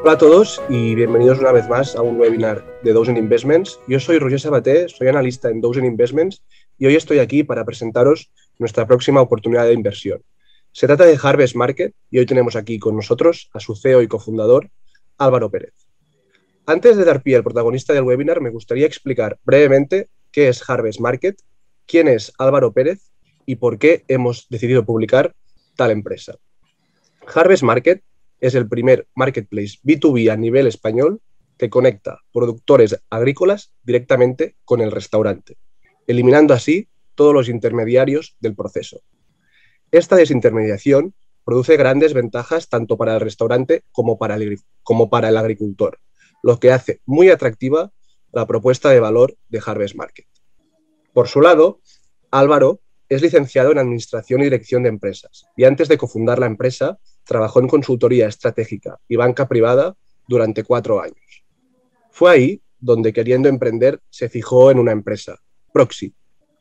Hola 0.00 0.12
a 0.12 0.18
todos 0.18 0.62
y 0.68 0.94
bienvenidos 0.94 1.38
una 1.38 1.52
vez 1.52 1.68
más 1.68 1.96
a 1.96 2.02
un 2.02 2.20
webinar 2.20 2.64
de 2.82 2.92
Dozen 2.92 3.16
Investments. 3.16 3.80
Yo 3.88 3.98
soy 4.00 4.18
Roger 4.18 4.40
Sabaté, 4.40 4.88
soy 4.88 5.08
analista 5.08 5.48
en 5.48 5.60
Dozen 5.60 5.84
Investments 5.84 6.42
y 6.78 6.86
hoy 6.86 6.96
estoy 6.96 7.20
aquí 7.20 7.42
para 7.42 7.64
presentaros 7.64 8.30
nuestra 8.58 8.86
próxima 8.86 9.20
oportunidad 9.20 9.64
de 9.64 9.72
inversión. 9.72 10.22
Se 10.72 10.86
trata 10.86 11.04
de 11.04 11.18
Harvest 11.22 11.56
Market 11.56 11.94
y 12.10 12.18
hoy 12.18 12.26
tenemos 12.26 12.56
aquí 12.56 12.78
con 12.78 12.96
nosotros 12.96 13.50
a 13.52 13.60
su 13.60 13.74
CEO 13.74 14.02
y 14.02 14.08
cofundador, 14.08 14.70
Álvaro 15.16 15.50
Pérez. 15.50 15.74
Antes 16.66 16.96
de 16.96 17.04
dar 17.04 17.22
pie 17.22 17.36
al 17.36 17.44
protagonista 17.44 17.94
del 17.94 18.04
webinar, 18.04 18.40
me 18.40 18.50
gustaría 18.50 18.86
explicar 18.86 19.38
brevemente 19.44 20.08
qué 20.30 20.48
es 20.48 20.68
Harvest 20.68 21.00
Market, 21.00 21.40
quién 21.86 22.08
es 22.08 22.32
Álvaro 22.38 22.72
Pérez 22.72 23.10
y 23.46 23.56
por 23.56 23.78
qué 23.78 24.04
hemos 24.08 24.46
decidido 24.50 24.84
publicar 24.84 25.34
tal 25.76 25.90
empresa. 25.92 26.36
Harvest 27.34 27.62
Market 27.62 28.02
es 28.40 28.54
el 28.54 28.68
primer 28.68 29.06
marketplace 29.14 29.78
B2B 29.84 30.30
a 30.30 30.36
nivel 30.36 30.66
español 30.66 31.20
que 31.56 31.68
conecta 31.68 32.20
productores 32.32 33.00
agrícolas 33.10 33.72
directamente 33.82 34.56
con 34.64 34.80
el 34.80 34.90
restaurante, 34.90 35.58
eliminando 36.06 36.54
así 36.54 36.88
todos 37.14 37.34
los 37.34 37.48
intermediarios 37.48 38.36
del 38.40 38.54
proceso. 38.54 39.00
Esta 39.90 40.16
desintermediación 40.16 41.14
produce 41.44 41.76
grandes 41.76 42.14
ventajas 42.14 42.68
tanto 42.68 42.96
para 42.96 43.14
el 43.14 43.20
restaurante 43.20 43.82
como 43.90 44.18
para 44.18 44.36
el, 44.36 44.60
como 44.82 45.10
para 45.10 45.28
el 45.30 45.36
agricultor, 45.36 45.98
lo 46.42 46.60
que 46.60 46.72
hace 46.72 47.00
muy 47.04 47.30
atractiva 47.30 47.90
la 48.32 48.46
propuesta 48.46 48.90
de 48.90 49.00
valor 49.00 49.36
de 49.48 49.60
Harvest 49.64 49.96
Market. 49.96 50.26
Por 51.12 51.28
su 51.28 51.40
lado, 51.40 51.80
Álvaro 52.30 52.80
es 53.08 53.22
licenciado 53.22 53.72
en 53.72 53.78
Administración 53.78 54.42
y 54.42 54.44
Dirección 54.44 54.82
de 54.82 54.90
Empresas 54.90 55.46
y 55.56 55.64
antes 55.64 55.88
de 55.88 55.98
cofundar 55.98 56.38
la 56.38 56.46
empresa 56.46 56.98
trabajó 57.28 57.60
en 57.60 57.68
consultoría 57.68 58.26
estratégica 58.26 58.98
y 59.06 59.16
banca 59.16 59.46
privada 59.46 59.94
durante 60.26 60.64
cuatro 60.64 61.02
años. 61.02 61.44
Fue 62.10 62.30
ahí 62.30 62.62
donde, 62.80 63.12
queriendo 63.12 63.50
emprender, 63.50 64.00
se 64.08 64.30
fijó 64.30 64.70
en 64.70 64.78
una 64.78 64.92
empresa, 64.92 65.38
Proxy, 65.74 66.14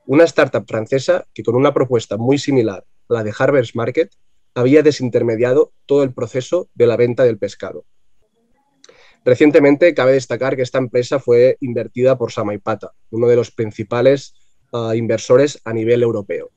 una 0.05 0.25
startup 0.25 0.65
francesa 0.67 1.25
que 1.33 1.41
con 1.41 1.55
una 1.55 1.73
propuesta 1.73 2.17
muy 2.17 2.37
similar 2.37 2.83
a 3.07 3.13
la 3.13 3.23
de 3.23 3.33
Harvest 3.37 3.75
Market 3.75 4.11
había 4.55 4.83
desintermediado 4.83 5.71
todo 5.85 6.03
el 6.03 6.13
proceso 6.13 6.69
de 6.75 6.87
la 6.87 6.97
venta 6.97 7.23
del 7.23 7.37
pescado. 7.37 7.85
Recientemente 9.23 9.93
cabe 9.93 10.13
destacar 10.13 10.57
que 10.57 10.63
esta 10.63 10.79
empresa 10.79 11.19
fue 11.19 11.57
invertida 11.61 12.17
por 12.17 12.33
Samaipata, 12.33 12.91
uno 13.11 13.27
de 13.27 13.37
los 13.37 13.51
principales 13.51 14.33
uh, 14.73 14.91
inversores 14.91 15.61
a 15.63 15.71
nivel 15.71 16.03
europeo. 16.03 16.51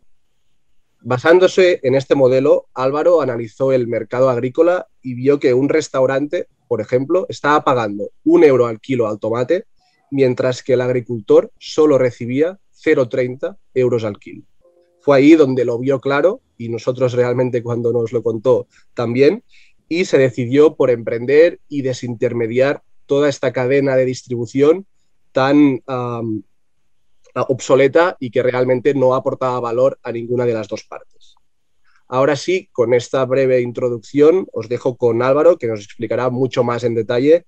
Basándose 1.02 1.80
en 1.82 1.94
este 1.94 2.14
modelo, 2.14 2.66
Álvaro 2.74 3.22
analizó 3.22 3.72
el 3.72 3.86
mercado 3.86 4.28
agrícola 4.28 4.86
y 5.02 5.14
vio 5.14 5.40
que 5.40 5.54
un 5.54 5.70
restaurante, 5.70 6.46
por 6.68 6.82
ejemplo, 6.82 7.26
estaba 7.30 7.64
pagando 7.64 8.10
un 8.24 8.44
euro 8.44 8.66
al 8.66 8.80
kilo 8.80 9.08
al 9.08 9.18
tomate, 9.18 9.64
mientras 10.10 10.62
que 10.62 10.74
el 10.74 10.82
agricultor 10.82 11.50
solo 11.58 11.96
recibía 11.96 12.58
0,30 12.84 13.56
euros 13.74 14.04
al 14.04 14.18
kilo. 14.18 14.42
Fue 15.00 15.16
ahí 15.16 15.36
donde 15.36 15.64
lo 15.64 15.78
vio 15.78 16.00
claro 16.00 16.42
y 16.58 16.68
nosotros 16.68 17.14
realmente 17.14 17.62
cuando 17.62 17.92
nos 17.92 18.12
lo 18.12 18.22
contó 18.22 18.66
también, 18.92 19.42
y 19.88 20.04
se 20.04 20.18
decidió 20.18 20.76
por 20.76 20.90
emprender 20.90 21.60
y 21.68 21.82
desintermediar 21.82 22.82
toda 23.06 23.28
esta 23.28 23.52
cadena 23.52 23.96
de 23.96 24.04
distribución 24.04 24.86
tan 25.32 25.82
obsoleta 27.34 28.16
y 28.20 28.30
que 28.30 28.42
realmente 28.42 28.94
no 28.94 29.14
aportaba 29.14 29.60
valor 29.60 29.98
a 30.02 30.12
ninguna 30.12 30.44
de 30.44 30.54
las 30.54 30.68
dos 30.68 30.84
partes. 30.84 31.34
Ahora 32.08 32.34
sí, 32.34 32.68
con 32.72 32.92
esta 32.92 33.24
breve 33.24 33.60
introducción, 33.60 34.46
os 34.52 34.68
dejo 34.68 34.96
con 34.96 35.22
Álvaro, 35.22 35.56
que 35.56 35.68
nos 35.68 35.84
explicará 35.84 36.28
mucho 36.28 36.64
más 36.64 36.82
en 36.82 36.94
detalle 36.94 37.46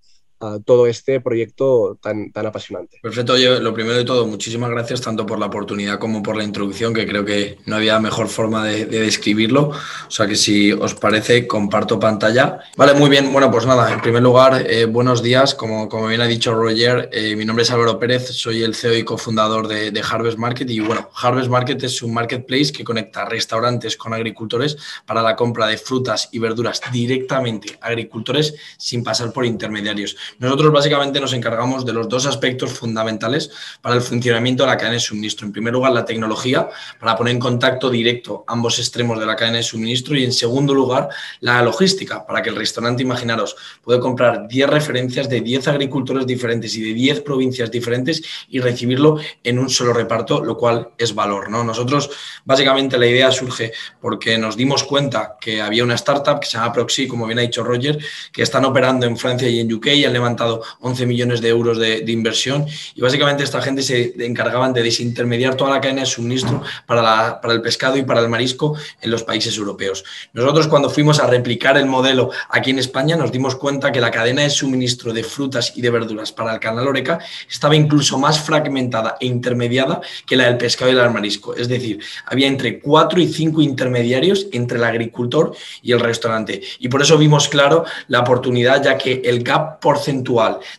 todo 0.65 0.87
este 0.87 1.21
proyecto 1.21 1.99
tan, 2.01 2.33
tan 2.33 2.47
apasionante. 2.47 2.99
Perfecto, 3.03 3.37
yo 3.37 3.61
lo 3.61 3.75
primero 3.75 3.97
de 3.97 4.05
todo, 4.05 4.27
muchísimas 4.27 4.71
gracias 4.71 5.01
tanto 5.01 5.27
por 5.27 5.39
la 5.39 5.47
oportunidad 5.47 5.99
como 5.99 6.23
por 6.23 6.37
la 6.37 6.45
introducción, 6.45 6.95
que 6.95 7.07
creo 7.07 7.25
que 7.25 7.59
no 7.67 7.77
había 7.77 7.99
mejor 7.99 8.29
forma 8.29 8.65
de, 8.65 8.87
describirlo. 8.87 9.71
O 9.71 10.11
sea 10.11 10.27
que 10.27 10.37
si 10.37 10.73
os 10.73 10.95
parece, 10.95 11.47
comparto 11.47 11.99
pantalla. 11.99 12.61
Vale, 12.77 12.95
muy 12.95 13.11
bien. 13.11 13.33
Bueno, 13.33 13.51
pues 13.51 13.67
nada, 13.67 13.93
en 13.93 14.01
primer 14.01 14.23
lugar, 14.23 14.65
eh, 14.69 14.85
buenos 14.85 15.23
días. 15.23 15.55
Como, 15.55 15.89
como 15.89 16.07
bien 16.09 16.21
ha 16.21 16.27
dicho 16.27 16.55
Roger, 16.55 17.09
eh, 17.13 17.37
mi 17.37 17.45
nombre 17.45 17.63
es 17.63 17.71
Álvaro 17.71 17.99
Pérez, 17.99 18.29
soy 18.29 18.63
el 18.63 18.75
CEO 18.75 18.97
y 18.97 19.05
cofundador 19.05 19.69
de, 19.69 19.91
de 19.91 20.03
Harvest 20.03 20.39
Market. 20.39 20.69
Y 20.71 20.81
bueno, 20.81 21.11
Harvest 21.15 21.49
Market 21.49 21.83
es 21.83 22.03
un 22.03 22.15
marketplace 22.15 22.73
que 22.73 22.85
conecta 22.85 23.25
restaurantes 23.25 23.97
con 23.97 24.15
agricultores 24.15 24.77
para 25.07 25.23
la 25.23 25.37
compra 25.37 25.67
de 25.67 25.79
frutas 25.79 26.29
y 26.33 26.39
verduras 26.39 26.81
directamente 26.93 27.79
a 27.81 27.89
agricultores 27.89 28.55
sin 28.79 29.05
pasar 29.05 29.33
por 29.33 29.45
intermediarios. 29.45 30.17
Nosotros 30.39 30.73
básicamente 30.73 31.21
nos 31.21 31.33
encargamos 31.33 31.85
de 31.85 31.93
los 31.93 32.09
dos 32.09 32.27
aspectos 32.27 32.73
fundamentales 32.73 33.51
para 33.81 33.95
el 33.95 34.01
funcionamiento 34.01 34.63
de 34.65 34.71
la 34.71 34.77
cadena 34.77 34.95
de 34.95 35.01
suministro. 35.01 35.47
En 35.47 35.53
primer 35.53 35.73
lugar, 35.73 35.93
la 35.93 36.05
tecnología, 36.05 36.69
para 36.99 37.17
poner 37.17 37.35
en 37.35 37.41
contacto 37.41 37.91
directo 37.91 38.45
ambos 38.47 38.79
extremos 38.79 39.19
de 39.19 39.27
la 39.27 39.37
cadena 39.37 39.59
de 39.59 39.63
suministro. 39.63 40.17
Y 40.17 40.25
en 40.25 40.33
segundo 40.33 40.75
lugar, 40.75 41.09
la 41.41 41.63
logística, 41.63 42.27
para 42.27 42.43
que 42.43 42.51
el 42.51 42.57
restaurante, 42.57 43.03
imaginaros, 43.03 43.57
puede 43.83 44.01
comprar 44.01 44.49
10 44.49 44.71
referencias 44.71 45.29
de 45.29 45.41
10 45.41 45.69
agricultores 45.69 46.27
diferentes 46.27 46.75
y 46.77 46.83
de 46.83 46.95
10 46.95 47.21
provincias 47.21 47.71
diferentes 47.71 48.23
y 48.49 48.61
recibirlo 48.61 49.19
en 49.43 49.59
un 49.59 49.71
solo 49.71 49.93
reparto, 49.93 50.45
lo 50.45 50.57
cual 50.57 50.91
es 50.99 51.15
valor. 51.15 51.51
¿no? 51.51 51.65
Nosotros, 51.65 52.11
básicamente, 52.45 52.99
la 52.99 53.07
idea 53.07 53.31
surge 53.31 53.73
porque 54.01 54.39
nos 54.39 54.57
dimos 54.57 54.85
cuenta 54.85 55.37
que 55.41 55.61
había 55.61 55.85
una 55.85 55.95
startup 55.95 56.41
que 56.41 56.47
se 56.47 56.59
llama 56.59 56.73
Proxy, 56.73 57.07
como 57.07 57.27
bien 57.27 57.39
ha 57.39 57.43
dicho 57.43 57.63
Roger, 57.63 57.99
que 58.33 58.43
están 58.43 58.65
operando 58.65 59.07
en 59.07 59.17
Francia 59.17 59.49
y 59.49 59.61
en 59.61 59.73
UK 59.73 59.87
y 59.89 60.05
han 60.05 60.13
levantado 60.23 60.63
11 60.81 61.07
millones 61.07 61.41
de 61.41 61.49
euros 61.49 61.79
de, 61.79 62.13
inversión 62.13 62.67
y 62.95 63.01
básicamente 63.01 63.43
esta 63.43 63.63
gente 63.63 63.83
se 63.83 64.15
encargaban 64.25 64.73
de 64.73 64.83
desintermediar 64.83 65.55
toda 65.55 65.71
la 65.71 65.81
cadena 65.81 66.01
de 66.03 66.07
suministro 66.07 66.63
para, 66.87 67.41
para 67.41 67.55
el 67.55 67.63
pescado 67.63 67.97
y 67.97 68.03
para 68.03 68.21
el 68.21 68.29
marisco 68.29 68.77
en 69.01 69.11
los 69.11 69.25
países 69.25 69.57
europeos. 69.57 70.05
Nosotros 70.33 70.69
cuando 70.69 70.91
fuimos 70.91 71.19
a 71.21 71.27
replicar 71.27 71.77
el 71.77 71.87
modelo 71.87 72.31
aquí 72.51 72.71
en 72.71 72.79
España 72.79 73.17
nos 73.17 73.33
dimos 73.33 73.57
cuenta 73.57 73.91
que 73.93 74.01
la 74.01 74.11
cadena 74.11 74.43
de 74.43 74.51
suministro 74.51 75.13
de 75.13 75.25
frutas 75.25 75.73
y 75.75 75.81
de 75.81 75.91
verduras 75.91 76.33
para 76.33 76.53
el 76.53 76.61
canal 76.61 76.87
Oreca 76.87 77.19
estaba 77.51 77.75
incluso 77.75 78.19
más 78.19 78.41
fragmentada 78.41 79.17
e 79.21 79.27
intermediada 79.27 80.01
que 80.27 80.37
la 80.37 80.45
del 80.45 80.59
pescado 80.59 80.91
y 80.91 80.97
el 80.97 81.11
marisco. 81.11 81.55
Es 81.55 81.69
decir, 81.69 82.01
había 82.27 82.47
entre 82.47 82.81
4 82.81 83.21
y 83.21 83.33
5 83.33 83.63
intermediarios 83.63 84.47
entre 84.53 84.79
el 84.79 84.85
agricultor 84.85 85.55
y 85.83 85.93
el 85.93 86.01
restaurante. 86.01 86.63
Y 86.79 86.89
por 86.89 87.03
eso 87.03 87.19
vimos 87.19 87.49
claro 87.49 87.85
la 88.09 88.21
oportunidad, 88.21 88.83
ya 88.83 88.99
que 88.99 89.23
el 89.25 89.43
gap 89.43 89.81
porcentual 89.81 90.12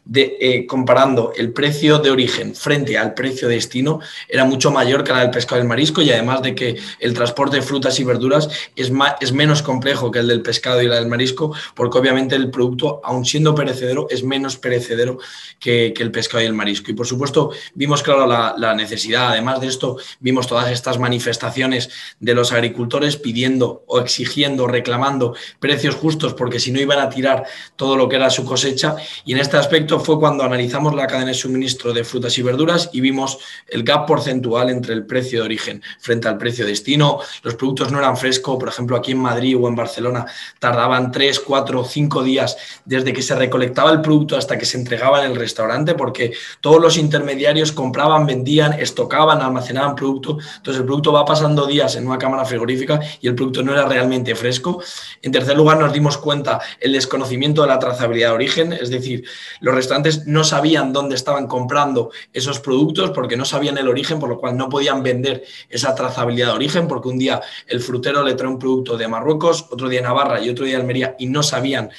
de, 0.05 0.37
eh, 0.39 0.65
comparando 0.67 1.33
el 1.35 1.51
precio 1.51 1.99
de 1.99 2.11
origen 2.11 2.55
frente 2.55 2.97
al 2.97 3.13
precio 3.13 3.47
de 3.47 3.55
destino 3.55 3.99
era 4.27 4.45
mucho 4.45 4.71
mayor 4.71 5.03
que 5.03 5.11
la 5.11 5.19
del 5.19 5.31
pescado 5.31 5.59
y 5.59 5.61
el 5.61 5.67
marisco 5.67 6.01
y 6.01 6.11
además 6.11 6.41
de 6.41 6.55
que 6.55 6.77
el 6.99 7.13
transporte 7.13 7.57
de 7.57 7.61
frutas 7.61 7.99
y 7.99 8.03
verduras 8.03 8.49
es, 8.75 8.91
es 9.21 9.31
menos 9.31 9.61
complejo 9.61 10.11
que 10.11 10.19
el 10.19 10.27
del 10.27 10.41
pescado 10.41 10.81
y 10.81 10.87
la 10.87 10.95
del 10.95 11.07
marisco 11.07 11.53
porque 11.75 11.97
obviamente 11.97 12.35
el 12.35 12.49
producto, 12.51 13.01
aun 13.03 13.25
siendo 13.25 13.55
perecedero, 13.55 14.07
es 14.09 14.23
menos 14.23 14.57
perecedero 14.57 15.17
que, 15.59 15.93
el 16.03 16.11
pescado 16.11 16.43
y 16.43 16.45
el 16.45 16.53
marisco. 16.53 16.91
Y 16.91 16.95
por 16.95 17.07
supuesto 17.07 17.51
vimos 17.75 18.03
claro 18.03 18.27
la, 18.27 18.55
la 18.57 18.75
necesidad, 18.75 19.29
además 19.29 19.61
de 19.61 19.67
esto 19.67 19.97
vimos 20.19 20.47
todas 20.47 20.69
estas 20.69 20.99
manifestaciones 20.99 21.89
de 22.19 22.33
los 22.33 22.51
agricultores 22.51 23.15
pidiendo 23.15 23.83
o 23.87 24.01
exigiendo, 24.01 24.67
reclamando 24.67 25.33
precios 25.59 25.95
justos 25.95 26.33
porque 26.33 26.59
si 26.59 26.71
no 26.71 26.81
iban 26.81 26.99
a 26.99 27.09
tirar 27.09 27.45
todo 27.77 27.95
lo 27.95 28.09
que 28.09 28.17
era 28.17 28.29
su 28.29 28.43
cosecha 28.43 28.95
y 29.25 29.33
en 29.33 29.39
este 29.39 29.57
aspecto 29.57 29.99
fue 29.99 30.19
cuando 30.19 30.43
analizamos 30.43 30.93
la 30.93 31.07
cadena 31.07 31.27
de 31.27 31.33
suministro 31.33 31.93
de 31.93 32.03
frutas 32.03 32.37
y 32.37 32.41
verduras 32.41 32.89
y 32.93 33.01
vimos 33.01 33.39
el 33.67 33.83
gap 33.83 34.07
porcentual 34.07 34.69
entre 34.69 34.93
el 34.93 35.05
precio 35.05 35.39
de 35.39 35.45
origen 35.45 35.81
frente 35.99 36.27
al 36.27 36.37
precio 36.37 36.65
de 36.65 36.71
destino. 36.71 37.19
Los 37.43 37.55
productos 37.55 37.91
no 37.91 37.99
eran 37.99 38.17
frescos, 38.17 38.57
por 38.57 38.69
ejemplo, 38.69 38.97
aquí 38.97 39.11
en 39.11 39.19
Madrid 39.19 39.57
o 39.59 39.67
en 39.67 39.75
Barcelona 39.75 40.25
tardaban 40.59 41.11
3, 41.11 41.39
4, 41.39 41.83
5 41.83 42.23
días 42.23 42.57
desde 42.85 43.13
que 43.13 43.21
se 43.21 43.35
recolectaba 43.35 43.91
el 43.91 44.01
producto 44.01 44.37
hasta 44.37 44.57
que 44.57 44.65
se 44.65 44.77
entregaba 44.77 45.23
en 45.23 45.31
el 45.31 45.37
restaurante, 45.37 45.93
porque 45.95 46.33
todos 46.61 46.81
los 46.81 46.97
intermediarios 46.97 47.71
compraban, 47.71 48.25
vendían, 48.25 48.73
estocaban, 48.73 49.41
almacenaban 49.41 49.95
producto. 49.95 50.37
Entonces 50.57 50.81
el 50.81 50.85
producto 50.85 51.11
va 51.11 51.25
pasando 51.25 51.65
días 51.65 51.95
en 51.95 52.07
una 52.07 52.17
cámara 52.17 52.45
frigorífica 52.45 52.99
y 53.21 53.27
el 53.27 53.35
producto 53.35 53.63
no 53.63 53.73
era 53.73 53.85
realmente 53.85 54.35
fresco. 54.35 54.81
En 55.21 55.31
tercer 55.31 55.55
lugar, 55.55 55.77
nos 55.77 55.93
dimos 55.93 56.17
cuenta 56.17 56.59
el 56.79 56.93
desconocimiento 56.93 57.61
de 57.61 57.67
la 57.67 57.79
trazabilidad 57.79 58.29
de 58.29 58.35
origen, 58.35 58.73
es 58.73 58.89
decir, 58.89 59.02
decir, 59.03 59.25
los 59.59 59.75
restaurantes 59.75 60.25
no 60.27 60.43
sabían 60.43 60.93
dónde 60.93 61.15
estaban 61.15 61.47
comprando 61.47 62.11
esos 62.31 62.59
productos 62.59 63.11
porque 63.11 63.37
no 63.37 63.45
sabían 63.45 63.77
el 63.77 63.87
origen, 63.87 64.19
por 64.19 64.29
lo 64.29 64.39
cual 64.39 64.57
no 64.57 64.69
podían 64.69 65.03
vender 65.03 65.43
esa 65.69 65.95
trazabilidad 65.95 66.47
de 66.47 66.53
origen, 66.53 66.87
porque 66.87 67.09
un 67.09 67.19
día 67.19 67.41
el 67.67 67.79
frutero 67.79 68.23
le 68.23 68.33
trae 68.33 68.49
un 68.49 68.59
producto 68.59 68.97
de 68.97 69.07
Marruecos, 69.07 69.67
otro 69.69 69.89
día 69.89 70.01
Navarra 70.01 70.41
y 70.41 70.49
otro 70.49 70.65
día 70.65 70.77
Almería 70.77 71.15
y 71.19 71.27
no 71.27 71.43
sabían 71.43 71.89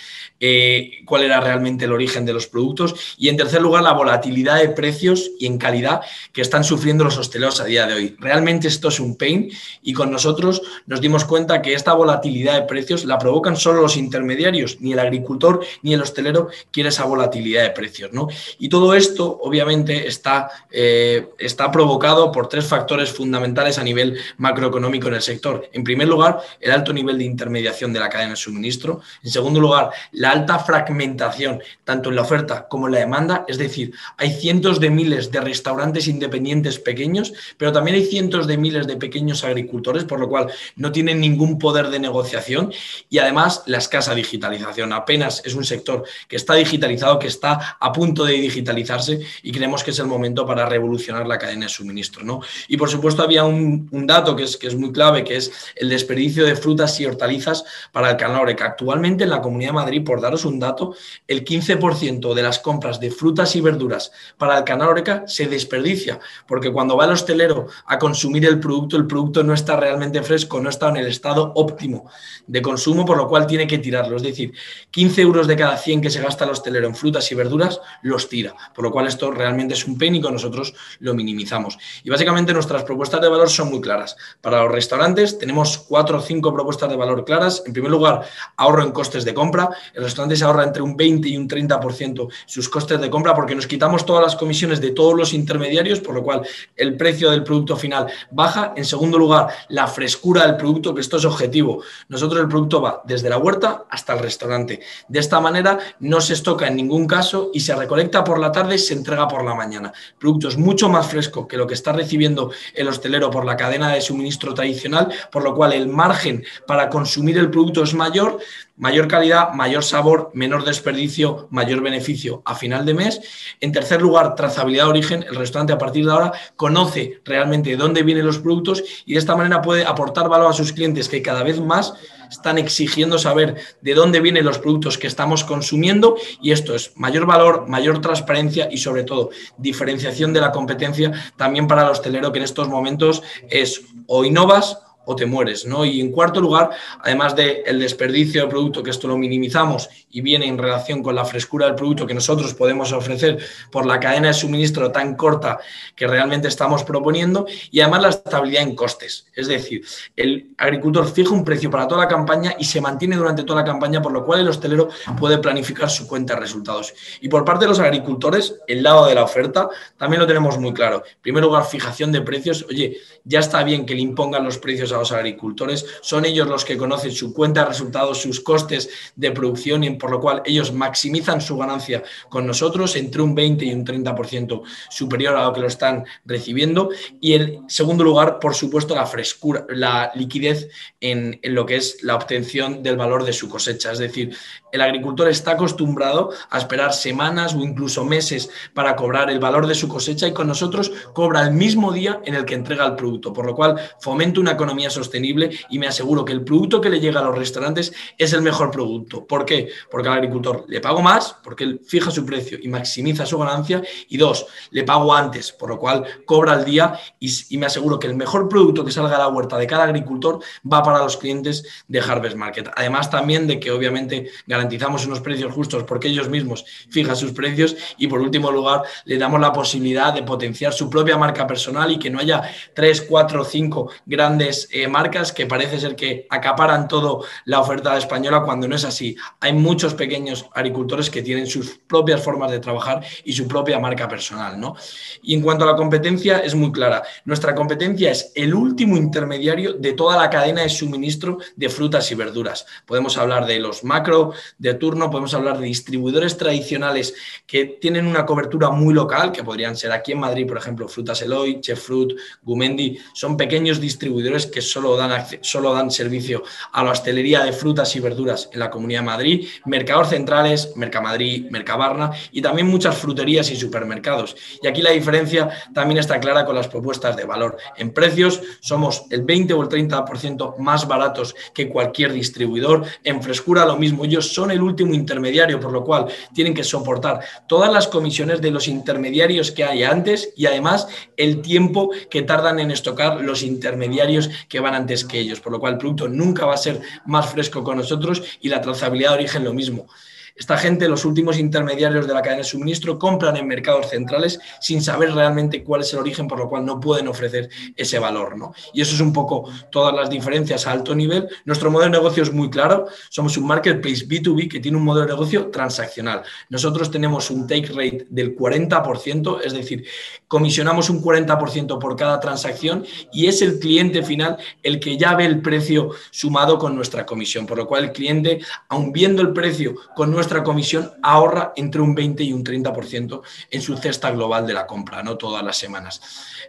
eh, 0.41 1.03
cuál 1.05 1.23
era 1.23 1.41
realmente 1.41 1.85
el 1.85 1.93
origen 1.93 2.27
de 2.27 2.33
los 2.33 2.47
productos. 2.47 3.15
Y 3.17 3.29
en 3.29 3.37
tercer 3.37 3.63
lugar, 3.63 3.83
la 3.83 3.93
volatilidad 3.93 4.61
de 4.61 4.69
precios 4.69 5.31
y 5.39 5.47
en 5.47 5.59
calidad 5.59 6.03
que 6.33 6.43
están 6.43 6.65
sufriendo 6.65 7.05
los 7.05 7.17
hosteleros 7.17 7.61
a 7.61 7.65
día 7.65 7.87
de 7.87 7.95
hoy. 7.95 8.17
Realmente 8.19 8.69
esto 8.69 8.89
es 8.89 9.01
un 9.01 9.17
pain 9.17 9.51
y 9.83 9.93
con 9.93 10.11
nosotros 10.11 10.63
nos 10.87 11.01
dimos 11.01 11.25
cuenta 11.25 11.63
que 11.63 11.75
esta 11.75 11.93
volatilidad 11.93 12.55
de 12.55 12.63
precios 12.67 13.05
la 13.05 13.19
provocan 13.19 13.57
solo 13.57 13.81
los 13.81 13.97
intermediarios, 13.97 14.81
ni 14.81 14.93
el 14.93 14.99
agricultor 14.99 15.65
ni 15.83 15.95
el 15.95 16.03
hostelero 16.03 16.49
quiere 16.71 16.89
esa 16.89 17.05
volatilidad 17.05 17.63
de 17.63 17.71
precios. 17.71 18.13
¿no? 18.13 18.29
Y 18.59 18.69
todo 18.69 18.95
esto, 18.95 19.39
obviamente, 19.43 20.07
está, 20.07 20.51
eh, 20.71 21.29
está 21.39 21.71
provocado 21.71 22.33
por 22.33 22.49
tres 22.49 22.67
factores 22.67 23.11
fundamentales 23.11 23.79
a 23.79 23.85
nivel 23.85 24.19
macroeconómico 24.39 25.09
en 25.09 25.15
el 25.15 25.23
sector. 25.23 25.69
En 25.73 25.85
primer 25.85 26.09
lugar, 26.09 26.41
el 26.61 26.73
alto 26.73 26.93
nivel 26.93 27.19
de 27.19 27.25
intermediación 27.25 27.93
de 27.93 28.01
la 28.01 28.09
cadena 28.09 28.31
de 28.31 28.37
suministro. 28.37 29.01
En 29.23 29.31
segundo 29.31 29.61
lugar, 29.61 29.91
alta 30.25 30.59
fragmentación, 30.59 31.61
tanto 31.85 32.11
en 32.11 32.17
la 32.17 32.23
oferta 32.23 32.67
como 32.69 32.87
en 32.87 32.95
la 32.95 33.01
demanda. 33.01 33.45
Es 33.49 33.59
decir, 33.59 33.93
hay 34.17 34.33
cientos 34.33 34.81
de 34.81 34.91
miles 34.91 35.31
de 35.31 35.41
restaurantes 35.41 36.09
independientes 36.09 36.79
pequeños, 36.79 37.33
pero 37.57 37.73
también 37.73 37.97
hay 37.97 38.05
cientos 38.05 38.47
de 38.47 38.57
miles 38.57 38.87
de 38.87 38.97
pequeños 38.97 39.45
agricultores, 39.45 40.05
por 40.05 40.21
lo 40.21 40.29
cual 40.29 40.51
no 40.77 40.93
tienen 40.93 41.21
ningún 41.21 41.59
poder 41.59 41.89
de 41.89 41.99
negociación. 41.99 42.73
Y 43.11 43.19
además, 43.19 43.63
la 43.67 43.79
escasa 43.79 44.15
digitalización. 44.15 44.93
Apenas 44.93 45.43
es 45.45 45.55
un 45.55 45.65
sector 45.65 46.05
que 46.29 46.37
está 46.37 46.55
digitalizado, 46.55 47.19
que 47.19 47.29
está 47.29 47.77
a 47.81 47.93
punto 47.93 48.25
de 48.25 48.35
digitalizarse 48.35 49.21
y 49.43 49.53
creemos 49.53 49.85
que 49.85 49.91
es 49.91 49.99
el 49.99 50.07
momento 50.07 50.47
para 50.47 50.67
revolucionar 50.67 51.27
la 51.27 51.39
cadena 51.39 51.67
de 51.67 51.69
suministro. 51.69 52.25
¿no? 52.25 52.41
Y 52.69 52.77
por 52.77 52.91
supuesto, 52.91 53.23
había 53.23 53.45
un, 53.45 53.89
dato 54.07 54.37
que 54.37 54.45
es, 54.45 54.57
que 54.57 54.67
es 54.67 54.75
muy 54.75 54.93
clave, 54.93 55.25
que 55.25 55.37
es 55.37 55.51
el 55.77 55.89
desperdicio 55.89 56.45
de 56.45 56.57
frutas 56.57 56.99
y 57.01 57.07
hortalizas 57.07 57.65
para 57.93 58.11
el 58.11 58.17
canal 58.17 58.43
Oreca. 58.43 58.67
Actualmente 58.67 59.25
en 59.25 59.31
la 59.31 59.41
Comunidad 59.41 59.71
de 59.71 59.75
Madrid, 59.75 60.05
por 60.05 60.14
daros 60.21 60.45
un 60.45 60.59
dato, 60.59 60.95
el 61.27 61.45
15% 61.45 62.35
de 62.35 62.43
las 62.43 62.59
compras 62.59 63.01
de 63.01 63.11
frutas 63.11 63.57
y 63.57 63.61
verduras 63.61 64.13
para 64.39 64.59
el 64.59 64.65
canal 64.65 64.89
Oreca 64.89 65.25
se 65.27 65.47
desperdicia, 65.47 66.21
porque 66.47 66.73
cuando 66.73 66.97
va 66.97 67.05
el 67.05 67.13
hostelero 67.13 67.67
a 67.87 67.99
consumir 67.99 68.45
el 68.47 68.61
producto, 68.61 68.97
el 68.97 69.07
producto 69.07 69.43
no 69.43 69.55
está 69.55 69.77
realmente 69.77 70.23
fresco, 70.23 70.61
no 70.61 70.69
está 70.69 70.89
en 70.89 70.97
el 70.97 71.07
estado 71.07 71.53
óptimo 71.55 72.11
de 72.47 72.63
consumo, 72.63 73.05
por 73.05 73.17
lo 73.17 73.29
cual 73.29 73.47
tiene 73.47 73.67
que 73.67 73.79
tirarlo. 73.79 74.17
Es 74.17 74.23
decir, 74.23 74.53
15 74.91 75.23
euros 75.23 75.47
de 75.47 75.57
cada 75.57 75.77
100 75.77 76.01
que 76.01 76.11
se 76.11 76.21
gasta 76.21 76.45
el 76.45 76.51
hostelero 76.51 76.87
en 76.87 76.95
frutas 76.95 77.31
y 77.33 77.35
verduras 77.35 77.81
los 78.03 78.29
tira, 78.29 78.55
por 78.75 78.85
lo 78.85 78.91
cual 78.91 79.07
esto 79.07 79.31
realmente 79.31 79.75
es 79.75 79.87
un 79.87 79.99
pénico, 79.99 80.31
nosotros 80.31 80.75
lo 81.01 81.15
minimizamos. 81.15 81.79
Y 82.03 82.11
básicamente 82.11 82.53
nuestras 82.53 82.85
propuestas 82.85 83.21
de 83.21 83.29
valor 83.29 83.51
son 83.51 83.71
muy 83.71 83.81
claras. 83.81 84.17
Para 84.41 84.63
los 84.63 84.73
restaurantes 84.73 85.39
tenemos 85.39 85.79
cuatro 85.79 86.19
o 86.19 86.21
cinco 86.21 86.53
propuestas 86.53 86.91
de 86.91 86.97
valor 86.97 87.25
claras. 87.25 87.63
En 87.67 87.73
primer 87.73 87.91
lugar, 87.91 88.23
ahorro 88.57 88.83
en 88.83 88.93
costes 88.93 89.25
de 89.25 89.35
compra. 89.35 89.71
Restaurante 90.05 90.37
se 90.37 90.45
ahorra 90.45 90.65
entre 90.65 90.83
un 90.83 90.97
20 90.97 91.29
y 91.29 91.37
un 91.37 91.49
30% 91.49 92.29
sus 92.47 92.69
costes 92.69 93.01
de 93.01 93.11
compra 93.11 93.35
porque 93.35 93.55
nos 93.55 93.67
quitamos 93.67 94.07
todas 94.07 94.23
las 94.23 94.37
comisiones 94.37 94.81
de 94.81 94.91
todos 94.91 95.15
los 95.15 95.33
intermediarios, 95.33 96.01
por 96.01 96.15
lo 96.15 96.23
cual 96.23 96.43
el 96.77 96.97
precio 96.97 97.31
del 97.31 97.43
producto 97.43 97.77
final 97.77 98.07
baja. 98.31 98.73
En 98.77 98.85
segundo 98.85 99.19
lugar, 99.19 99.49
la 99.69 99.87
frescura 99.87 100.47
del 100.47 100.57
producto, 100.57 100.95
que 100.95 101.01
esto 101.01 101.17
es 101.17 101.25
objetivo. 101.25 101.83
Nosotros 102.09 102.41
el 102.41 102.49
producto 102.49 102.81
va 102.81 103.03
desde 103.05 103.29
la 103.29 103.39
huerta 103.39 103.85
hasta 103.91 104.15
el 104.15 104.21
restaurante. 104.21 104.81
De 105.09 105.19
esta 105.19 105.41
manera 105.41 105.79
no 106.01 106.21
se 106.21 106.35
estoca 106.35 106.69
en 106.69 106.77
ningún 106.77 107.07
caso 107.07 107.51
y 107.53 107.61
se 107.61 107.75
recolecta 107.75 108.23
por 108.23 108.39
la 108.39 108.53
tarde 108.53 108.77
y 108.77 108.79
se 108.79 108.95
entrega 108.95 109.27
por 109.29 109.45
la 109.45 109.55
mañana. 109.55 109.93
Producto 110.19 110.49
es 110.49 110.57
mucho 110.57 110.89
más 110.89 111.09
fresco 111.09 111.49
que 111.49 111.57
lo 111.57 111.67
que 111.67 111.75
está 111.75 111.93
recibiendo 111.93 112.51
el 112.75 112.89
hostelero 112.89 113.31
por 113.31 113.45
la 113.45 113.57
cadena 113.57 113.93
de 113.93 114.01
suministro 114.01 114.55
tradicional, 114.55 115.13
por 115.31 115.43
lo 115.43 115.55
cual 115.55 115.73
el 115.73 115.89
margen 115.89 116.45
para 116.67 116.89
consumir 116.89 117.39
el 117.39 117.51
producto 117.51 117.83
es 117.83 117.95
mayor, 117.95 118.39
mayor 118.77 119.07
calidad, 119.07 119.53
mayor 119.53 119.85
sabor, 119.85 120.31
menor 120.35 120.65
desperdicio, 120.65 121.49
mayor 121.51 121.81
beneficio 121.81 122.43
a 122.45 122.55
final 122.55 122.85
de 122.85 122.95
mes. 122.95 123.21
En 123.61 123.73
tercer 123.73 124.03
lugar, 124.03 124.35
trazabilidad 124.35 124.85
de 124.85 124.91
origen. 124.91 125.23
El 125.23 125.37
restaurante 125.37 125.73
a 125.73 125.79
partir 125.79 126.05
de 126.05 126.13
ahora 126.13 126.33
conoce 126.57 127.21
realmente 127.25 127.71
de 127.71 127.77
dónde 127.77 128.03
vienen 128.03 128.27
los 128.27 128.39
productos 128.39 128.83
y 129.07 129.13
de 129.13 129.19
esta 129.19 129.37
manera 129.37 129.63
puede 129.63 129.85
aportar 129.85 130.29
valor 130.29 130.51
a 130.51 130.55
sus 130.55 130.73
clientes 130.73 131.09
que 131.09 131.23
cada 131.23 131.43
vez 131.43 131.61
más 131.61 131.95
están 132.31 132.59
exigiendo 132.59 133.19
saber 133.19 133.57
de 133.81 133.95
dónde 133.95 134.21
vienen 134.21 134.45
los 134.45 134.59
productos 134.59 134.99
que 134.99 135.07
estamos 135.07 135.45
consumiendo 135.45 136.17
y 136.41 136.51
esto 136.51 136.75
es 136.75 136.93
mayor 136.97 137.27
valor, 137.27 137.69
mayor 137.69 138.01
transparencia 138.01 138.69
y 138.71 138.79
sobre 138.79 139.05
todo 139.05 139.31
diferenciación 139.57 140.33
de 140.33 140.41
la 140.41 140.51
competencia 140.51 141.13
también 141.37 141.69
para 141.69 141.83
el 141.83 141.91
hostelero 141.91 142.33
que 142.33 142.39
en 142.39 142.45
estos 142.45 142.69
momentos 142.69 143.23
es 143.49 143.83
o 144.07 144.25
innovas 144.25 144.79
o 145.07 145.17
te 145.17 145.27
mueres, 145.27 145.67
¿no? 145.67 145.85
Y 145.85 146.01
en 146.01 146.11
cuarto 146.11 146.41
lugar, 146.41 146.71
además 147.01 147.35
del 147.37 147.79
desperdicio 147.79 148.43
del 148.43 148.51
producto, 148.51 148.83
que 148.83 148.91
esto 148.91 149.09
lo 149.09 149.17
minimizamos 149.17 149.89
y 150.11 150.21
viene 150.21 150.47
en 150.47 150.59
relación 150.59 151.03
con 151.03 151.15
la 151.15 151.25
frescura 151.25 151.67
del 151.67 151.75
producto 151.75 152.07
que 152.07 152.15
nosotros 152.15 152.55
podemos 152.55 152.93
ofrecer 152.93 153.39
por 153.71 153.87
la 153.87 154.01
cadena 154.01 154.29
de 154.29 154.35
suministro 154.35 154.91
tan 154.91 155.15
corta 155.17 155.59
que 155.95 156.07
realmente 156.07 156.49
estamos 156.49 156.85
proponiendo, 156.85 157.47
y 157.71 157.81
además 157.81 158.03
la 158.03 158.09
estabilidad 158.09 158.63
en 158.63 158.75
costes. 158.75 159.27
Es 159.35 159.49
decir, 159.49 159.85
el 160.17 160.51
agricultor 160.59 161.11
fija 161.11 161.35
un 161.35 161.45
precio 161.45 161.71
para 161.71 161.89
toda 161.89 162.03
la 162.03 162.09
campaña 162.09 162.55
y 162.59 162.65
se 162.65 162.81
mantiene 162.81 163.17
durante 163.17 163.45
toda 163.45 163.61
la 163.61 163.67
campaña, 163.67 164.01
por 164.01 164.13
lo 164.13 164.25
cual 164.25 164.41
el 164.41 164.49
hostelero 164.49 164.89
puede 165.19 165.39
planificar 165.39 165.91
su 165.91 166.07
cuenta 166.07 166.35
de 166.35 166.41
resultados. 166.41 166.95
Y 167.21 167.29
por 167.29 167.45
parte 167.45 167.65
de 167.65 167.69
los 167.69 167.81
agricultores, 167.81 168.57
el 168.67 168.83
lado 168.83 169.07
de 169.07 169.15
la 169.15 169.25
oferta 169.25 169.69
también 169.97 170.21
lo 170.21 170.27
tenemos 170.27 170.59
muy 170.59 170.73
claro. 170.73 171.03
En 171.07 171.23
primer 171.23 171.43
lugar, 171.43 171.65
fijación 171.65 172.13
de 172.13 172.21
precios. 172.21 172.65
Oye, 172.69 172.99
ya 173.25 173.41
está 173.41 173.63
bien 173.63 173.87
que 173.87 173.95
le 173.95 174.01
impongan 174.01 174.45
los 174.45 174.59
precios 174.59 174.93
a 174.95 174.99
los 174.99 175.13
agricultores, 175.13 175.85
son 176.01 176.25
ellos 176.25 176.49
los 176.49 176.65
que 176.65 176.77
conocen 176.77 177.13
su 177.13 177.33
cuenta 177.33 177.61
de 177.61 177.69
resultados, 177.69 178.21
sus 178.21 178.41
costes 178.41 178.89
de 179.17 179.31
producción 179.31 179.85
y 179.85 179.91
por 179.91 180.11
lo 180.11 180.21
cual 180.21 180.43
ellos 180.45 180.73
maximizan 180.73 181.41
su 181.41 181.57
ganancia 181.57 182.03
con 182.29 182.47
nosotros 182.47 182.97
entre 182.97 183.23
un 183.23 183.35
20 183.35 183.65
y 183.65 183.73
un 183.73 183.85
30% 183.85 184.63
superior 184.91 185.37
a 185.37 185.45
lo 185.45 185.53
que 185.53 185.61
lo 185.61 185.67
están 185.67 186.05
recibiendo. 186.25 186.91
Y 187.21 187.35
en 187.35 187.69
segundo 187.69 188.05
lugar, 188.05 188.39
por 188.39 188.55
supuesto, 188.55 188.95
la 188.95 189.07
frescura, 189.07 189.67
la 189.69 190.13
liquidez 190.15 190.69
en, 191.01 191.39
en 191.43 191.55
lo 191.55 191.67
que 191.67 191.77
es 191.77 192.03
la 192.03 192.15
obtención 192.15 192.83
del 192.83 192.97
valor 192.97 193.25
de 193.25 193.33
su 193.33 193.49
cosecha. 193.49 193.93
Es 193.93 193.99
decir, 193.99 194.37
el 194.73 194.81
agricultor 194.81 195.29
está 195.29 195.53
acostumbrado 195.53 196.31
a 196.51 196.59
esperar 196.59 196.93
semanas 196.93 197.55
o 197.55 197.61
incluso 197.61 198.05
meses 198.05 198.51
para 198.73 198.97
cobrar 198.97 199.31
el 199.31 199.39
valor 199.39 199.67
de 199.67 199.75
su 199.75 199.89
cosecha 199.89 200.27
y 200.27 200.33
con 200.33 200.49
nosotros 200.49 200.93
cobra 201.13 201.43
el 201.43 201.53
mismo 201.53 201.93
día 201.93 202.21
en 202.25 202.35
el 202.35 202.45
que 202.45 202.55
entrega 202.55 202.87
el 202.87 202.97
producto, 202.97 203.33
por 203.33 203.47
lo 203.47 203.55
cual 203.55 203.77
fomenta 204.01 204.41
una 204.41 204.53
economía 204.53 204.84
sostenible 204.91 205.51
y 205.71 205.79
me 205.79 205.87
aseguro 205.87 206.25
que 206.25 206.33
el 206.33 206.45
producto 206.45 206.81
que 206.81 206.91
le 206.91 207.01
llega 207.01 207.21
a 207.21 207.25
los 207.25 207.37
restaurantes 207.37 207.93
es 208.19 208.33
el 208.33 208.43
mejor 208.43 208.71
producto. 208.71 209.27
¿Por 209.27 209.45
qué? 209.45 209.69
Porque 209.91 210.09
al 210.09 210.15
agricultor 210.15 210.65
le 210.69 210.81
pago 210.81 211.03
más, 211.03 211.37
porque 211.43 211.65
él 211.65 211.81
fija 211.87 212.11
su 212.11 212.25
precio 212.25 212.59
y 212.61 212.69
maximiza 212.69 213.27
su 213.27 213.39
ganancia 213.39 213.83
y 214.09 214.17
dos, 214.17 214.47
le 214.71 214.85
pago 214.85 215.15
antes, 215.15 215.53
por 215.53 215.69
lo 215.69 215.79
cual 215.79 216.05
cobra 216.25 216.55
el 216.55 216.65
día 216.65 216.99
y, 217.19 217.31
y 217.51 217.59
me 217.59 217.67
aseguro 217.67 217.99
que 217.99 218.07
el 218.07 218.15
mejor 218.15 218.49
producto 218.49 218.85
que 218.85 218.93
salga 218.93 219.17
a 219.17 219.19
la 219.19 219.29
huerta 219.29 219.57
de 219.57 219.67
cada 219.67 219.85
agricultor 219.85 220.41
va 220.71 220.83
para 220.83 220.99
los 220.99 221.17
clientes 221.17 221.65
de 221.89 222.01
Harvest 222.01 222.37
Market. 222.37 222.71
Además 222.77 223.11
también 223.11 223.47
de 223.47 223.61
que 223.61 223.71
obviamente 223.71 224.31
garantizamos 224.47 225.07
unos 225.07 225.21
precios 225.21 225.53
justos 225.53 225.85
porque 225.85 226.09
ellos 226.09 226.29
mismos 226.29 226.65
fijan 226.91 227.17
sus 227.17 227.33
precios 227.33 227.77
y 227.99 228.07
por 228.07 228.21
último 228.21 228.51
lugar 228.51 228.83
le 229.05 229.19
damos 229.19 229.41
la 229.41 229.53
posibilidad 229.53 230.13
de 230.13 230.23
potenciar 230.23 230.73
su 230.73 230.89
propia 230.91 231.17
marca 231.17 231.47
personal 231.47 231.91
y 231.91 231.99
que 231.99 232.11
no 232.11 232.19
haya 232.19 232.43
tres, 232.75 233.03
cuatro, 233.03 233.45
cinco 233.45 233.91
grandes 234.07 234.69
eh, 234.75 234.89
marcas 234.89 235.33
que 235.33 235.47
parece 235.47 235.79
ser 235.79 235.95
que 235.95 236.27
acaparan 236.29 236.89
todo 236.89 237.25
la 237.45 237.61
oferta 237.61 237.97
española 237.97 238.43
cuando 238.43 238.67
no 238.67 238.75
es 238.75 238.85
así. 238.85 239.15
Hay 239.39 239.53
muchos 239.53 239.95
pequeños 239.95 240.47
agricultores 240.53 241.11
que 241.11 241.23
tienen 241.23 241.47
sus 241.47 241.79
propias 241.87 242.21
formas 242.21 242.51
de 242.51 242.59
trabajar 242.59 243.01
y 243.25 243.33
su 243.35 243.47
propia 243.47 243.79
marca 243.79 244.09
personal. 244.09 244.59
¿no? 244.59 244.75
Y 245.23 245.35
en 245.35 245.43
cuanto 245.43 245.63
a 245.63 245.69
la 245.69 245.77
competencia 245.77 246.39
es 246.39 246.57
muy 246.57 246.73
clara. 246.73 247.05
Nuestra 247.25 247.55
competencia 247.55 248.11
es 248.11 248.33
el 248.35 248.53
último 248.53 248.97
intermediario 248.97 249.75
de 249.75 249.93
toda 249.93 250.17
la 250.17 250.29
cadena 250.29 250.63
de 250.63 250.69
suministro 250.69 251.39
de 251.55 251.69
frutas 251.69 252.11
y 252.11 252.17
verduras. 252.17 252.67
Podemos 252.85 253.17
hablar 253.17 253.47
de 253.47 253.61
los 253.61 253.85
macro, 253.85 254.33
de 254.59 254.75
turno, 254.75 255.09
podemos 255.09 255.35
hablar 255.35 255.59
de 255.59 255.67
distribuidores 255.67 256.37
tradicionales 256.37 257.15
que 257.47 257.79
tienen 257.81 258.09
una 258.09 258.27
cobertura 258.27 258.71
muy 258.71 258.93
local, 258.93 259.31
que 259.31 259.45
podrían 259.45 259.77
ser 259.77 259.93
aquí 259.93 260.11
en 260.11 260.19
Madrid, 260.19 260.49
por 260.49 260.57
ejemplo, 260.57 260.89
Frutas 260.89 261.23
Eloy, 261.23 261.61
Chef 261.61 261.81
Fruit, 261.81 262.19
Gumendi, 262.43 262.99
son 263.13 263.37
pequeños 263.37 263.81
distribuidores 263.81 264.47
que 264.47 264.64
solo 264.71 264.97
dan, 264.97 265.27
solo 265.41 265.73
dan 265.73 265.91
servicio 265.91 266.43
a 266.73 266.83
la 266.83 266.91
hostelería 266.91 267.45
de 267.45 267.53
frutas 267.53 267.95
y 267.97 268.01
verduras 268.01 268.49
en 268.53 268.61
la 268.61 268.71
Comunidad 268.71 269.01
de 269.01 269.07
Madrid, 269.07 269.49
mercados 269.65 270.09
centrales, 270.09 270.73
Mercamadrid, 270.77 271.51
Mercabarna 271.51 272.11
y 272.33 272.43
también 272.43 272.69
muchas 272.69 272.97
fruterías 272.97 273.51
y 273.51 273.57
supermercados. 273.57 274.37
Y 274.63 274.67
aquí 274.67 274.83
la 274.83 274.91
diferencia 274.91 275.51
también 275.73 275.99
está 275.99 276.21
clara 276.21 276.45
con 276.45 276.55
las 276.55 276.69
propuestas 276.69 277.17
de 277.17 277.25
valor. 277.25 277.57
En 277.77 277.93
precios 277.93 278.41
somos 278.61 279.05
el 279.11 279.23
20 279.23 279.55
o 279.55 279.63
el 279.63 279.69
30% 279.69 280.57
más 280.59 280.87
baratos 280.89 281.35
que 281.53 281.69
cualquier 281.69 282.13
distribuidor, 282.13 282.85
en 283.03 283.23
frescura 283.23 283.65
lo 283.65 283.77
mismo, 283.77 284.05
ellos 284.05 284.33
son 284.33 284.51
el 284.51 284.63
último 284.63 284.95
intermediario, 284.95 285.61
por 285.61 285.73
lo 285.73 285.85
cual 285.85 286.07
tienen 286.35 286.55
que 286.55 286.65
soportar 286.65 287.21
todas 287.47 287.73
las 287.73 287.89
comisiones 287.89 288.41
de 288.41 288.51
los 288.51 288.69
intermediarios 288.69 289.51
que 289.53 289.65
hay 289.65 289.83
antes 289.83 290.33
y 290.37 290.47
además 290.47 290.89
el 291.17 291.43
tiempo 291.43 291.91
que 292.11 292.23
tardan 292.23 292.61
en 292.61 292.71
estocar 292.71 293.21
los 293.21 293.43
intermediarios 293.43 294.31
que 294.55 294.61
van 294.61 294.77
antes 294.77 295.05
que 295.05 295.19
ellos, 295.19 295.41
por 295.41 295.51
lo 295.51 295.59
cual 295.59 295.73
el 295.73 295.79
producto 295.81 296.07
nunca 296.07 296.47
va 296.47 296.55
a 296.55 296.57
ser 296.57 296.81
más 297.07 297.29
fresco 297.29 297.65
con 297.65 297.77
nosotros 297.77 298.23
y 298.41 298.49
la 298.51 298.61
trazabilidad 298.61 299.11
de 299.11 299.17
origen 299.17 299.43
lo 299.43 299.53
mismo. 299.53 299.89
Esta 300.37 300.59
gente, 300.59 300.89
los 300.89 301.05
últimos 301.05 301.39
intermediarios 301.39 302.09
de 302.09 302.13
la 302.13 302.21
cadena 302.21 302.39
de 302.39 302.45
suministro, 302.45 302.99
compran 302.99 303.37
en 303.37 303.47
mercados 303.47 303.91
centrales 303.91 304.41
sin 304.61 304.83
saber 304.83 305.15
realmente 305.15 305.63
cuál 305.63 305.83
es 305.83 305.93
el 305.93 306.01
origen, 306.01 306.27
por 306.27 306.41
lo 306.41 306.49
cual 306.49 306.65
no 306.65 306.81
pueden 306.81 307.07
ofrecer 307.07 307.49
ese 307.77 308.01
valor. 308.01 308.37
¿no? 308.37 308.53
Y 308.73 308.81
eso 308.81 308.97
es 308.97 309.01
un 309.01 309.13
poco 309.13 309.49
todas 309.71 309.95
las 309.95 310.11
diferencias 310.11 310.67
a 310.67 310.73
alto 310.73 310.93
nivel. 310.93 311.29
Nuestro 311.45 311.71
modelo 311.71 311.93
de 311.93 311.99
negocio 311.99 312.25
es 312.25 312.33
muy 312.33 312.51
claro. 312.51 312.87
Somos 313.11 313.37
un 313.37 313.47
marketplace 313.47 314.09
B2B 314.09 314.51
que 314.51 314.59
tiene 314.59 314.77
un 314.77 314.83
modelo 314.83 315.07
de 315.07 315.13
negocio 315.13 315.51
transaccional. 315.53 316.23
Nosotros 316.49 316.91
tenemos 316.91 317.31
un 317.31 317.47
take 317.47 317.69
rate 317.69 318.07
del 318.11 318.37
40%, 318.37 319.41
es 319.45 319.53
decir, 319.53 319.87
comisionamos 320.27 320.91
un 320.91 321.01
40% 321.01 321.79
por 321.79 321.95
cada 321.95 322.19
transacción 322.19 322.85
y 323.13 323.29
es 323.29 323.41
el 323.41 323.61
cliente 323.61 324.03
final 324.03 324.37
el 324.65 324.81
que 324.81 324.97
ya 324.97 325.15
ve 325.15 325.27
el 325.27 325.43
precio 325.43 325.91
sumado 326.11 326.59
con 326.59 326.75
nuestra 326.75 327.07
comisión. 327.07 327.47
Por 327.47 327.59
lo 327.59 327.69
cual 327.69 327.85
el 327.85 327.93
cliente, 327.93 328.41
aun 328.69 328.91
viendo 328.91 329.23
el 329.23 329.33
precio 329.33 329.77
con 329.95 330.11
nuestra 330.11 330.24
nuestra 330.25 330.43
comisión 330.43 330.91
ahorra 331.03 331.53
entre 331.55 331.83
un 331.83 331.95
20 331.95 332.25
y 332.25 332.33
un 332.33 332.43
30% 332.43 333.21
en 333.51 333.61
su 333.61 333.77
cesta 333.77 334.11
global 334.11 334.47
de 334.47 334.55
la 334.55 334.67
compra, 334.67 335.03
no 335.03 335.19
todas 335.19 335.45
las 335.45 335.59
semanas. 335.59 336.01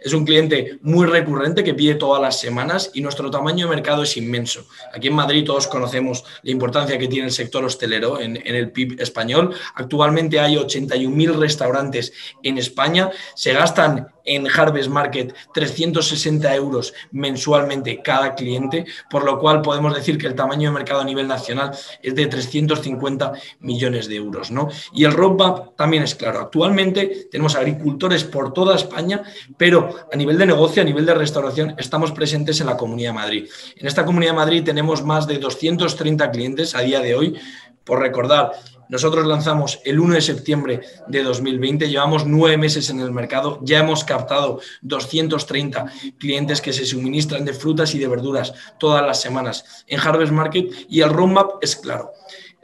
Es 0.02 0.14
un 0.14 0.24
cliente 0.24 0.78
muy 0.80 1.06
recurrente 1.06 1.62
que 1.62 1.74
pide 1.74 1.96
todas 1.96 2.22
las 2.22 2.40
semanas 2.40 2.90
y 2.94 3.02
nuestro 3.02 3.30
tamaño 3.30 3.66
de 3.66 3.76
mercado 3.76 4.02
es 4.02 4.16
inmenso. 4.16 4.66
Aquí 4.94 5.08
en 5.08 5.14
Madrid 5.14 5.44
todos 5.44 5.66
conocemos 5.66 6.24
la 6.42 6.52
importancia 6.52 6.96
que 6.96 7.06
tiene 7.06 7.26
el 7.26 7.32
sector 7.32 7.66
hostelero 7.66 8.18
en, 8.18 8.36
en 8.36 8.54
el 8.54 8.70
PIB 8.70 8.98
español. 8.98 9.54
Actualmente 9.74 10.40
hay 10.40 10.56
81.000 10.56 11.38
restaurantes 11.38 12.14
en 12.42 12.56
España. 12.56 13.10
Se 13.34 13.52
gastan 13.52 14.08
en 14.26 14.46
Harvest 14.48 14.90
Market 14.90 15.34
360 15.54 16.54
euros 16.54 16.92
mensualmente 17.12 18.02
cada 18.02 18.34
cliente, 18.34 18.84
por 19.08 19.24
lo 19.24 19.38
cual 19.38 19.62
podemos 19.62 19.94
decir 19.94 20.18
que 20.18 20.26
el 20.26 20.34
tamaño 20.34 20.68
de 20.68 20.74
mercado 20.74 21.00
a 21.00 21.04
nivel 21.04 21.26
nacional 21.28 21.70
es 22.02 22.14
de 22.14 22.26
350 22.26 23.32
millones 23.60 24.08
de 24.08 24.16
euros. 24.16 24.50
¿no? 24.50 24.68
Y 24.92 25.04
el 25.04 25.12
roadmap 25.12 25.76
también 25.76 26.02
es 26.02 26.14
claro. 26.14 26.40
Actualmente 26.40 27.28
tenemos 27.30 27.54
agricultores 27.54 28.24
por 28.24 28.52
toda 28.52 28.76
España, 28.76 29.22
pero 29.56 29.94
a 30.12 30.16
nivel 30.16 30.38
de 30.38 30.46
negocio, 30.46 30.82
a 30.82 30.84
nivel 30.84 31.06
de 31.06 31.14
restauración, 31.14 31.74
estamos 31.78 32.12
presentes 32.12 32.60
en 32.60 32.66
la 32.66 32.76
Comunidad 32.76 33.10
de 33.10 33.14
Madrid. 33.14 33.48
En 33.76 33.86
esta 33.86 34.04
Comunidad 34.04 34.32
de 34.32 34.36
Madrid 34.36 34.64
tenemos 34.64 35.02
más 35.02 35.26
de 35.26 35.38
230 35.38 36.30
clientes 36.30 36.74
a 36.74 36.80
día 36.80 37.00
de 37.00 37.14
hoy. 37.14 37.38
Por 37.84 38.00
recordar, 38.00 38.52
nosotros 38.88 39.26
lanzamos 39.26 39.80
el 39.84 40.00
1 40.00 40.14
de 40.14 40.20
septiembre 40.20 40.80
de 41.06 41.22
2020, 41.22 41.88
llevamos 41.88 42.26
nueve 42.26 42.56
meses 42.56 42.90
en 42.90 43.00
el 43.00 43.12
mercado, 43.12 43.58
ya 43.62 43.80
hemos 43.80 44.04
captado 44.04 44.60
230 44.82 45.86
clientes 46.18 46.60
que 46.60 46.72
se 46.72 46.86
suministran 46.86 47.44
de 47.44 47.52
frutas 47.52 47.94
y 47.94 47.98
de 47.98 48.08
verduras 48.08 48.54
todas 48.78 49.04
las 49.04 49.20
semanas 49.20 49.84
en 49.86 50.00
Harvest 50.00 50.32
Market 50.32 50.72
y 50.88 51.00
el 51.00 51.10
roadmap 51.10 51.62
es 51.62 51.76
claro. 51.76 52.12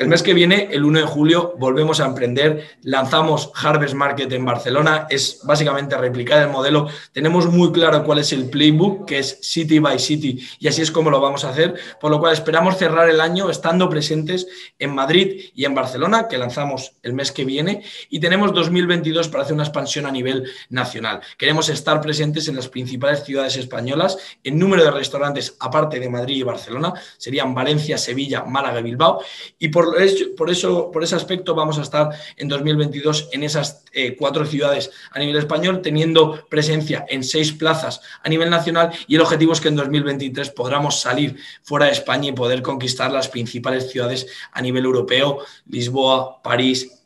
El 0.02 0.08
mes 0.08 0.24
que 0.24 0.34
viene, 0.34 0.68
el 0.72 0.84
1 0.84 0.98
de 0.98 1.06
julio, 1.06 1.54
volvemos 1.60 2.00
a 2.00 2.06
emprender. 2.06 2.76
Lanzamos 2.82 3.52
Harvest 3.54 3.94
Market 3.94 4.32
en 4.32 4.44
Barcelona. 4.44 5.06
Es 5.08 5.38
básicamente 5.44 5.96
replicar 5.96 6.42
el 6.42 6.48
modelo. 6.48 6.88
Tenemos 7.12 7.46
muy 7.46 7.70
claro 7.70 8.02
cuál 8.02 8.18
es 8.18 8.32
el 8.32 8.50
playbook, 8.50 9.06
que 9.06 9.20
es 9.20 9.38
City 9.42 9.78
by 9.78 10.00
City, 10.00 10.44
y 10.58 10.66
así 10.66 10.82
es 10.82 10.90
como 10.90 11.08
lo 11.08 11.20
vamos 11.20 11.44
a 11.44 11.50
hacer. 11.50 11.76
Por 12.00 12.10
lo 12.10 12.18
cual 12.18 12.32
esperamos 12.32 12.78
cerrar 12.78 13.08
el 13.08 13.20
año 13.20 13.48
estando 13.48 13.88
presentes 13.88 14.48
en 14.76 14.92
Madrid 14.92 15.40
y 15.54 15.66
en 15.66 15.74
Barcelona, 15.76 16.26
que 16.26 16.36
lanzamos 16.36 16.96
el 17.04 17.12
mes 17.12 17.30
que 17.30 17.44
viene. 17.44 17.84
Y 18.10 18.18
tenemos 18.18 18.52
2022 18.52 19.28
para 19.28 19.44
hacer 19.44 19.54
una 19.54 19.62
expansión 19.62 20.06
a 20.06 20.10
nivel 20.10 20.50
nacional. 20.68 21.20
Queremos 21.38 21.68
estar 21.68 22.00
presentes 22.00 22.48
en 22.48 22.56
las 22.56 22.66
principales 22.66 23.22
ciudades 23.22 23.56
españolas. 23.56 24.18
En 24.42 24.58
número 24.58 24.82
de 24.82 24.90
restaurantes, 24.90 25.56
aparte 25.60 26.00
de 26.00 26.10
Madrid 26.10 26.38
y 26.38 26.42
Barcelona, 26.42 26.92
serían 27.18 27.54
Valencia, 27.54 27.96
Sevilla, 27.96 28.42
Málaga 28.42 28.80
y 28.80 28.82
Bilbao. 28.82 29.22
Y 29.60 29.68
por 29.68 29.91
por, 30.36 30.50
eso, 30.50 30.90
por 30.90 31.04
ese 31.04 31.14
aspecto 31.14 31.54
vamos 31.54 31.78
a 31.78 31.82
estar 31.82 32.10
en 32.36 32.48
2022 32.48 33.28
en 33.32 33.42
esas 33.42 33.84
eh, 33.92 34.16
cuatro 34.16 34.44
ciudades 34.46 34.90
a 35.10 35.18
nivel 35.18 35.36
español, 35.36 35.82
teniendo 35.82 36.46
presencia 36.48 37.04
en 37.08 37.22
seis 37.24 37.52
plazas 37.52 38.00
a 38.22 38.28
nivel 38.28 38.50
nacional 38.50 38.92
y 39.06 39.16
el 39.16 39.20
objetivo 39.20 39.52
es 39.52 39.60
que 39.60 39.68
en 39.68 39.76
2023 39.76 40.50
podamos 40.50 41.00
salir 41.00 41.36
fuera 41.62 41.86
de 41.86 41.92
España 41.92 42.28
y 42.28 42.32
poder 42.32 42.62
conquistar 42.62 43.10
las 43.10 43.28
principales 43.28 43.90
ciudades 43.90 44.26
a 44.52 44.62
nivel 44.62 44.84
europeo, 44.84 45.38
Lisboa, 45.66 46.42
París, 46.42 47.02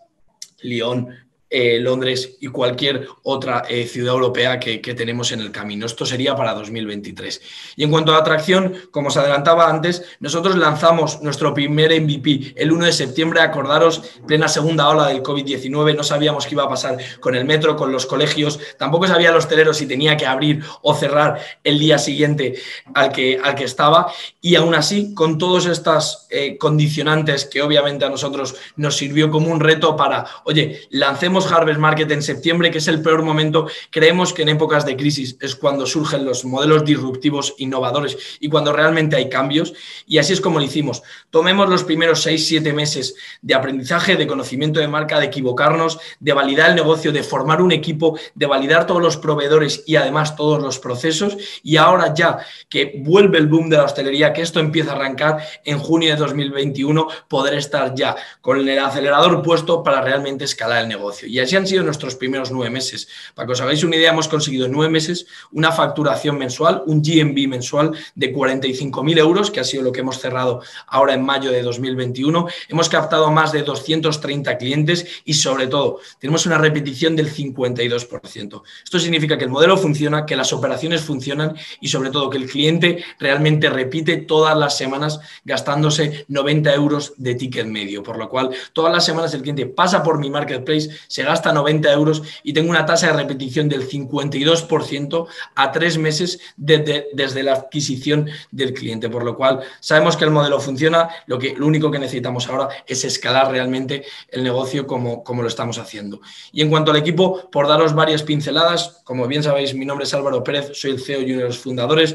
Lyon, 0.62 1.25
eh, 1.48 1.78
Londres 1.80 2.38
y 2.40 2.48
cualquier 2.48 3.06
otra 3.22 3.62
eh, 3.68 3.86
ciudad 3.86 4.14
europea 4.14 4.58
que, 4.58 4.78
tenemos 4.96 5.30
en 5.30 5.40
el 5.40 5.52
camino. 5.52 5.86
Esto 5.86 6.04
sería 6.04 6.34
para 6.34 6.54
2023. 6.54 7.40
Y 7.76 7.84
en 7.84 7.90
cuanto 7.90 8.14
a 8.14 8.18
atracción, 8.18 8.74
como 8.90 9.08
os 9.08 9.16
adelantaba 9.16 9.70
antes, 9.70 10.04
nosotros 10.20 10.56
lanzamos 10.56 11.22
nuestro 11.22 11.54
primer 11.54 12.00
MVP 12.00 12.54
el 12.56 12.72
1 12.72 12.86
de 12.86 12.92
septiembre. 12.92 13.40
Acordaros, 13.40 14.02
plena 14.26 14.48
segunda 14.48 14.88
ola 14.88 15.06
del 15.08 15.22
COVID-19, 15.22 15.96
no 15.96 16.02
sabíamos 16.02 16.46
qué 16.46 16.54
iba 16.54 16.64
a 16.64 16.68
pasar 16.68 16.98
con 17.20 17.34
el 17.36 17.44
metro, 17.44 17.76
con 17.76 17.92
los 17.92 18.06
colegios, 18.06 18.58
tampoco 18.78 19.06
sabía 19.06 19.30
los 19.30 19.48
teleros 19.48 19.76
si 19.76 19.86
tenía 19.86 20.16
que 20.16 20.26
abrir 20.26 20.64
o 20.82 20.94
cerrar 20.94 21.40
el 21.62 21.78
día 21.78 21.98
siguiente 21.98 22.54
al 22.94 23.12
que, 23.12 23.38
al 23.42 23.54
que 23.54 23.64
estaba. 23.64 24.12
Y 24.40 24.56
aún 24.56 24.74
así, 24.74 25.14
con 25.14 25.38
todos 25.38 25.66
estas 25.66 26.26
eh, 26.30 26.58
condicionantes 26.58 27.44
que 27.44 27.62
obviamente 27.62 28.04
a 28.04 28.10
nosotros 28.10 28.56
nos 28.76 28.96
sirvió 28.96 29.30
como 29.30 29.50
un 29.50 29.60
reto 29.60 29.96
para, 29.96 30.24
oye, 30.44 30.80
lancemos 30.90 31.35
Harvest 31.44 31.78
Market 31.78 32.10
en 32.10 32.22
septiembre, 32.22 32.70
que 32.70 32.78
es 32.78 32.88
el 32.88 33.02
peor 33.02 33.22
momento, 33.22 33.68
creemos 33.90 34.32
que 34.32 34.42
en 34.42 34.48
épocas 34.48 34.86
de 34.86 34.96
crisis 34.96 35.36
es 35.40 35.54
cuando 35.54 35.84
surgen 35.84 36.24
los 36.24 36.44
modelos 36.44 36.84
disruptivos, 36.84 37.54
innovadores 37.58 38.16
y 38.40 38.48
cuando 38.48 38.72
realmente 38.72 39.16
hay 39.16 39.28
cambios. 39.28 39.74
Y 40.06 40.18
así 40.18 40.32
es 40.32 40.40
como 40.40 40.58
lo 40.58 40.64
hicimos. 40.64 41.02
Tomemos 41.30 41.68
los 41.68 41.84
primeros 41.84 42.22
seis, 42.22 42.46
siete 42.46 42.72
meses 42.72 43.14
de 43.42 43.54
aprendizaje, 43.54 44.16
de 44.16 44.26
conocimiento 44.26 44.80
de 44.80 44.88
marca, 44.88 45.18
de 45.20 45.26
equivocarnos, 45.26 45.98
de 46.20 46.32
validar 46.32 46.70
el 46.70 46.76
negocio, 46.76 47.12
de 47.12 47.22
formar 47.22 47.60
un 47.60 47.72
equipo, 47.72 48.18
de 48.34 48.46
validar 48.46 48.86
todos 48.86 49.02
los 49.02 49.16
proveedores 49.16 49.82
y 49.86 49.96
además 49.96 50.36
todos 50.36 50.62
los 50.62 50.78
procesos. 50.78 51.36
Y 51.62 51.76
ahora 51.76 52.14
ya 52.14 52.38
que 52.68 52.94
vuelve 53.02 53.38
el 53.38 53.48
boom 53.48 53.68
de 53.68 53.76
la 53.76 53.84
hostelería, 53.84 54.32
que 54.32 54.42
esto 54.42 54.60
empieza 54.60 54.92
a 54.92 54.96
arrancar 54.96 55.38
en 55.64 55.78
junio 55.78 56.10
de 56.10 56.16
2021, 56.16 57.08
poder 57.28 57.54
estar 57.54 57.94
ya 57.94 58.16
con 58.40 58.66
el 58.68 58.78
acelerador 58.78 59.42
puesto 59.42 59.82
para 59.82 60.00
realmente 60.00 60.44
escalar 60.44 60.82
el 60.82 60.88
negocio. 60.88 61.25
Y 61.26 61.40
así 61.40 61.56
han 61.56 61.66
sido 61.66 61.82
nuestros 61.82 62.14
primeros 62.14 62.50
nueve 62.50 62.70
meses. 62.70 63.08
Para 63.34 63.46
que 63.46 63.52
os 63.52 63.60
hagáis 63.60 63.82
una 63.84 63.96
idea, 63.96 64.12
hemos 64.12 64.28
conseguido 64.28 64.66
en 64.66 64.72
nueve 64.72 64.90
meses 64.90 65.26
una 65.52 65.72
facturación 65.72 66.38
mensual, 66.38 66.82
un 66.86 67.02
GMB 67.02 67.48
mensual 67.48 67.92
de 68.14 68.34
45.000 68.34 69.18
euros, 69.18 69.50
que 69.50 69.60
ha 69.60 69.64
sido 69.64 69.82
lo 69.82 69.92
que 69.92 70.00
hemos 70.00 70.18
cerrado 70.18 70.62
ahora 70.86 71.14
en 71.14 71.24
mayo 71.24 71.50
de 71.50 71.62
2021. 71.62 72.46
Hemos 72.68 72.88
captado 72.88 73.30
más 73.30 73.52
de 73.52 73.62
230 73.62 74.56
clientes 74.58 75.06
y 75.24 75.34
sobre 75.34 75.66
todo 75.66 76.00
tenemos 76.18 76.46
una 76.46 76.58
repetición 76.58 77.16
del 77.16 77.32
52%. 77.32 78.62
Esto 78.84 78.98
significa 78.98 79.36
que 79.36 79.44
el 79.44 79.50
modelo 79.50 79.76
funciona, 79.76 80.26
que 80.26 80.36
las 80.36 80.52
operaciones 80.52 81.02
funcionan 81.02 81.56
y 81.80 81.88
sobre 81.88 82.10
todo 82.10 82.30
que 82.30 82.38
el 82.38 82.48
cliente 82.48 83.04
realmente 83.18 83.70
repite 83.70 84.18
todas 84.18 84.56
las 84.56 84.76
semanas 84.76 85.20
gastándose 85.44 86.24
90 86.28 86.74
euros 86.74 87.14
de 87.16 87.34
ticket 87.34 87.66
medio. 87.66 88.02
Por 88.02 88.18
lo 88.18 88.28
cual, 88.28 88.50
todas 88.72 88.92
las 88.92 89.04
semanas 89.04 89.34
el 89.34 89.42
cliente 89.42 89.66
pasa 89.66 90.02
por 90.02 90.18
mi 90.18 90.30
marketplace, 90.30 90.90
se 91.16 91.22
gasta 91.22 91.50
90 91.50 91.90
euros 91.94 92.22
y 92.42 92.52
tengo 92.52 92.68
una 92.68 92.84
tasa 92.84 93.06
de 93.06 93.14
repetición 93.14 93.70
del 93.70 93.88
52% 93.88 95.26
a 95.54 95.72
tres 95.72 95.96
meses 95.96 96.40
desde, 96.58 97.42
la 97.42 97.54
adquisición 97.54 98.28
del 98.50 98.74
cliente. 98.74 99.08
Por 99.08 99.24
lo 99.24 99.34
cual, 99.34 99.60
sabemos 99.80 100.18
que 100.18 100.24
el 100.24 100.30
modelo 100.30 100.60
funciona, 100.60 101.08
lo, 101.24 101.38
que, 101.38 101.54
lo 101.56 101.66
único 101.66 101.90
que 101.90 101.98
necesitamos 101.98 102.46
ahora 102.50 102.68
es 102.86 103.02
escalar 103.06 103.50
realmente 103.50 104.04
el 104.28 104.44
negocio 104.44 104.86
como, 104.86 105.24
como 105.24 105.40
lo 105.40 105.48
estamos 105.48 105.78
haciendo. 105.78 106.20
Y 106.52 106.60
en 106.60 106.68
cuanto 106.68 106.90
al 106.90 106.98
equipo, 106.98 107.48
por 107.50 107.66
daros 107.66 107.94
varias 107.94 108.22
pinceladas, 108.22 109.00
como 109.02 109.26
bien 109.26 109.42
sabéis, 109.42 109.72
mi 109.72 109.86
nombre 109.86 110.04
es 110.04 110.12
Álvaro 110.12 110.44
Pérez, 110.44 110.72
soy 110.74 110.90
el 110.90 111.00
CEO 111.00 111.22
y 111.22 111.32
uno 111.32 111.40
de 111.40 111.46
los 111.46 111.58
fundadores 111.58 112.14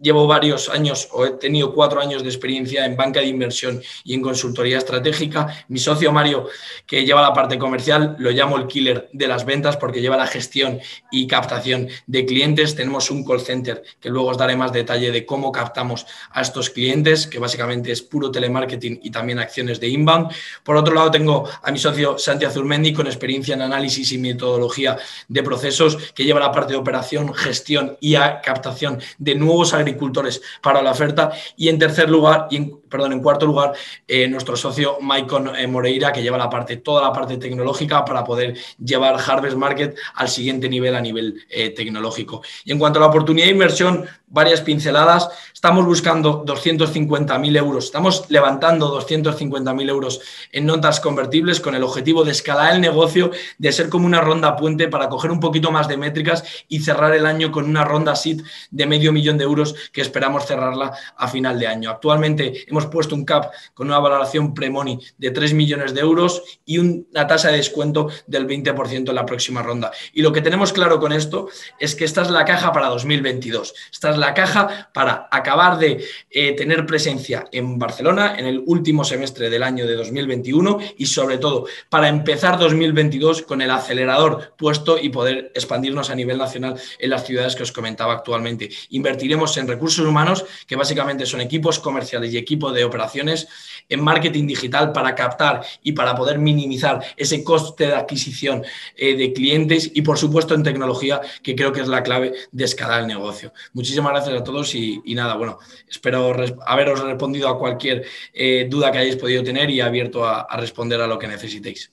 llevo 0.00 0.26
varios 0.26 0.68
años 0.68 1.08
o 1.12 1.26
he 1.26 1.30
tenido 1.32 1.74
cuatro 1.74 2.00
años 2.00 2.22
de 2.22 2.28
experiencia 2.28 2.84
en 2.84 2.96
banca 2.96 3.20
de 3.20 3.26
inversión 3.26 3.82
y 4.04 4.14
en 4.14 4.22
consultoría 4.22 4.78
estratégica. 4.78 5.64
Mi 5.68 5.78
socio 5.78 6.10
Mario, 6.12 6.46
que 6.86 7.04
lleva 7.04 7.22
la 7.22 7.32
parte 7.32 7.58
comercial, 7.58 8.16
lo 8.18 8.30
llamo 8.30 8.56
el 8.56 8.66
killer 8.66 9.08
de 9.12 9.28
las 9.28 9.44
ventas 9.44 9.76
porque 9.76 10.00
lleva 10.00 10.16
la 10.16 10.26
gestión 10.26 10.80
y 11.10 11.26
captación 11.26 11.88
de 12.06 12.24
clientes. 12.24 12.74
Tenemos 12.74 13.10
un 13.10 13.24
call 13.24 13.40
center 13.40 13.82
que 14.00 14.08
luego 14.08 14.28
os 14.28 14.38
daré 14.38 14.56
más 14.56 14.72
detalle 14.72 15.12
de 15.12 15.26
cómo 15.26 15.52
captamos 15.52 16.06
a 16.32 16.40
estos 16.40 16.70
clientes, 16.70 17.26
que 17.26 17.38
básicamente 17.38 17.92
es 17.92 18.02
puro 18.02 18.30
telemarketing 18.30 19.00
y 19.02 19.10
también 19.10 19.38
acciones 19.38 19.80
de 19.80 19.88
inbound. 19.88 20.30
Por 20.64 20.76
otro 20.76 20.94
lado, 20.94 21.10
tengo 21.10 21.48
a 21.62 21.70
mi 21.70 21.78
socio 21.78 22.18
Santi 22.18 22.44
Azurmendi 22.44 22.92
con 22.92 23.06
experiencia 23.06 23.54
en 23.54 23.62
análisis 23.62 24.12
y 24.12 24.18
metodología 24.18 24.98
de 25.28 25.42
procesos, 25.42 25.96
que 26.14 26.24
lleva 26.24 26.40
la 26.40 26.52
parte 26.52 26.72
de 26.72 26.78
operación, 26.78 27.34
gestión 27.34 27.96
y 28.00 28.14
captación 28.14 29.00
de 29.18 29.34
nuevos 29.34 29.72
agricultores 29.72 29.89
agricultores 29.90 30.40
para 30.62 30.82
la 30.82 30.92
oferta. 30.92 31.30
Y 31.56 31.68
en 31.68 31.78
tercer 31.78 32.08
lugar, 32.08 32.46
y 32.50 32.79
perdón, 32.90 33.12
en 33.12 33.20
cuarto 33.20 33.46
lugar, 33.46 33.72
eh, 34.06 34.28
nuestro 34.28 34.56
socio 34.56 34.98
Maicon 35.00 35.56
eh, 35.56 35.66
Moreira, 35.66 36.12
que 36.12 36.22
lleva 36.22 36.36
la 36.36 36.50
parte, 36.50 36.78
toda 36.78 37.02
la 37.02 37.12
parte 37.12 37.36
tecnológica 37.36 38.04
para 38.04 38.24
poder 38.24 38.56
llevar 38.84 39.16
Harvest 39.24 39.56
Market 39.56 39.96
al 40.14 40.28
siguiente 40.28 40.68
nivel 40.68 40.94
a 40.94 41.00
nivel 41.00 41.46
tecnológico. 41.76 42.42
Y 42.64 42.72
en 42.72 42.78
cuanto 42.78 42.98
a 42.98 43.02
la 43.02 43.08
oportunidad 43.08 43.46
de 43.46 43.52
inversión, 43.52 44.08
varias 44.30 44.60
pinceladas. 44.62 45.28
Estamos 45.52 45.84
buscando 45.84 46.44
250.000 46.46 47.56
euros, 47.56 47.84
estamos 47.84 48.24
levantando 48.30 48.98
250.000 48.98 49.88
euros 49.90 50.20
en 50.52 50.66
notas 50.66 51.00
convertibles 51.00 51.60
con 51.60 51.74
el 51.74 51.82
objetivo 51.82 52.24
de 52.24 52.30
escalar 52.30 52.74
el 52.74 52.80
negocio, 52.80 53.30
de 53.58 53.72
ser 53.72 53.88
como 53.88 54.06
una 54.06 54.20
ronda 54.20 54.56
puente 54.56 54.88
para 54.88 55.08
coger 55.08 55.30
un 55.30 55.40
poquito 55.40 55.70
más 55.70 55.88
de 55.88 55.96
métricas 55.96 56.44
y 56.68 56.80
cerrar 56.80 57.14
el 57.14 57.26
año 57.26 57.50
con 57.50 57.64
una 57.64 57.84
ronda 57.84 58.16
SIT 58.16 58.42
de 58.70 58.86
medio 58.86 59.12
millón 59.12 59.36
de 59.36 59.44
euros 59.44 59.74
que 59.92 60.00
esperamos 60.00 60.46
cerrarla 60.46 60.92
a 61.16 61.28
final 61.28 61.58
de 61.58 61.66
año. 61.66 61.90
Actualmente 61.90 62.64
hemos 62.68 62.79
puesto 62.86 63.14
un 63.14 63.24
CAP 63.24 63.52
con 63.74 63.88
una 63.88 63.98
valoración 63.98 64.54
pre-money 64.54 64.98
de 65.18 65.30
3 65.30 65.54
millones 65.54 65.94
de 65.94 66.00
euros 66.00 66.42
y 66.64 66.78
una 66.78 67.26
tasa 67.26 67.50
de 67.50 67.56
descuento 67.56 68.08
del 68.26 68.46
20% 68.46 69.08
en 69.08 69.14
la 69.14 69.26
próxima 69.26 69.62
ronda. 69.62 69.90
Y 70.12 70.22
lo 70.22 70.32
que 70.32 70.42
tenemos 70.42 70.72
claro 70.72 70.98
con 71.00 71.12
esto 71.12 71.48
es 71.78 71.94
que 71.94 72.04
esta 72.04 72.22
es 72.22 72.30
la 72.30 72.44
caja 72.44 72.72
para 72.72 72.88
2022. 72.88 73.74
Esta 73.92 74.10
es 74.10 74.18
la 74.18 74.34
caja 74.34 74.90
para 74.92 75.28
acabar 75.30 75.78
de 75.78 76.04
eh, 76.30 76.52
tener 76.52 76.86
presencia 76.86 77.46
en 77.52 77.78
Barcelona 77.78 78.36
en 78.38 78.46
el 78.46 78.62
último 78.66 79.04
semestre 79.04 79.50
del 79.50 79.62
año 79.62 79.86
de 79.86 79.94
2021 79.94 80.78
y 80.96 81.06
sobre 81.06 81.38
todo 81.38 81.66
para 81.88 82.08
empezar 82.08 82.58
2022 82.58 83.42
con 83.42 83.62
el 83.62 83.70
acelerador 83.70 84.54
puesto 84.56 84.98
y 84.98 85.08
poder 85.08 85.52
expandirnos 85.54 86.10
a 86.10 86.14
nivel 86.14 86.38
nacional 86.38 86.80
en 86.98 87.10
las 87.10 87.26
ciudades 87.26 87.56
que 87.56 87.62
os 87.62 87.72
comentaba 87.72 88.12
actualmente. 88.12 88.70
Invertiremos 88.90 89.56
en 89.56 89.68
recursos 89.68 90.06
humanos, 90.06 90.44
que 90.66 90.76
básicamente 90.76 91.26
son 91.26 91.40
equipos 91.40 91.78
comerciales 91.78 92.32
y 92.32 92.38
equipos 92.38 92.69
de 92.72 92.84
operaciones, 92.84 93.48
en 93.90 94.02
marketing 94.02 94.46
digital 94.46 94.92
para 94.92 95.14
captar 95.14 95.62
y 95.82 95.92
para 95.92 96.14
poder 96.14 96.38
minimizar 96.38 97.02
ese 97.16 97.44
coste 97.44 97.88
de 97.88 97.94
adquisición 97.94 98.64
eh, 98.96 99.16
de 99.16 99.32
clientes 99.32 99.90
y 99.92 100.02
por 100.02 100.16
supuesto 100.16 100.54
en 100.54 100.62
tecnología, 100.62 101.20
que 101.42 101.54
creo 101.54 101.72
que 101.72 101.80
es 101.80 101.88
la 101.88 102.02
clave 102.02 102.32
de 102.52 102.64
escalar 102.64 103.02
el 103.02 103.06
negocio. 103.06 103.52
Muchísimas 103.74 104.12
gracias 104.12 104.40
a 104.40 104.44
todos 104.44 104.74
y, 104.74 105.02
nada, 105.14 105.34
bueno, 105.36 105.58
espero 105.88 106.34
haberos 106.66 107.00
respondido 107.00 107.48
a 107.48 107.58
cualquier 107.58 108.04
eh, 108.32 108.66
duda 108.70 108.92
que 108.92 108.98
hayáis 108.98 109.16
podido 109.16 109.42
tener 109.42 109.68
y 109.70 109.80
abierto 109.80 110.24
a, 110.24 110.46
responder 110.56 111.00
a 111.00 111.06
lo 111.06 111.18
que 111.18 111.26
necesitéis. 111.26 111.92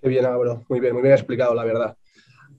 Qué 0.00 0.08
bien, 0.08 0.24
Álvaro. 0.26 0.64
Muy 0.68 0.80
bien, 0.80 0.92
muy 0.92 1.02
bien 1.02 1.14
explicado, 1.14 1.54
la 1.54 1.64
verdad. 1.64 1.96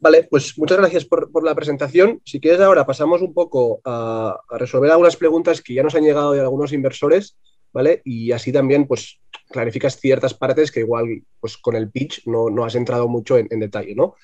Vale, 0.01 0.27
pues 0.29 0.57
muchas 0.57 0.77
gracias 0.77 1.05
por, 1.05 1.43
la 1.43 1.55
presentación. 1.55 2.21
Si 2.23 2.39
quieres 2.39 2.61
ahora 2.61 2.85
pasamos 2.85 3.21
un 3.21 3.33
poco 3.33 3.81
a, 3.83 4.39
resolver 4.51 4.91
algunas 4.91 5.17
preguntas 5.17 5.61
que 5.61 5.73
ya 5.73 5.83
nos 5.83 5.95
han 5.95 6.03
llegado 6.03 6.31
de 6.31 6.39
algunos 6.39 6.71
inversores, 6.71 7.37
¿vale? 7.73 8.01
Y 8.05 8.31
así 8.31 8.51
también, 8.53 8.87
pues, 8.87 9.19
clarificas 9.49 9.99
ciertas 9.99 10.33
partes 10.33 10.71
que 10.71 10.81
igual, 10.81 11.23
pues, 11.39 11.57
con 11.57 11.75
el 11.75 11.89
pitch 11.91 12.25
no, 12.27 12.49
no 12.49 12.63
has 12.63 12.75
entrado 12.75 13.07
mucho 13.07 13.37
en, 13.37 13.47
detalle, 13.59 13.95
¿no? 13.95 14.15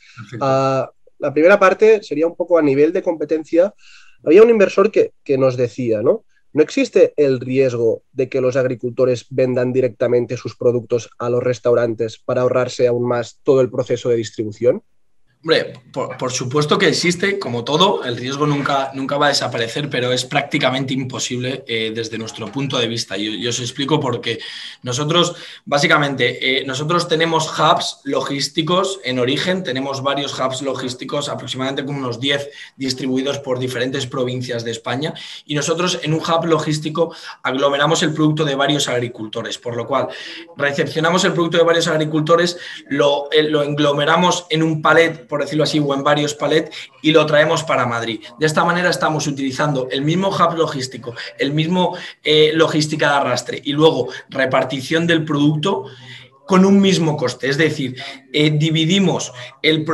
la 1.17 1.34
primera 1.34 1.58
parte 1.58 2.03
sería 2.03 2.27
un 2.27 2.36
poco 2.36 2.58
a 2.58 2.62
nivel 2.62 2.91
de 2.91 3.01
competencia. 3.01 3.74
Había 4.24 4.44
un 4.44 4.50
inversor 4.50 4.91
que, 4.91 5.13
nos 5.38 5.55
decía, 5.58 6.01
¿no? 6.01 6.25
¿No 6.51 6.62
existe 6.62 7.13
el 7.17 7.39
riesgo 7.39 8.03
de 8.13 8.29
que 8.29 8.41
los 8.41 8.55
agricultores 8.55 9.25
vendan 9.29 9.74
directamente 9.74 10.38
sus 10.38 10.55
productos 10.55 11.10
a 11.17 11.29
los 11.29 11.44
restaurantes 11.44 12.17
para 12.17 12.41
ahorrarse 12.41 12.88
aún 12.88 13.08
más 13.08 13.39
todo 13.44 13.62
el 13.62 13.70
proceso 13.70 14.10
de 14.10 14.15
distribución? 14.17 14.84
Hombre, 15.46 15.80
por, 15.92 16.32
supuesto 16.32 16.80
que 16.80 16.88
existe, 16.88 17.38
como 17.38 17.64
todo, 17.64 18.04
el 18.04 18.18
riesgo 18.18 18.48
nunca, 18.48 18.90
nunca 18.96 19.18
va 19.18 19.28
a 19.28 19.30
desaparecer, 19.30 19.92
pero 19.92 20.12
es 20.12 20.25
prácticamente 20.25 20.96
imposible 20.96 21.64
eh, 21.68 21.92
desde 21.94 22.18
nuestro 22.18 22.52
punto 22.52 22.80
de 22.80 22.88
vista. 22.88 23.16
Yo, 23.16 23.48
os 23.48 23.60
explico 23.60 24.00
por 24.00 24.22
qué. 24.22 24.40
Nosotros, 24.82 25.36
básicamente, 25.64 26.62
eh, 26.62 26.66
nosotros 26.66 27.08
tenemos 27.08 27.48
hubs 27.60 28.00
logísticos 28.06 29.00
en 29.04 29.20
origen, 29.20 29.64
tenemos 29.64 30.02
varios 30.02 30.34
hubs 30.40 30.64
logísticos, 30.64 31.30
aproximadamente 31.30 31.86
como 31.86 32.00
unos 32.00 32.20
10 32.20 32.50
distribuidos 32.75 33.38
por 33.38 33.60
diferentes 33.60 34.08
provincias 34.08 34.66
de 34.66 34.72
España, 34.72 35.14
y 35.46 35.54
nosotros 35.54 36.00
en 36.02 36.16
un 36.16 36.22
hub 36.22 36.46
logístico 36.46 37.16
aglomeramos 37.44 38.02
el 38.02 38.16
producto 38.16 38.46
de 38.46 38.56
varios 38.56 38.88
agricultores, 38.88 39.60
por 39.60 39.78
lo 39.78 39.86
cual 39.86 40.08
recepcionamos 40.58 41.24
el 41.24 41.34
producto 41.34 41.60
de 41.60 41.64
varios 41.64 41.88
agricultores, 41.88 42.58
lo, 42.90 43.30
eh, 43.32 43.44
lo 43.44 43.62
englomeramos 43.62 44.48
en 44.50 44.64
un 44.64 44.82
palet, 44.82 45.28
por 45.36 45.44
decirlo 45.44 45.65
así, 45.65 45.80
o 45.80 45.94
en 45.94 46.01
varios 46.01 46.34
palets 46.34 46.74
y 47.01 47.12
lo 47.12 47.25
traemos 47.25 47.62
para 47.62 47.86
Madrid. 47.86 48.22
De 48.39 48.46
esta 48.46 48.63
manera 48.63 48.89
estamos 48.89 49.27
utilizando 49.27 49.89
el 49.92 50.01
mismo 50.01 50.30
hub 50.30 50.56
logístico, 50.56 51.13
el 51.38 51.51
mismo 51.51 51.98
eh, 52.24 52.54
logística 52.54 53.10
de 53.10 53.15
arrastre 53.15 53.62
y 53.62 53.74
luego 53.74 54.08
repartición 54.30 55.06
del 55.08 55.25
producto 55.25 55.88
con 56.46 56.66
un 56.66 56.80
mismo 56.80 57.18
coste. 57.18 57.50
Es 57.50 57.58
decir, 57.58 57.96
eh, 58.31 58.51
dividimos 58.51 59.34
el, 59.62 59.86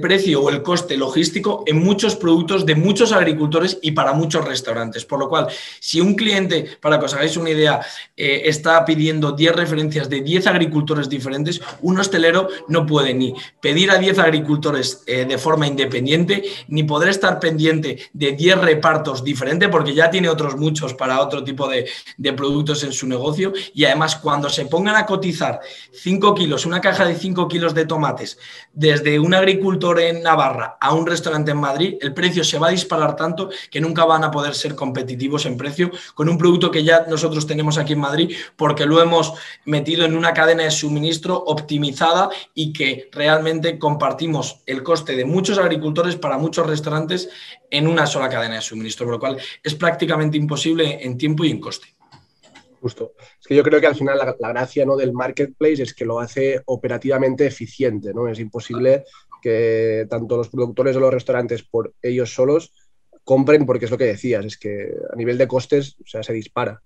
precio 0.00 0.42
o 0.42 0.50
el 0.50 0.62
coste 0.62 0.96
logístico 0.96 1.62
en 1.66 1.82
muchos 1.82 2.16
productos 2.16 2.66
de 2.66 2.74
muchos 2.74 3.12
agricultores 3.12 3.78
y 3.82 3.92
para 3.92 4.12
muchos 4.12 4.44
restaurantes. 4.44 5.04
Por 5.04 5.18
lo 5.18 5.28
cual, 5.28 5.48
si 5.80 6.00
un 6.00 6.14
cliente, 6.14 6.78
para 6.80 6.98
que 6.98 7.04
os 7.04 7.14
hagáis 7.14 7.36
una 7.36 7.50
idea, 7.50 7.80
eh, 8.16 8.42
está 8.46 8.84
pidiendo 8.84 9.32
10 9.32 9.54
referencias 9.54 10.08
de 10.08 10.20
10 10.20 10.46
agricultores 10.46 11.08
diferentes, 11.08 11.60
un 11.82 11.98
hostelero 11.98 12.48
no 12.68 12.84
puede 12.86 13.14
ni 13.14 13.34
pedir 13.60 13.90
a 13.90 13.98
10 13.98 14.18
agricultores 14.18 15.02
eh, 15.06 15.24
de 15.24 15.38
forma 15.38 15.66
independiente, 15.66 16.44
ni 16.68 16.82
poder 16.82 17.10
estar 17.10 17.38
pendiente 17.38 17.98
de 18.12 18.32
10 18.32 18.58
repartos 18.58 19.22
diferentes, 19.22 19.68
porque 19.68 19.94
ya 19.94 20.10
tiene 20.10 20.28
otros 20.28 20.56
muchos 20.56 20.94
para 20.94 21.20
otro 21.20 21.44
tipo 21.44 21.68
de, 21.68 21.88
de 22.16 22.32
productos 22.32 22.82
en 22.84 22.92
su 22.92 23.06
negocio. 23.06 23.52
Y 23.74 23.84
además, 23.84 24.16
cuando 24.16 24.48
se 24.48 24.66
pongan 24.66 24.96
a 24.96 25.06
cotizar 25.06 25.60
5 25.92 26.34
kilos, 26.34 26.66
una 26.66 26.80
caja 26.80 27.04
de 27.04 27.14
5 27.14 27.48
kilos 27.48 27.74
de 27.74 27.86
tomates 27.86 28.38
desde 28.72 29.18
un 29.18 29.34
agricultor 29.34 30.00
en 30.00 30.22
Navarra 30.22 30.76
a 30.80 30.92
un 30.92 31.06
restaurante 31.06 31.52
en 31.52 31.58
Madrid, 31.58 31.94
el 32.00 32.14
precio 32.14 32.44
se 32.44 32.58
va 32.58 32.68
a 32.68 32.70
disparar 32.70 33.16
tanto 33.16 33.50
que 33.70 33.80
nunca 33.80 34.04
van 34.04 34.24
a 34.24 34.30
poder 34.30 34.54
ser 34.54 34.74
competitivos 34.74 35.46
en 35.46 35.56
precio 35.56 35.90
con 36.14 36.28
un 36.28 36.38
producto 36.38 36.70
que 36.70 36.84
ya 36.84 37.06
nosotros 37.08 37.46
tenemos 37.46 37.78
aquí 37.78 37.94
en 37.94 38.00
Madrid 38.00 38.36
porque 38.56 38.86
lo 38.86 39.00
hemos 39.00 39.32
metido 39.64 40.04
en 40.04 40.16
una 40.16 40.34
cadena 40.34 40.64
de 40.64 40.70
suministro 40.70 41.36
optimizada 41.36 42.28
y 42.54 42.72
que 42.72 43.08
realmente 43.12 43.78
compartimos 43.78 44.60
el 44.66 44.82
coste 44.82 45.16
de 45.16 45.24
muchos 45.24 45.58
agricultores 45.58 46.16
para 46.16 46.38
muchos 46.38 46.66
restaurantes 46.66 47.28
en 47.70 47.86
una 47.86 48.06
sola 48.06 48.28
cadena 48.28 48.56
de 48.56 48.62
suministro, 48.62 49.06
por 49.06 49.14
lo 49.14 49.20
cual 49.20 49.38
es 49.62 49.74
prácticamente 49.74 50.36
imposible 50.36 51.04
en 51.04 51.18
tiempo 51.18 51.44
y 51.44 51.50
en 51.50 51.60
coste. 51.60 51.96
Justo. 52.80 53.14
Es 53.46 53.48
que 53.50 53.54
yo 53.54 53.62
creo 53.62 53.80
que 53.80 53.86
al 53.86 53.94
final 53.94 54.18
la, 54.18 54.48
gracia 54.48 54.84
¿no? 54.84 54.96
del 54.96 55.12
marketplace 55.12 55.80
es 55.80 55.94
que 55.94 56.04
lo 56.04 56.18
hace 56.18 56.60
operativamente 56.66 57.46
eficiente, 57.46 58.12
¿no? 58.12 58.26
Es 58.26 58.40
imposible 58.40 59.04
que 59.40 60.04
tanto 60.10 60.36
los 60.36 60.48
productores 60.48 60.96
o 60.96 60.98
los 60.98 61.14
restaurantes 61.14 61.62
por 61.62 61.94
ellos 62.02 62.34
solos 62.34 62.72
compren, 63.22 63.64
porque 63.64 63.84
es 63.84 63.92
lo 63.92 63.98
que 63.98 64.06
decías, 64.06 64.44
es 64.44 64.58
que 64.58 64.92
a 65.12 65.14
nivel 65.14 65.38
de 65.38 65.46
costes 65.46 65.94
o 66.02 66.06
sea, 66.08 66.24
se 66.24 66.32
dispara. 66.32 66.82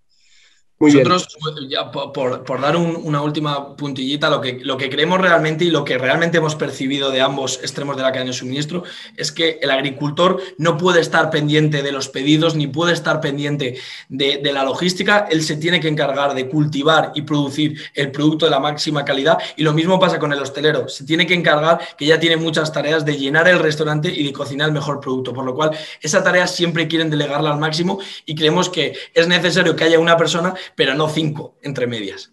Nosotros, 0.82 1.28
ya 1.68 1.90
por, 1.90 2.60
dar 2.62 2.74
una 2.74 3.20
última 3.20 3.76
puntillita, 3.76 4.30
lo 4.30 4.40
que, 4.40 4.60
lo 4.62 4.78
que 4.78 4.88
creemos 4.88 5.20
realmente 5.20 5.66
y 5.66 5.70
lo 5.70 5.84
que 5.84 5.98
realmente 5.98 6.38
hemos 6.38 6.54
percibido 6.54 7.10
de 7.10 7.20
ambos 7.20 7.58
extremos 7.60 7.98
de 7.98 8.02
la 8.02 8.12
cadena 8.12 8.30
de 8.30 8.36
suministro 8.38 8.84
es 9.14 9.30
que 9.30 9.58
el 9.60 9.70
agricultor 9.70 10.40
no 10.56 10.78
puede 10.78 11.02
estar 11.02 11.28
pendiente 11.28 11.82
de 11.82 11.92
los 11.92 12.08
pedidos 12.08 12.54
ni 12.54 12.66
puede 12.66 12.94
estar 12.94 13.20
pendiente 13.20 13.78
de, 14.08 14.40
la 14.54 14.64
logística. 14.64 15.28
Él 15.30 15.42
se 15.42 15.56
tiene 15.56 15.80
que 15.80 15.88
encargar 15.88 16.32
de 16.32 16.48
cultivar 16.48 17.12
y 17.14 17.22
producir 17.22 17.78
el 17.94 18.10
producto 18.10 18.46
de 18.46 18.52
la 18.52 18.58
máxima 18.58 19.04
calidad. 19.04 19.36
Y 19.56 19.64
lo 19.64 19.74
mismo 19.74 20.00
pasa 20.00 20.18
con 20.18 20.32
el 20.32 20.40
hostelero. 20.40 20.88
Se 20.88 21.04
tiene 21.04 21.26
que 21.26 21.34
encargar, 21.34 21.78
que 21.98 22.06
ya 22.06 22.18
tiene 22.18 22.38
muchas 22.38 22.72
tareas, 22.72 23.04
de 23.04 23.18
llenar 23.18 23.46
el 23.48 23.58
restaurante 23.58 24.08
y 24.08 24.24
de 24.24 24.32
cocinar 24.32 24.68
el 24.68 24.74
mejor 24.74 25.00
producto. 25.00 25.34
Por 25.34 25.44
lo 25.44 25.54
cual, 25.54 25.72
esa 26.00 26.24
tarea 26.24 26.46
siempre 26.46 26.88
quieren 26.88 27.10
delegarla 27.10 27.52
al 27.52 27.58
máximo 27.58 28.00
y 28.24 28.34
creemos 28.34 28.70
que 28.70 28.94
es 29.12 29.28
necesario 29.28 29.76
que 29.76 29.84
haya 29.84 29.98
una 29.98 30.16
persona 30.16 30.54
pero 30.76 30.94
no 30.94 31.09
cinco 31.09 31.56
entre 31.62 31.87
medias. 31.87 32.33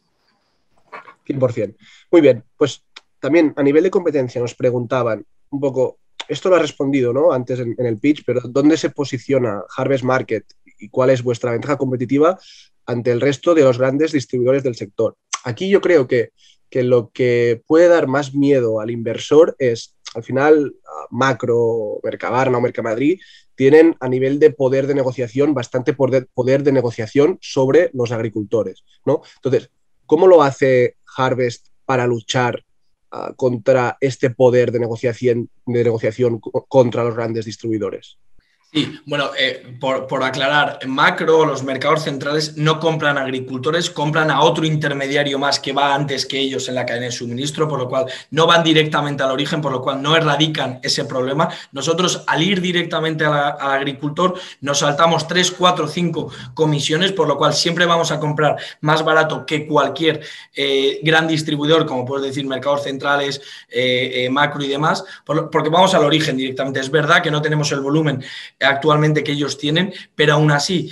100%. 1.26 1.76
Muy 2.12 2.22
bien, 2.22 2.44
pues 2.56 2.84
también 3.20 3.54
a 3.56 3.64
nivel 3.64 3.84
de 3.84 3.92
competencia 3.92 4.42
nos 4.42 4.56
preguntaban 4.56 5.26
un 5.50 5.60
poco, 5.60 6.00
esto 6.28 6.50
lo 6.50 6.56
ha 6.56 6.60
respondido 6.60 7.14
¿no? 7.14 7.32
antes 7.32 7.60
en, 7.60 7.76
el 7.78 7.98
pitch, 7.98 8.24
pero 8.26 8.42
¿dónde 8.42 8.78
se 8.78 8.90
posiciona 8.90 9.64
Harvest 9.76 10.04
Market 10.04 10.46
y 10.80 10.90
cuál 10.90 11.10
es 11.10 11.24
vuestra 11.24 11.52
ventaja 11.52 11.78
competitiva 11.78 12.38
ante 12.86 13.12
el 13.12 13.22
resto 13.22 13.54
de 13.56 13.64
los 13.64 13.78
grandes 13.78 14.12
distribuidores 14.12 14.64
del 14.64 14.76
sector? 14.76 15.16
Aquí 15.44 15.70
yo 15.70 15.82
creo 15.82 16.08
que, 16.08 16.32
que 16.70 16.84
lo 16.84 17.10
que 17.14 17.62
puede 17.66 17.88
dar 17.88 18.08
más 18.08 18.34
miedo 18.34 18.80
al 18.80 18.92
inversor 18.92 19.56
es, 19.60 19.96
al 20.14 20.24
final, 20.24 20.76
Macro, 21.10 22.00
Mercabarna 22.04 22.58
o 22.58 22.62
Mercamadrid 22.62 23.20
tienen 23.58 23.98
a 24.00 24.08
nivel 24.08 24.40
de 24.40 24.52
poder 24.52 24.86
de 24.88 24.94
negociación 24.94 25.54
bastante 25.54 25.94
poder, 25.94 26.64
de 26.64 26.72
negociación 26.72 27.40
sobre 27.42 27.90
los 27.94 28.12
agricultores. 28.12 28.86
¿no? 29.04 29.22
Entonces, 29.38 29.72
¿cómo 30.06 30.28
lo 30.28 30.44
hace 30.44 30.96
Harvest 31.18 31.68
para 31.84 32.06
luchar 32.06 32.64
ah, 33.12 33.34
contra 33.36 33.98
este 34.00 34.30
poder 34.30 34.72
de 34.72 34.80
negociación, 34.80 35.50
de 35.66 35.84
negociación 35.84 36.40
contra 36.40 37.04
los 37.04 37.16
grandes 37.16 37.46
distribuidores? 37.46 38.20
Sí, 38.74 39.00
bueno, 39.06 39.30
eh, 39.40 39.78
por, 39.80 40.24
aclarar, 40.24 40.80
macro, 40.88 41.46
los 41.46 41.64
mercados 41.64 42.04
centrales 42.04 42.58
no 42.58 42.82
compran 42.82 43.18
agricultores, 43.18 43.90
compran 43.90 44.30
a 44.30 44.42
otro 44.42 44.66
intermediario 44.66 45.40
más 45.40 45.62
que 45.62 45.72
va 45.72 45.96
antes 45.96 46.26
que 46.26 46.38
ellos 46.38 46.68
en 46.68 46.76
la 46.76 46.86
cadena 46.86 47.06
de 47.06 47.14
suministro, 47.14 47.70
por 47.70 47.80
lo 47.80 47.88
cual 47.88 48.08
no 48.32 48.46
van 48.46 48.64
directamente 48.66 49.24
al 49.24 49.32
origen, 49.32 49.62
por 49.62 49.72
lo 49.72 49.82
cual 49.82 50.02
no 50.02 50.18
erradican 50.18 50.82
ese 50.84 51.06
problema. 51.06 51.48
Nosotros, 51.72 52.26
al 52.28 52.44
ir 52.44 52.60
directamente 52.60 53.24
al 53.24 53.56
agricultor, 53.58 54.38
nos 54.60 54.80
saltamos 54.80 55.30
3, 55.30 55.52
4, 55.52 55.88
5 55.88 56.32
comisiones, 56.54 57.14
por 57.14 57.30
lo 57.30 57.38
cual 57.38 57.54
siempre 57.54 57.86
vamos 57.86 58.12
a 58.12 58.20
comprar 58.20 58.58
más 58.82 59.02
barato 59.02 59.46
que 59.46 59.66
cualquier 59.66 60.20
eh, 60.54 61.00
gran 61.04 61.26
distribuidor, 61.26 61.86
como 61.86 62.04
puedes 62.04 62.28
decir, 62.28 62.46
mercados 62.46 62.84
centrales, 62.84 63.42
eh, 63.70 64.28
macro 64.30 64.62
y 64.62 64.68
demás, 64.68 65.06
porque 65.26 65.70
vamos 65.70 65.94
al 65.94 66.04
origen 66.04 66.36
directamente. 66.36 66.82
Es 66.82 66.92
verdad 66.92 67.24
que 67.24 67.32
no 67.32 67.42
tenemos 67.42 67.72
el 67.72 67.80
volumen 67.80 68.22
actualmente 68.60 69.24
que 69.24 69.34
ellos 69.34 69.58
tienen, 69.58 69.94
pero 70.16 70.34
aún 70.34 70.52
así 70.52 70.90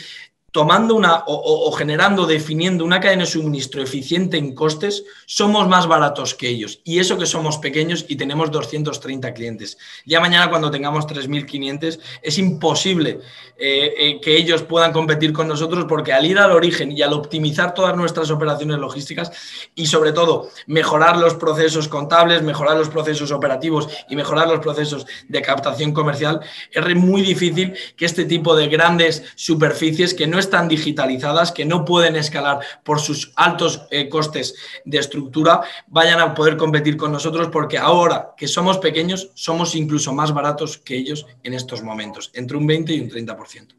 tomando 0.55 0.95
una 0.95 1.25
o, 1.27 1.69
generando, 1.73 2.25
definiendo 2.25 2.85
una 2.85 3.01
cadena 3.01 3.25
de 3.25 3.29
suministro 3.29 3.83
eficiente 3.83 4.37
en 4.37 4.55
costes, 4.55 5.03
somos 5.25 5.67
más 5.67 5.85
baratos 5.85 6.33
que 6.33 6.47
ellos. 6.47 6.79
Y 6.85 6.99
eso 6.99 7.17
que 7.17 7.25
somos 7.25 7.57
pequeños 7.57 8.05
y 8.07 8.15
tenemos 8.15 8.51
230 8.51 9.33
clientes. 9.33 9.77
Ya 10.05 10.21
mañana 10.21 10.49
cuando 10.49 10.71
tengamos 10.71 11.07
3.500 11.07 11.99
es 12.21 12.37
imposible 12.37 13.19
eh, 13.57 13.93
eh, 13.97 14.21
que 14.21 14.37
ellos 14.37 14.63
puedan 14.63 14.93
competir 14.93 15.33
con 15.33 15.49
nosotros 15.49 15.87
porque 15.89 16.13
al 16.13 16.25
ir 16.25 16.39
al 16.39 16.51
origen 16.51 16.89
y 16.89 17.01
al 17.01 17.11
optimizar 17.11 17.73
todas 17.73 17.97
nuestras 17.97 18.31
operaciones 18.31 18.77
logísticas 18.77 19.33
y 19.75 19.87
sobre 19.87 20.13
todo 20.13 20.51
mejorar 20.67 21.17
los 21.17 21.33
procesos 21.33 21.89
contables, 21.89 22.43
mejorar 22.43 22.77
los 22.77 22.87
procesos 22.87 23.31
operativos 23.31 23.89
y 24.09 24.15
mejorar 24.15 24.47
los 24.47 24.61
procesos 24.61 25.05
de 25.27 25.41
captación 25.41 25.91
comercial, 25.91 26.39
es 26.71 26.95
muy 26.95 27.23
difícil 27.23 27.73
que 27.97 28.05
este 28.05 28.23
tipo 28.23 28.55
de 28.55 28.69
grandes 28.69 29.21
superficies 29.35 30.13
que 30.13 30.27
no 30.27 30.39
están 30.45 30.67
digitalizadas, 30.67 31.51
que 31.51 31.65
no 31.65 31.83
pueden 31.83 32.15
escalar 32.15 32.59
por 32.83 32.99
sus 32.99 33.33
altos 33.35 33.87
eh, 33.91 34.07
costes 34.09 34.55
de 34.85 34.99
estructura, 34.99 35.61
vayan 35.87 36.19
a 36.19 36.33
poder 36.33 36.55
competir 36.57 36.95
con 36.97 37.11
nosotros 37.11 37.49
porque 37.49 37.77
ahora 37.77 38.33
que 38.37 38.47
somos 38.47 38.77
pequeños, 38.77 39.31
somos 39.33 39.75
incluso 39.75 40.13
más 40.13 40.33
baratos 40.33 40.77
que 40.77 40.95
ellos 40.95 41.25
en 41.43 41.53
estos 41.53 41.83
momentos, 41.83 42.31
entre 42.33 42.57
un 42.57 42.67
20 42.67 42.93
y 42.93 42.99
un 43.01 43.09
30%. 43.09 43.75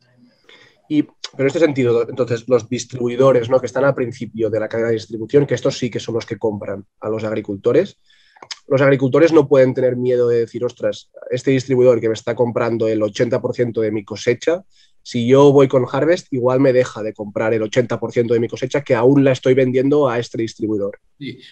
Y, 0.89 1.03
pero 1.03 1.41
en 1.41 1.47
este 1.47 1.59
sentido, 1.59 2.09
entonces, 2.09 2.45
los 2.47 2.69
distribuidores 2.69 3.49
¿no? 3.49 3.59
que 3.59 3.67
están 3.67 3.85
al 3.85 3.95
principio 3.95 4.51
de 4.51 4.61
la 4.61 4.69
cadena 4.69 4.89
de 4.89 4.95
distribución, 4.95 5.47
que 5.47 5.55
estos 5.55 5.79
sí 5.79 5.91
que 5.91 5.99
son 5.99 6.15
los 6.15 6.27
que 6.27 6.39
compran 6.39 6.87
a 7.01 7.09
los 7.09 7.25
agricultores, 7.25 7.99
los 8.69 8.83
agricultores 8.83 9.33
no 9.33 9.49
pueden 9.49 9.75
tener 9.75 9.97
miedo 9.97 10.29
de 10.29 10.41
decir, 10.41 10.65
ostras, 10.65 11.11
este 11.31 11.53
distribuidor 11.53 12.01
que 12.01 12.09
me 12.09 12.15
está 12.15 12.35
comprando 12.35 12.89
el 12.89 13.01
80% 13.01 13.81
de 13.81 13.93
mi 13.93 14.05
cosecha, 14.05 14.65
si 15.07 15.25
yo 15.29 15.53
voy 15.53 15.69
con 15.69 15.87
Harvest, 15.89 16.33
igual 16.33 16.59
me 16.59 16.73
deja 16.73 17.01
de 17.01 17.15
comprar 17.15 17.55
el 17.55 17.63
80% 17.63 18.27
de 18.27 18.41
mi 18.41 18.49
cosecha 18.49 18.83
que 18.83 18.97
aún 18.97 19.23
la 19.23 19.31
estoy 19.31 19.55
vendiendo 19.55 20.09
a 20.09 20.19
este 20.19 20.37
distribuidor. 20.37 20.99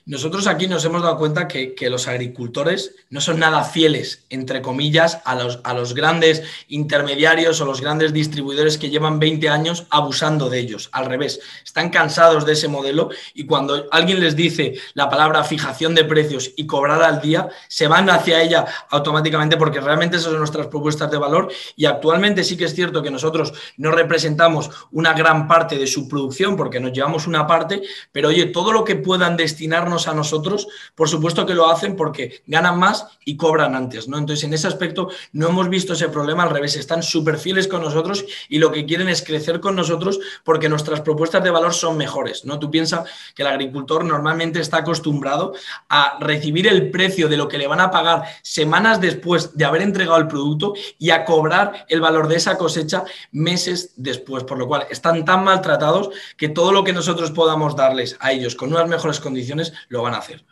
Nosotros 0.05 0.47
aquí 0.47 0.67
nos 0.67 0.85
hemos 0.85 1.03
dado 1.03 1.17
cuenta 1.17 1.49
que, 1.49 1.75
los 1.89 2.09
agricultores 2.09 2.95
no 3.09 3.21
son 3.21 3.39
nada 3.39 3.63
fieles, 3.63 4.27
entre 4.29 4.61
comillas, 4.61 5.21
a 5.25 5.35
los, 5.35 5.61
a 5.65 5.73
los 5.75 5.95
grandes 5.95 6.43
intermediarios 6.69 7.61
o 7.61 7.65
los 7.65 7.81
grandes 7.81 8.13
distribuidores 8.13 8.79
que 8.79 8.91
llevan 8.91 9.19
20 9.19 9.49
años 9.49 9.87
abusando 9.91 10.51
de 10.51 10.59
ellos. 10.59 10.89
Al 10.93 11.07
revés, 11.07 11.41
están 11.65 11.91
cansados 11.91 12.45
de 12.45 12.53
ese 12.55 12.69
modelo 12.69 13.11
y 13.33 13.47
cuando 13.47 13.87
alguien 13.91 14.21
les 14.21 14.35
dice 14.35 14.75
la 14.95 15.09
palabra 15.09 15.45
fijación 15.45 15.95
de 15.95 16.05
precios 16.05 16.53
y 16.57 16.67
cobrar 16.67 17.03
al 17.03 17.21
día, 17.21 17.49
se 17.69 17.87
van 17.87 18.11
hacia 18.11 18.43
ella 18.43 18.67
automáticamente 18.91 19.57
porque 19.57 19.81
realmente 19.81 20.17
esas 20.17 20.31
son 20.31 20.39
nuestras 20.39 20.67
propuestas 20.67 21.11
de 21.11 21.19
valor 21.19 21.51
y 21.77 21.85
actualmente 21.85 22.45
sí 22.45 22.57
que 22.57 22.65
es 22.65 22.75
cierto 22.75 23.03
que 23.03 23.11
nosotros 23.11 23.53
no 23.77 23.93
representamos 23.93 24.71
una 24.91 25.13
gran 25.13 25.47
parte 25.47 25.79
de 25.79 25.87
su 25.87 26.09
producción 26.09 26.57
porque 26.57 26.81
nos 26.81 26.93
llevamos 26.93 27.27
una 27.27 27.47
parte, 27.47 27.83
pero 28.11 28.29
oye, 28.29 28.47
todo 28.47 28.73
lo 28.73 28.85
que 28.85 28.97
puedan 28.97 29.37
destinar 29.37 29.54
destinarnos 29.55 30.09
a 30.09 30.15
nosotros, 30.15 30.67
por 30.95 31.09
supuesto 31.09 31.47
que 31.47 31.55
lo 31.55 31.71
hacen 31.71 31.95
porque 31.95 32.43
ganan 32.47 32.79
más 32.79 33.07
y 33.25 33.37
cobran 33.37 33.77
antes, 33.77 34.09
¿no? 34.09 34.19
Entonces, 34.19 34.45
en 34.45 34.53
ese 34.53 34.67
aspecto 34.67 35.09
no 35.33 35.49
hemos 35.49 35.69
visto 35.69 35.93
ese 35.93 36.09
problema, 36.09 36.43
al 36.43 36.51
revés, 36.51 36.77
están 36.77 37.03
súper 37.03 37.39
fieles 37.39 37.69
con 37.69 37.83
nosotros 37.83 38.25
y 38.49 38.59
lo 38.59 38.73
que 38.73 38.85
quieren 38.85 39.09
es 39.09 39.23
crecer 39.23 39.61
con 39.61 39.77
nosotros 39.77 40.19
porque 40.45 40.69
nuestras 40.69 41.01
propuestas 41.01 41.45
de 41.45 41.51
valor 41.51 41.73
son 41.73 41.97
mejores, 41.97 42.45
¿no? 42.45 42.59
Tú 42.59 42.71
piensas 42.71 43.09
que 43.35 43.43
el 43.43 43.49
agricultor 43.49 44.05
normalmente 44.05 44.61
está 44.61 44.79
acostumbrado 44.79 45.55
a 45.89 46.19
recibir 46.21 46.67
el 46.67 46.91
precio 46.91 47.29
de 47.29 47.37
lo 47.37 47.47
que 47.47 47.59
le 47.59 47.69
van 47.69 47.81
a 47.81 47.91
pagar 47.91 48.25
semanas 48.43 49.01
después 49.01 49.57
de 49.57 49.65
haber 49.65 49.83
entregado 49.83 50.19
el 50.19 50.27
producto 50.27 50.75
y 50.99 51.11
a 51.11 51.25
cobrar 51.25 51.87
el 51.89 52.01
valor 52.01 52.27
de 52.27 52.37
esa 52.37 52.59
cosecha 52.59 53.05
meses 53.31 53.93
después, 53.97 54.43
por 54.43 54.59
lo 54.59 54.67
cual 54.67 54.87
están 54.91 55.25
tan 55.25 55.45
maltratados 55.45 56.11
que 56.37 56.49
todo 56.49 56.73
lo 56.73 56.83
que 56.83 56.93
nosotros 56.93 57.31
podamos 57.31 57.77
darles 57.77 58.17
a 58.19 58.33
ellos 58.33 58.57
con 58.57 58.73
unas 58.73 58.89
mejores 58.89 59.21
condiciones 59.21 59.44
lo 59.89 60.03
van 60.03 60.15
a 60.15 60.19
hacer. 60.19 60.45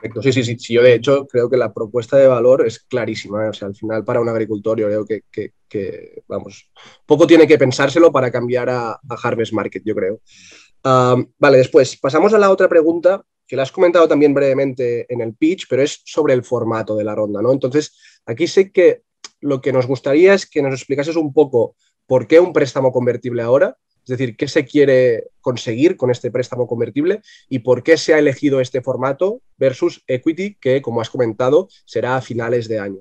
Perfecto. 0.00 0.22
Sí, 0.22 0.32
sí, 0.32 0.56
sí, 0.56 0.74
Yo, 0.74 0.82
de 0.82 0.94
hecho, 0.94 1.26
creo 1.26 1.50
que 1.50 1.56
la 1.56 1.72
propuesta 1.72 2.16
de 2.16 2.28
valor 2.28 2.66
es 2.66 2.80
clarísima. 2.80 3.46
¿eh? 3.46 3.48
O 3.48 3.52
sea, 3.52 3.68
al 3.68 3.74
final, 3.74 4.04
para 4.04 4.20
un 4.20 4.28
agricultor, 4.28 4.78
yo 4.78 4.86
creo 4.86 5.22
que, 5.68 6.22
vamos, 6.28 6.70
poco 7.04 7.26
tiene 7.26 7.46
que 7.46 7.58
pensárselo 7.58 8.12
para 8.12 8.30
cambiar 8.30 8.70
a, 8.70 9.00
Harvest 9.22 9.52
Market, 9.52 9.82
yo 9.84 9.94
creo. 9.94 10.20
vale, 10.84 11.58
después, 11.58 11.96
pasamos 11.96 12.32
a 12.32 12.38
la 12.38 12.50
otra 12.50 12.68
pregunta, 12.68 13.24
que 13.46 13.56
la 13.56 13.62
has 13.62 13.72
comentado 13.72 14.06
también 14.06 14.34
brevemente 14.34 15.12
en 15.12 15.20
el 15.20 15.34
pitch, 15.34 15.66
pero 15.68 15.82
es 15.82 16.02
sobre 16.04 16.34
el 16.34 16.44
formato 16.44 16.94
de 16.96 17.04
la 17.04 17.14
ronda, 17.14 17.40
¿no? 17.40 17.52
Entonces, 17.52 18.20
aquí 18.26 18.46
sé 18.46 18.70
que 18.70 19.02
lo 19.40 19.60
que 19.60 19.72
nos 19.72 19.86
gustaría 19.86 20.34
es 20.34 20.46
que 20.46 20.62
nos 20.62 20.74
explicases 20.74 21.16
un 21.16 21.32
poco 21.32 21.74
por 22.06 22.26
qué 22.26 22.40
un 22.40 22.52
préstamo 22.52 22.92
convertible 22.92 23.42
ahora, 23.42 23.76
es 24.08 24.18
decir, 24.18 24.36
¿qué 24.36 24.48
se 24.48 24.64
quiere 24.64 25.28
conseguir 25.42 25.98
con 25.98 26.10
este 26.10 26.30
préstamo 26.30 26.66
convertible 26.66 27.20
y 27.48 27.58
por 27.58 27.82
qué 27.82 27.98
se 27.98 28.14
ha 28.14 28.18
elegido 28.18 28.60
este 28.60 28.80
formato 28.80 29.42
versus 29.58 30.02
equity, 30.06 30.56
que, 30.58 30.80
como 30.80 31.02
has 31.02 31.10
comentado, 31.10 31.68
será 31.84 32.16
a 32.16 32.22
finales 32.22 32.68
de 32.68 32.80
año? 32.80 33.00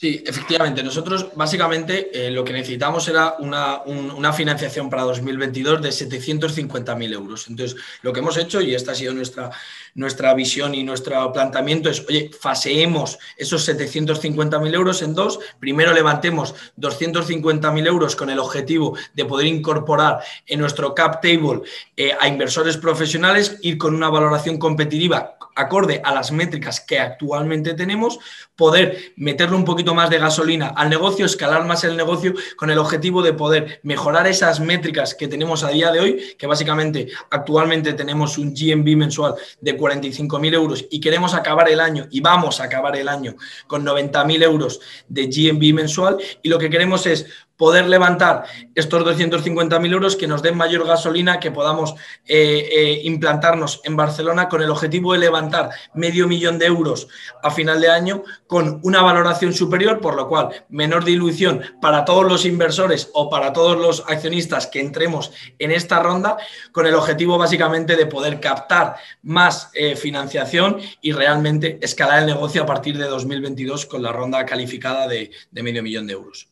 Sí, 0.00 0.24
efectivamente. 0.26 0.82
Nosotros 0.82 1.26
básicamente 1.34 2.10
eh, 2.14 2.30
lo 2.30 2.42
que 2.42 2.54
necesitamos 2.54 3.06
era 3.08 3.34
una, 3.38 4.32
financiación 4.32 4.88
para 4.88 5.02
2022 5.02 5.82
de 5.82 5.90
750.000 5.90 7.12
euros. 7.12 7.48
Entonces, 7.50 7.78
lo 8.00 8.10
que 8.10 8.20
hemos 8.20 8.38
hecho, 8.38 8.62
y 8.62 8.74
esta 8.74 8.92
ha 8.92 8.94
sido 8.94 9.12
nuestra, 9.12 9.50
nuestra 9.94 10.34
visión 10.34 10.74
y 10.74 10.82
nuestro 10.82 11.32
planteamiento, 11.32 11.90
es, 11.90 12.04
oye, 12.08 12.30
faseemos 12.38 13.18
esos 13.36 13.68
750.000 13.68 14.74
euros 14.74 15.02
en 15.02 15.14
dos. 15.14 15.38
Primero 15.58 15.92
levantemos 15.92 16.54
250.000 16.78 17.86
euros 17.86 18.16
con 18.16 18.30
el 18.30 18.38
objetivo 18.38 18.96
de 19.14 19.24
poder 19.24 19.46
incorporar 19.46 20.20
en 20.46 20.60
nuestro 20.60 20.94
cap 20.94 21.20
table 21.20 21.62
eh, 21.96 22.12
a 22.18 22.28
inversores 22.28 22.76
profesionales, 22.76 23.58
ir 23.62 23.78
con 23.78 23.94
una 23.94 24.08
valoración 24.08 24.58
competitiva 24.58 25.36
acorde 25.54 26.00
a 26.04 26.14
las 26.14 26.32
métricas 26.32 26.80
que 26.80 26.98
actualmente 26.98 27.74
tenemos, 27.74 28.18
poder 28.56 29.12
meterle 29.16 29.56
un 29.56 29.64
poquito 29.64 29.94
más 29.94 30.10
de 30.10 30.18
gasolina 30.18 30.68
al 30.68 30.90
negocio, 30.90 31.26
escalar 31.26 31.64
más 31.64 31.84
el 31.84 31.96
negocio 31.96 32.34
con 32.56 32.70
el 32.70 32.78
objetivo 32.78 33.22
de 33.22 33.32
poder 33.32 33.80
mejorar 33.82 34.26
esas 34.26 34.60
métricas 34.60 35.14
que 35.14 35.28
tenemos 35.28 35.64
a 35.64 35.68
día 35.68 35.90
de 35.92 36.00
hoy, 36.00 36.36
que 36.38 36.46
básicamente 36.46 37.08
actualmente 37.30 37.92
tenemos 37.92 38.38
un 38.38 38.54
GMB 38.54 38.96
mensual 38.96 39.34
de 39.60 39.76
45.000 39.80 40.54
euros 40.54 40.84
y 40.90 41.00
queremos 41.00 41.34
acabar 41.34 41.70
el 41.70 41.80
año 41.80 42.06
y 42.10 42.20
vamos 42.20 42.60
a 42.60 42.64
acabar 42.64 42.96
el 42.96 43.08
año 43.08 43.34
con 43.66 43.84
90.000 43.84 44.42
euros 44.42 44.80
de 45.08 45.26
GMB 45.26 45.74
mensual 45.74 46.18
y 46.42 46.48
lo 46.50 46.58
que 46.58 46.68
queremos 46.68 47.06
es 47.06 47.26
poder 47.60 47.90
levantar 47.90 48.44
estos 48.74 49.04
250.000 49.04 49.92
euros 49.92 50.16
que 50.16 50.26
nos 50.26 50.40
den 50.40 50.56
mayor 50.56 50.86
gasolina, 50.86 51.38
que 51.38 51.50
podamos 51.50 51.92
eh, 52.24 52.66
eh, 52.72 53.00
implantarnos 53.04 53.82
en 53.84 53.96
Barcelona 53.96 54.48
con 54.48 54.62
el 54.62 54.70
objetivo 54.70 55.12
de 55.12 55.18
levantar 55.18 55.68
medio 55.92 56.26
millón 56.26 56.58
de 56.58 56.64
euros 56.64 57.06
a 57.42 57.50
final 57.50 57.82
de 57.82 57.90
año 57.90 58.22
con 58.46 58.80
una 58.82 59.02
valoración 59.02 59.52
superior, 59.52 60.00
por 60.00 60.16
lo 60.16 60.26
cual 60.26 60.64
menor 60.70 61.04
dilución 61.04 61.60
para 61.82 62.06
todos 62.06 62.24
los 62.24 62.46
inversores 62.46 63.10
o 63.12 63.28
para 63.28 63.52
todos 63.52 63.78
los 63.78 64.04
accionistas 64.08 64.66
que 64.66 64.80
entremos 64.80 65.30
en 65.58 65.70
esta 65.70 66.02
ronda, 66.02 66.38
con 66.72 66.86
el 66.86 66.94
objetivo 66.94 67.36
básicamente 67.36 67.94
de 67.94 68.06
poder 68.06 68.40
captar 68.40 68.96
más 69.22 69.70
eh, 69.74 69.96
financiación 69.96 70.78
y 71.02 71.12
realmente 71.12 71.78
escalar 71.82 72.20
el 72.20 72.26
negocio 72.26 72.62
a 72.62 72.66
partir 72.66 72.96
de 72.96 73.04
2022 73.04 73.84
con 73.84 74.02
la 74.02 74.12
ronda 74.12 74.46
calificada 74.46 75.06
de 75.06 75.30
medio 75.52 75.82
millón 75.82 76.06
de 76.06 76.14
euros. 76.14 76.49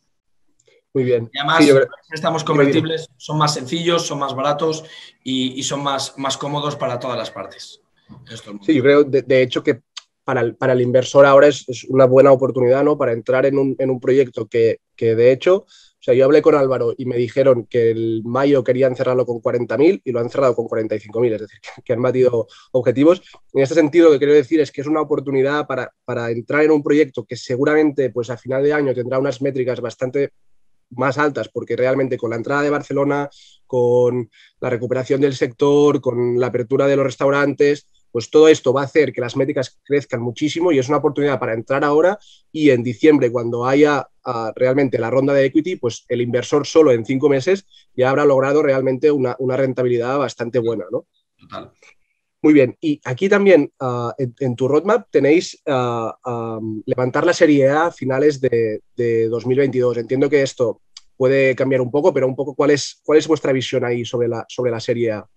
Muy 0.98 1.04
bien. 1.04 1.30
Y 1.32 1.38
además, 1.38 1.64
los 1.68 1.86
préstamos 2.08 2.42
convertibles 2.42 3.08
son 3.16 3.38
más 3.38 3.54
sencillos, 3.54 4.04
son 4.04 4.18
más 4.18 4.34
baratos 4.34 4.82
y, 5.22 5.62
son 5.62 5.80
más, 5.80 6.18
más 6.18 6.36
cómodos 6.36 6.74
para 6.74 6.98
todas 6.98 7.16
las 7.16 7.30
partes. 7.30 7.80
Sí, 8.62 8.74
yo 8.74 8.82
creo, 8.82 9.04
de, 9.04 9.42
hecho, 9.42 9.62
que 9.62 9.82
para 10.24 10.40
el, 10.40 10.56
para 10.56 10.72
el, 10.72 10.80
inversor 10.80 11.24
ahora 11.24 11.46
es, 11.46 11.84
una 11.88 12.06
buena 12.06 12.32
oportunidad 12.32 12.82
¿no? 12.82 12.98
para 12.98 13.12
entrar 13.12 13.46
en 13.46 13.58
un, 13.58 13.76
en 13.78 13.90
un 13.90 14.00
proyecto 14.00 14.48
que, 14.48 14.80
que, 14.96 15.14
de 15.14 15.30
hecho, 15.30 15.66
sea, 16.08 16.14
yo 16.14 16.24
hablé 16.24 16.40
con 16.40 16.54
Álvaro 16.54 16.94
y 16.96 17.04
me 17.04 17.16
dijeron 17.16 17.66
que 17.66 17.90
el 17.90 18.22
mayo 18.24 18.64
querían 18.64 18.96
cerrarlo 18.96 19.26
con 19.26 19.42
40.000 19.42 20.00
y 20.04 20.12
lo 20.12 20.20
han 20.20 20.30
cerrado 20.30 20.54
con 20.54 20.66
45.000, 20.66 21.34
es 21.34 21.40
decir, 21.42 21.60
que 21.84 21.92
han 21.92 22.00
batido 22.00 22.46
objetivos. 22.72 23.20
En 23.52 23.62
este 23.62 23.74
sentido, 23.74 24.06
lo 24.06 24.12
que 24.12 24.18
quiero 24.18 24.32
decir 24.32 24.60
es 24.60 24.72
que 24.72 24.80
es 24.80 24.86
una 24.86 25.02
oportunidad 25.02 25.66
para, 25.66 25.92
para 26.04 26.30
entrar 26.30 26.62
en 26.64 26.70
un 26.70 26.82
proyecto 26.82 27.24
que 27.24 27.36
seguramente 27.36 28.10
pues, 28.10 28.30
a 28.30 28.38
final 28.38 28.62
de 28.62 28.72
año 28.72 28.94
tendrá 28.94 29.18
unas 29.18 29.42
métricas 29.42 29.80
bastante 29.80 30.32
más 30.90 31.18
altas, 31.18 31.48
porque 31.48 31.76
realmente 31.76 32.16
con 32.16 32.30
la 32.30 32.36
entrada 32.36 32.62
de 32.62 32.70
Barcelona, 32.70 33.28
con 33.66 34.30
la 34.60 34.70
recuperación 34.70 35.20
del 35.20 35.34
sector, 35.34 36.00
con 36.00 36.38
la 36.38 36.48
apertura 36.48 36.86
de 36.86 36.96
los 36.96 37.06
restaurantes, 37.06 37.86
pues 38.10 38.30
todo 38.30 38.48
esto 38.48 38.72
va 38.72 38.82
a 38.82 38.84
hacer 38.84 39.12
que 39.12 39.20
las 39.20 39.36
métricas 39.36 39.78
crezcan 39.84 40.22
muchísimo 40.22 40.72
y 40.72 40.78
es 40.78 40.88
una 40.88 40.98
oportunidad 40.98 41.38
para 41.38 41.52
entrar 41.52 41.84
ahora 41.84 42.18
y 42.50 42.70
en 42.70 42.82
diciembre, 42.82 43.30
cuando 43.30 43.66
haya 43.66 44.08
ah, 44.24 44.52
realmente 44.56 44.98
la 44.98 45.10
ronda 45.10 45.34
de 45.34 45.44
equity, 45.44 45.76
pues 45.76 46.04
el 46.08 46.22
inversor 46.22 46.66
solo 46.66 46.92
en 46.92 47.04
cinco 47.04 47.28
meses 47.28 47.66
ya 47.94 48.10
habrá 48.10 48.24
logrado 48.24 48.62
realmente 48.62 49.10
una, 49.10 49.36
rentabilidad 49.56 50.18
bastante 50.18 50.58
buena, 50.58 50.84
¿no? 50.90 51.06
Total. 51.38 51.70
Muy 52.48 52.54
bien, 52.54 52.78
y 52.80 52.98
aquí 53.04 53.28
también 53.28 53.70
ah, 53.78 54.14
en, 54.16 54.56
tu 54.56 54.68
roadmap 54.68 55.08
tenéis 55.10 55.62
ah, 55.66 56.58
levantar 56.86 57.26
la 57.26 57.34
serie 57.34 57.68
A 57.68 57.88
a 57.88 57.92
finales 57.92 58.40
de, 58.40 58.80
de, 58.96 59.28
2022. 59.28 59.98
Entiendo 59.98 60.30
que 60.30 60.40
esto 60.40 60.80
puede 61.14 61.54
cambiar 61.54 61.82
un 61.82 61.90
poco, 61.90 62.14
pero 62.14 62.26
un 62.26 62.34
poco 62.34 62.54
cuál 62.54 62.70
es, 62.70 63.02
cuál 63.04 63.18
es 63.18 63.28
vuestra 63.28 63.52
visión 63.52 63.84
ahí 63.84 64.02
sobre 64.06 64.28
la, 64.28 64.46
sobre 64.48 64.70
la 64.70 64.80
serie 64.80 65.12
A. 65.12 65.28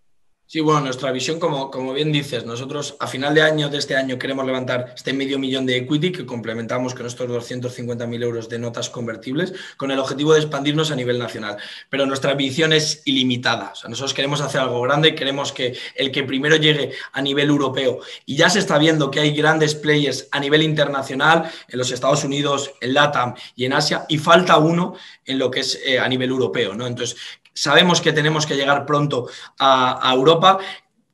Sí, 0.52 0.60
bueno, 0.60 0.82
nuestra 0.82 1.14
visión, 1.14 1.40
como, 1.40 1.72
como 1.72 1.94
bien 1.94 2.12
dices, 2.12 2.46
nosotros 2.46 2.98
a 3.00 3.08
final 3.08 3.34
de 3.34 3.42
año 3.42 3.70
de 3.70 3.78
este 3.78 3.96
año 3.96 4.20
queremos 4.20 4.46
levantar 4.46 4.94
este 4.94 5.14
medio 5.14 5.40
millón 5.40 5.66
de 5.66 5.78
equity 5.78 6.12
que 6.12 6.26
complementamos 6.26 6.94
con 6.94 7.06
estos 7.06 7.30
250.000 7.30 8.22
euros 8.22 8.50
de 8.50 8.60
notas 8.60 8.90
convertibles 8.90 9.54
con 9.78 9.92
el 9.92 10.00
objetivo 10.00 10.34
de 10.34 10.42
expandirnos 10.42 10.92
a 10.92 10.98
nivel 10.98 11.20
nacional. 11.20 11.56
Pero 11.90 12.06
nuestra 12.06 12.34
visión 12.34 12.74
es 12.74 13.02
ilimitada. 13.06 13.72
O 13.72 13.76
sea, 13.76 13.90
nosotros 13.90 14.14
queremos 14.14 14.42
hacer 14.42 14.60
algo 14.60 14.82
grande, 14.82 15.16
queremos 15.16 15.54
que 15.54 15.78
el 15.96 16.12
que 16.12 16.24
primero 16.24 16.58
llegue 16.58 16.92
a 17.14 17.22
nivel 17.22 17.48
europeo 17.48 18.02
y 18.26 18.36
ya 18.36 18.50
se 18.50 18.60
está 18.60 18.78
viendo 18.78 19.10
que 19.10 19.22
hay 19.22 19.32
grandes 19.32 19.74
players 19.74 20.28
a 20.34 20.40
nivel 20.42 20.64
internacional 20.64 21.50
en 21.70 21.80
los 21.80 21.92
Estados 21.92 22.26
Unidos, 22.26 22.74
en 22.82 22.94
LATAM 22.94 23.36
y 23.56 23.64
en 23.64 23.72
Asia 23.72 24.06
y 24.10 24.18
falta 24.18 24.58
uno 24.58 24.96
en 25.26 25.40
lo 25.40 25.50
que 25.50 25.62
es 25.62 25.80
eh, 25.86 25.98
a 25.98 26.10
nivel 26.10 26.30
europeo. 26.30 26.74
¿no? 26.74 26.88
Entonces, 26.88 27.16
sabemos 27.54 28.02
que 28.02 28.14
tenemos 28.14 28.46
que 28.46 28.56
llegar 28.56 28.86
pronto 28.86 29.28
a, 29.60 30.12
Europa 30.14 30.60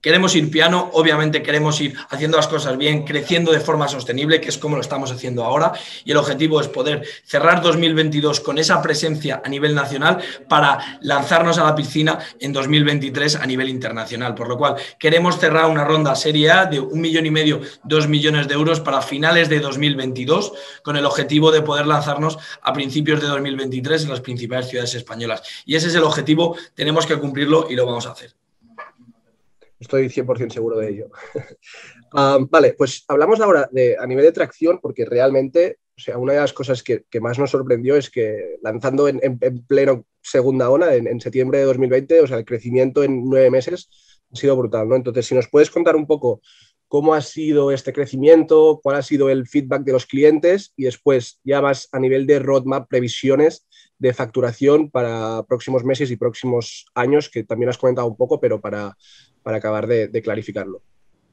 Queremos 0.02 0.36
ir 0.36 0.52
piano, 0.52 0.92
obviamente 0.94 1.42
queremos 1.42 1.82
ir 1.82 1.96
haciendo 2.10 2.38
las 2.38 2.48
cosas 2.48 2.78
bien, 2.78 3.04
creciendo 3.04 3.52
de 3.52 3.60
forma 3.60 3.88
sostenible, 3.88 4.40
que 4.40 4.50
es 4.50 4.58
como 4.58 4.76
lo 4.76 4.82
estamos 4.82 5.12
haciendo 5.12 5.44
ahora, 5.44 5.74
y 6.06 6.12
el 6.12 6.18
objetivo 6.18 6.62
es 6.62 6.68
poder 6.68 7.02
cerrar 7.26 7.62
2022 7.64 8.40
con 8.42 8.60
esa 8.60 8.80
presencia 8.82 9.42
a 9.44 9.50
nivel 9.50 9.74
nacional 9.74 10.20
para 10.48 11.00
lanzarnos 11.02 11.58
a 11.58 11.64
la 11.64 11.76
piscina 11.76 12.20
en 12.40 12.54
2023 12.54 13.38
a 13.38 13.46
nivel 13.48 13.70
internacional. 13.70 14.36
Por 14.36 14.50
lo 14.50 14.58
cual, 14.58 14.76
queremos 15.00 15.40
cerrar 15.40 15.66
una 15.66 15.84
ronda 15.84 16.16
Serie 16.16 16.52
A 16.52 16.66
de 16.66 16.80
un 16.80 17.02
millón 17.02 17.26
y 17.26 17.32
medio, 17.32 17.62
dos 17.84 18.08
millones 18.08 18.48
de 18.48 18.54
euros 18.54 18.80
para 18.80 19.02
finales 19.02 19.50
de 19.50 19.60
2022, 19.60 20.54
con 20.84 20.96
el 20.96 21.06
objetivo 21.06 21.52
de 21.52 21.64
poder 21.64 21.88
lanzarnos 21.88 22.38
a 22.62 22.72
principios 22.72 23.20
de 23.20 23.28
2023 23.28 24.04
en 24.04 24.10
las 24.12 24.22
principales 24.22 24.70
ciudades 24.70 24.94
españolas. 24.94 25.42
Y 25.66 25.76
ese 25.76 25.88
es 25.88 25.96
el 25.96 26.04
objetivo, 26.04 26.56
tenemos 26.76 27.06
que 27.08 27.18
cumplirlo 27.18 27.68
y 27.70 27.76
lo 27.76 27.86
vamos 27.86 28.06
a 28.06 28.12
hacer. 28.12 28.34
Estoy 29.80 30.10
100% 30.10 30.54
seguro 30.54 30.78
de 30.78 30.90
ello. 30.90 31.10
Ah, 32.14 32.40
vale, 32.50 32.74
pues 32.74 33.04
hablamos 33.10 33.42
ahora 33.42 33.68
de, 33.70 33.98
a 34.00 34.08
nivel 34.08 34.24
de 34.24 34.32
tracción, 34.32 34.80
porque 34.82 35.04
realmente, 35.04 35.80
o 35.98 36.00
sea, 36.00 36.18
una 36.18 36.32
de 36.32 36.40
las 36.40 36.54
cosas 36.54 36.82
que, 36.82 37.04
más 37.20 37.38
nos 37.38 37.52
sorprendió 37.52 37.98
es 37.98 38.10
que 38.10 38.56
lanzando 38.62 39.10
en, 39.10 39.20
pleno 39.68 40.06
segunda 40.22 40.70
ola, 40.70 40.96
en, 40.96 41.20
septiembre 41.20 41.60
de 41.60 41.66
2020, 41.66 42.22
o 42.22 42.28
sea, 42.28 42.38
el 42.38 42.46
crecimiento 42.46 43.04
en 43.04 43.26
nueve 43.26 43.52
meses 43.52 43.90
ha 44.32 44.36
sido 44.38 44.56
brutal, 44.56 44.88
¿no? 44.88 44.96
Entonces, 44.96 45.26
si 45.26 45.36
nos 45.36 45.50
puedes 45.50 45.70
contar 45.70 45.98
un 45.98 46.08
poco 46.08 46.42
cómo 46.88 47.14
ha 47.14 47.22
sido 47.22 47.72
este 47.72 47.92
crecimiento, 47.92 48.80
cuál 48.82 48.96
ha 48.96 49.04
sido 49.04 49.30
el 49.30 49.46
feedback 49.46 49.84
de 49.84 49.92
los 49.92 50.06
clientes 50.06 50.72
y 50.78 50.86
después 50.86 51.42
ya 51.44 51.62
más 51.62 51.90
a 51.92 52.00
nivel 52.00 52.26
de 52.26 52.40
roadmap, 52.40 52.88
previsiones 52.88 53.68
de 54.00 54.14
facturación 54.14 54.90
para 54.90 55.44
próximos 55.44 55.84
meses 55.84 56.10
y 56.10 56.16
próximos 56.16 56.86
años, 56.96 57.30
que 57.30 57.44
también 57.44 57.70
has 57.70 57.78
comentado 57.78 58.08
un 58.08 58.16
poco, 58.16 58.40
pero 58.40 58.62
para, 58.62 58.96
para 59.48 59.60
acabar 59.60 59.88
de, 59.88 60.22
clarificarlo. 60.22 60.84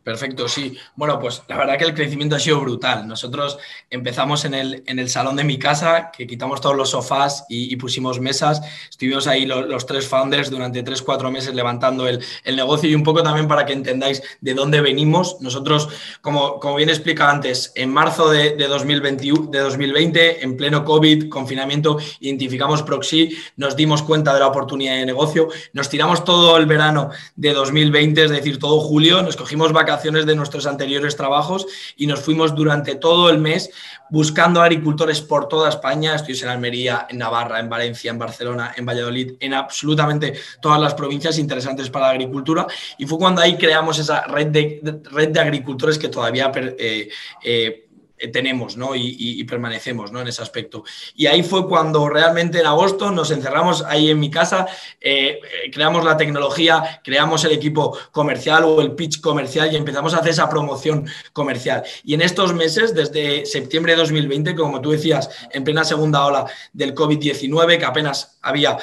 Perfecto, 0.04 0.48
sí. 0.48 0.76
Bueno, 0.96 1.18
pues 1.18 1.42
la 1.48 1.56
verdad 1.56 1.78
que 1.78 1.84
el 1.84 1.94
crecimiento 1.94 2.36
ha 2.36 2.38
sido 2.38 2.60
brutal. 2.60 3.08
Nosotros 3.08 3.56
empezamos 3.88 4.44
en 4.44 4.52
el, 4.52 4.84
en 4.86 4.98
el 4.98 5.08
salón 5.08 5.34
de 5.34 5.44
mi 5.44 5.58
casa, 5.58 6.10
que 6.14 6.26
quitamos 6.26 6.60
todos 6.60 6.76
los 6.76 6.90
sofás 6.90 7.46
y, 7.48 7.74
pusimos 7.76 8.20
mesas. 8.20 8.60
Estuvimos 8.90 9.26
ahí 9.26 9.46
los, 9.46 9.86
tres 9.86 10.06
founders 10.06 10.50
durante 10.50 10.82
tres, 10.82 11.00
cuatro 11.00 11.30
meses 11.30 11.54
levantando 11.54 12.06
el, 12.06 12.22
negocio 12.54 12.90
y 12.90 12.94
un 12.94 13.02
poco 13.02 13.22
también 13.22 13.48
para 13.48 13.64
que 13.64 13.72
entendáis 13.72 14.22
de 14.42 14.52
dónde 14.52 14.82
venimos. 14.82 15.40
Nosotros, 15.40 15.88
como, 16.20 16.60
como 16.60 16.76
bien 16.76 16.90
explicado 16.90 17.30
antes, 17.30 17.72
en 17.74 17.90
marzo 17.90 18.28
de, 18.28 18.56
de, 18.56 18.68
2021, 18.68 19.50
de 19.50 19.58
2020, 19.60 20.44
en 20.44 20.56
pleno 20.58 20.84
COVID, 20.84 21.30
confinamiento, 21.30 21.96
identificamos 22.20 22.82
Proxy, 22.82 23.34
nos 23.56 23.74
dimos 23.74 24.02
cuenta 24.02 24.34
de 24.34 24.40
la 24.40 24.48
oportunidad 24.48 24.96
de 24.96 25.06
negocio, 25.06 25.48
nos 25.72 25.88
tiramos 25.88 26.24
todo 26.24 26.58
el 26.58 26.66
verano 26.66 27.08
de 27.36 27.54
2020, 27.54 28.24
es 28.24 28.30
decir, 28.30 28.58
todo 28.58 28.80
julio, 28.80 29.22
nos 29.22 29.36
cogimos 29.36 29.72
vacaciones 29.72 29.93
de 30.02 30.34
nuestros 30.34 30.66
anteriores 30.66 31.16
trabajos 31.16 31.66
y 31.96 32.06
nos 32.06 32.20
fuimos 32.20 32.54
durante 32.54 32.96
todo 32.96 33.30
el 33.30 33.38
mes 33.38 33.70
buscando 34.10 34.60
agricultores 34.60 35.20
por 35.20 35.48
toda 35.48 35.68
España. 35.68 36.14
Estoy 36.14 36.38
en 36.42 36.48
Almería, 36.48 37.06
en 37.08 37.18
Navarra, 37.18 37.60
en 37.60 37.68
Valencia, 37.68 38.10
en 38.10 38.18
Barcelona, 38.18 38.72
en 38.76 38.84
Valladolid, 38.84 39.34
en 39.40 39.54
absolutamente 39.54 40.34
todas 40.60 40.80
las 40.80 40.94
provincias 40.94 41.38
interesantes 41.38 41.90
para 41.90 42.06
la 42.06 42.12
agricultura. 42.12 42.66
Y 42.98 43.06
fue 43.06 43.18
cuando 43.18 43.40
ahí 43.40 43.56
creamos 43.56 43.98
esa 43.98 44.22
red 44.22 44.48
de, 44.48 45.40
agricultores 45.40 45.98
que 45.98 46.08
todavía 46.08 46.52
eh, 46.54 47.08
eh, 47.42 47.83
tenemos 48.32 48.76
¿no? 48.76 48.94
y, 48.94 49.42
permanecemos 49.44 50.12
¿no? 50.12 50.20
en 50.20 50.28
ese 50.28 50.42
aspecto. 50.42 50.84
Y 51.14 51.26
ahí 51.26 51.42
fue 51.42 51.68
cuando 51.68 52.08
realmente 52.08 52.60
en 52.60 52.66
agosto 52.66 53.10
nos 53.10 53.30
encerramos 53.30 53.82
ahí 53.82 54.10
en 54.10 54.20
mi 54.20 54.30
casa, 54.30 54.66
eh, 55.00 55.40
eh, 55.42 55.70
creamos 55.72 56.04
la 56.04 56.16
tecnología, 56.16 57.00
creamos 57.02 57.44
el 57.44 57.52
equipo 57.52 57.96
comercial 58.12 58.64
o 58.64 58.80
el 58.80 58.92
pitch 58.92 59.20
comercial 59.20 59.72
y 59.72 59.76
empezamos 59.76 60.14
a 60.14 60.18
hacer 60.18 60.30
esa 60.30 60.48
promoción 60.48 61.06
comercial. 61.32 61.82
Y 62.04 62.14
en 62.14 62.22
estos 62.22 62.54
meses, 62.54 62.94
desde 62.94 63.46
septiembre 63.46 63.92
de 63.92 63.98
2020, 63.98 64.54
como 64.54 64.80
tú 64.80 64.92
decías, 64.92 65.28
en 65.50 65.64
plena 65.64 65.84
segunda 65.84 66.24
ola 66.24 66.46
del 66.72 66.94
COVID-19, 66.94 67.78
que 67.78 67.84
apenas 67.84 68.38
había 68.42 68.78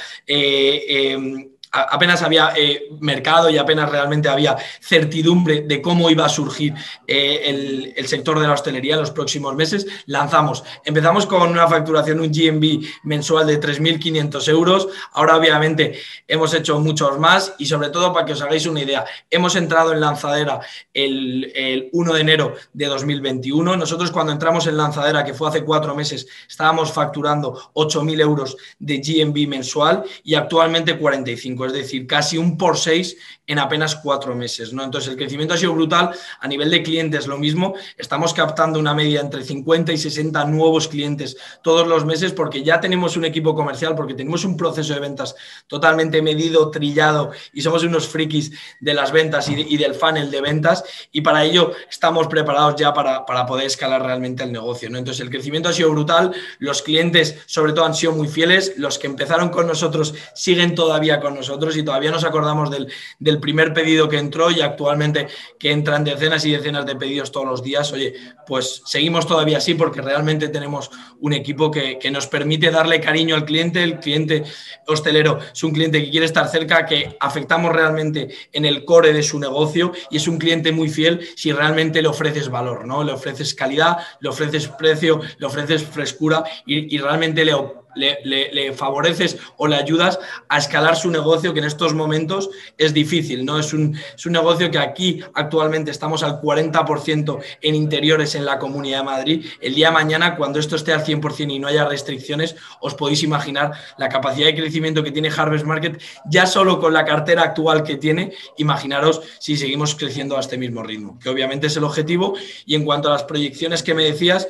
apenas 1.71 2.21
había 2.21 2.53
eh, 2.55 2.89
mercado 2.99 3.49
y 3.49 3.57
apenas 3.57 3.89
realmente 3.89 4.27
había 4.27 4.57
certidumbre 4.81 5.61
de 5.61 5.81
cómo 5.81 6.09
iba 6.09 6.25
a 6.25 6.29
surgir 6.29 6.73
eh, 7.07 7.93
el, 7.95 8.07
sector 8.07 8.39
de 8.39 8.47
la 8.47 8.53
hostelería 8.53 8.95
en 8.95 8.99
los 8.99 9.11
próximos 9.11 9.55
meses, 9.55 9.87
lanzamos. 10.07 10.63
Empezamos 10.83 11.25
con 11.25 11.49
una 11.49 11.67
facturación, 11.67 12.19
un 12.19 12.29
GMB 12.29 12.83
mensual 13.03 13.47
de 13.47 13.59
3.500 13.61 14.49
euros. 14.49 14.89
Ahora 15.13 15.37
obviamente 15.37 15.97
hemos 16.27 16.53
hecho 16.53 16.79
muchos 16.79 17.17
más 17.19 17.53
y 17.57 17.65
sobre 17.65 17.89
todo 17.89 18.11
para 18.11 18.25
que 18.25 18.33
os 18.33 18.41
hagáis 18.41 18.65
una 18.65 18.81
idea, 18.81 19.05
hemos 19.29 19.55
entrado 19.55 19.93
en 19.93 20.01
lanzadera 20.01 20.59
el, 20.93 21.51
el 21.55 21.89
1 21.93 22.13
de 22.13 22.21
enero 22.21 22.55
de 22.73 22.85
2021. 22.87 23.77
Nosotros 23.77 24.11
cuando 24.11 24.33
entramos 24.33 24.67
en 24.67 24.75
lanzadera, 24.75 25.23
que 25.23 25.33
fue 25.33 25.47
hace 25.47 25.63
cuatro 25.63 25.95
meses, 25.95 26.27
estábamos 26.49 26.91
facturando 26.91 27.71
8.000 27.73 28.19
euros 28.19 28.57
de 28.77 28.97
GMB 28.97 29.47
mensual 29.47 30.03
y 30.23 30.35
actualmente 30.35 30.97
45 30.97 31.60
es 31.65 31.73
decir, 31.73 32.07
casi 32.07 32.37
un 32.37 32.57
por 32.57 32.77
seis 32.77 33.17
en 33.51 33.59
apenas 33.59 33.97
cuatro 33.97 34.33
meses. 34.33 34.71
¿no? 34.71 34.81
Entonces, 34.81 35.11
el 35.11 35.17
crecimiento 35.17 35.53
ha 35.53 35.57
sido 35.57 35.73
brutal. 35.73 36.11
A 36.39 36.47
nivel 36.47 36.71
de 36.71 36.81
clientes, 36.81 37.27
lo 37.27 37.37
mismo. 37.37 37.73
Estamos 37.97 38.33
captando 38.33 38.79
una 38.79 38.93
media 38.93 39.19
entre 39.19 39.43
50 39.43 39.91
y 39.91 39.97
60 39.97 40.45
nuevos 40.45 40.87
clientes 40.87 41.35
todos 41.61 41.85
los 41.85 42.05
meses 42.05 42.31
porque 42.31 42.63
ya 42.63 42.79
tenemos 42.79 43.17
un 43.17 43.25
equipo 43.25 43.53
comercial, 43.53 43.93
porque 43.93 44.13
tenemos 44.13 44.45
un 44.45 44.55
proceso 44.55 44.93
de 44.93 45.01
ventas 45.01 45.35
totalmente 45.67 46.21
medido, 46.21 46.71
trillado 46.71 47.31
y 47.51 47.61
somos 47.61 47.83
unos 47.83 48.07
frikis 48.07 48.53
de 48.79 48.93
las 48.93 49.11
ventas 49.11 49.49
y, 49.49 49.75
del 49.75 49.95
funnel 49.95 50.31
de 50.31 50.39
ventas. 50.39 50.85
Y 51.11 51.19
para 51.19 51.43
ello 51.43 51.73
estamos 51.89 52.27
preparados 52.27 52.75
ya 52.77 52.93
para, 52.93 53.25
para 53.25 53.45
poder 53.45 53.65
escalar 53.65 54.01
realmente 54.01 54.43
el 54.43 54.53
negocio. 54.53 54.89
¿no? 54.89 54.97
Entonces, 54.97 55.21
el 55.21 55.29
crecimiento 55.29 55.67
ha 55.67 55.73
sido 55.73 55.91
brutal. 55.91 56.31
Los 56.59 56.81
clientes, 56.81 57.39
sobre 57.47 57.73
todo, 57.73 57.83
han 57.83 57.95
sido 57.95 58.13
muy 58.13 58.29
fieles. 58.29 58.75
Los 58.77 58.97
que 58.97 59.07
empezaron 59.07 59.49
con 59.49 59.67
nosotros 59.67 60.13
siguen 60.33 60.73
todavía 60.73 61.19
con 61.19 61.35
nosotros 61.35 61.75
y 61.75 61.83
todavía 61.83 62.11
nos 62.11 62.23
acordamos 62.23 62.71
del, 63.19 63.39
primer 63.41 63.73
pedido 63.73 64.07
que 64.07 64.17
entró 64.17 64.51
y 64.51 64.61
actualmente 64.61 65.27
que 65.59 65.71
entran 65.71 66.03
decenas 66.03 66.45
y 66.45 66.51
decenas 66.51 66.85
de 66.85 66.95
pedidos 66.95 67.31
todos 67.31 67.47
los 67.47 67.63
días. 67.63 67.91
Oye, 67.91 68.13
pues 68.47 68.81
seguimos 68.85 69.27
todavía 69.27 69.57
así 69.57 69.73
porque 69.73 70.01
realmente 70.01 70.47
tenemos 70.47 70.89
un 71.19 71.33
equipo 71.33 71.69
que, 71.69 71.99
nos 72.11 72.27
permite 72.27 72.71
darle 72.71 72.99
cariño 72.99 73.35
al 73.35 73.45
cliente. 73.45 73.83
El 73.83 73.99
cliente 73.99 74.43
hostelero 74.87 75.39
es 75.53 75.63
un 75.63 75.71
cliente 75.71 76.03
que 76.03 76.11
quiere 76.11 76.25
estar 76.25 76.47
cerca, 76.47 76.85
que 76.85 77.15
afectamos 77.19 77.73
realmente 77.73 78.29
en 78.51 78.65
el 78.65 78.85
core 78.85 79.13
de 79.13 79.23
su 79.23 79.39
negocio 79.39 79.93
y 80.09 80.17
es 80.17 80.27
un 80.27 80.37
cliente 80.37 80.71
muy 80.71 80.89
fiel 80.89 81.27
si 81.35 81.51
realmente 81.51 82.01
le 82.01 82.09
ofreces 82.09 82.49
valor, 82.49 82.85
¿no? 82.85 83.03
Le 83.03 83.13
ofreces 83.13 83.55
calidad, 83.55 83.97
le 84.19 84.29
ofreces 84.29 84.67
precio, 84.67 85.21
le 85.37 85.45
ofreces 85.47 85.83
frescura 85.83 86.43
y, 86.65 86.93
y 86.93 86.97
realmente 86.99 87.45
le 87.45 87.53
le, 87.95 88.73
favoreces 88.73 89.37
o 89.57 89.67
le 89.67 89.75
ayudas 89.75 90.19
a 90.49 90.57
escalar 90.57 90.95
su 90.95 91.09
negocio, 91.09 91.53
que 91.53 91.59
en 91.59 91.65
estos 91.65 91.93
momentos 91.93 92.49
es 92.77 92.93
difícil, 92.93 93.45
¿no? 93.45 93.59
Es 93.59 93.73
un, 93.73 93.97
es 94.15 94.25
un 94.25 94.33
negocio 94.33 94.71
que 94.71 94.79
aquí 94.79 95.21
actualmente 95.33 95.91
estamos 95.91 96.23
al 96.23 96.41
40% 96.41 97.39
en 97.61 97.75
interiores 97.75 98.35
en 98.35 98.45
la 98.45 98.59
Comunidad 98.59 98.99
de 98.99 99.03
Madrid. 99.03 99.45
El 99.59 99.75
día 99.75 99.87
de 99.87 99.93
mañana, 99.93 100.35
cuando 100.35 100.59
esto 100.59 100.75
esté 100.75 100.93
al 100.93 101.03
100% 101.05 101.53
y 101.53 101.59
no 101.59 101.67
haya 101.67 101.85
restricciones, 101.85 102.55
os 102.79 102.95
podéis 102.95 103.23
imaginar 103.23 103.71
la 103.97 104.09
capacidad 104.09 104.47
de 104.47 104.55
crecimiento 104.55 105.03
que 105.03 105.11
tiene 105.11 105.29
Harvest 105.35 105.65
Market, 105.65 106.01
ya 106.25 106.45
solo 106.45 106.79
con 106.79 106.93
la 106.93 107.05
cartera 107.05 107.43
actual 107.43 107.83
que 107.83 107.97
tiene, 107.97 108.33
imaginaros 108.57 109.21
si 109.39 109.57
seguimos 109.57 109.95
creciendo 109.95 110.37
a 110.37 110.39
este 110.39 110.57
mismo 110.57 110.83
ritmo, 110.83 111.19
que 111.19 111.29
obviamente 111.29 111.67
es 111.67 111.77
el 111.77 111.83
objetivo. 111.83 112.35
Y 112.65 112.75
en 112.75 112.85
cuanto 112.85 113.09
a 113.09 113.13
las 113.13 113.23
proyecciones 113.23 113.83
que 113.83 113.93
me 113.93 114.03
decías, 114.03 114.47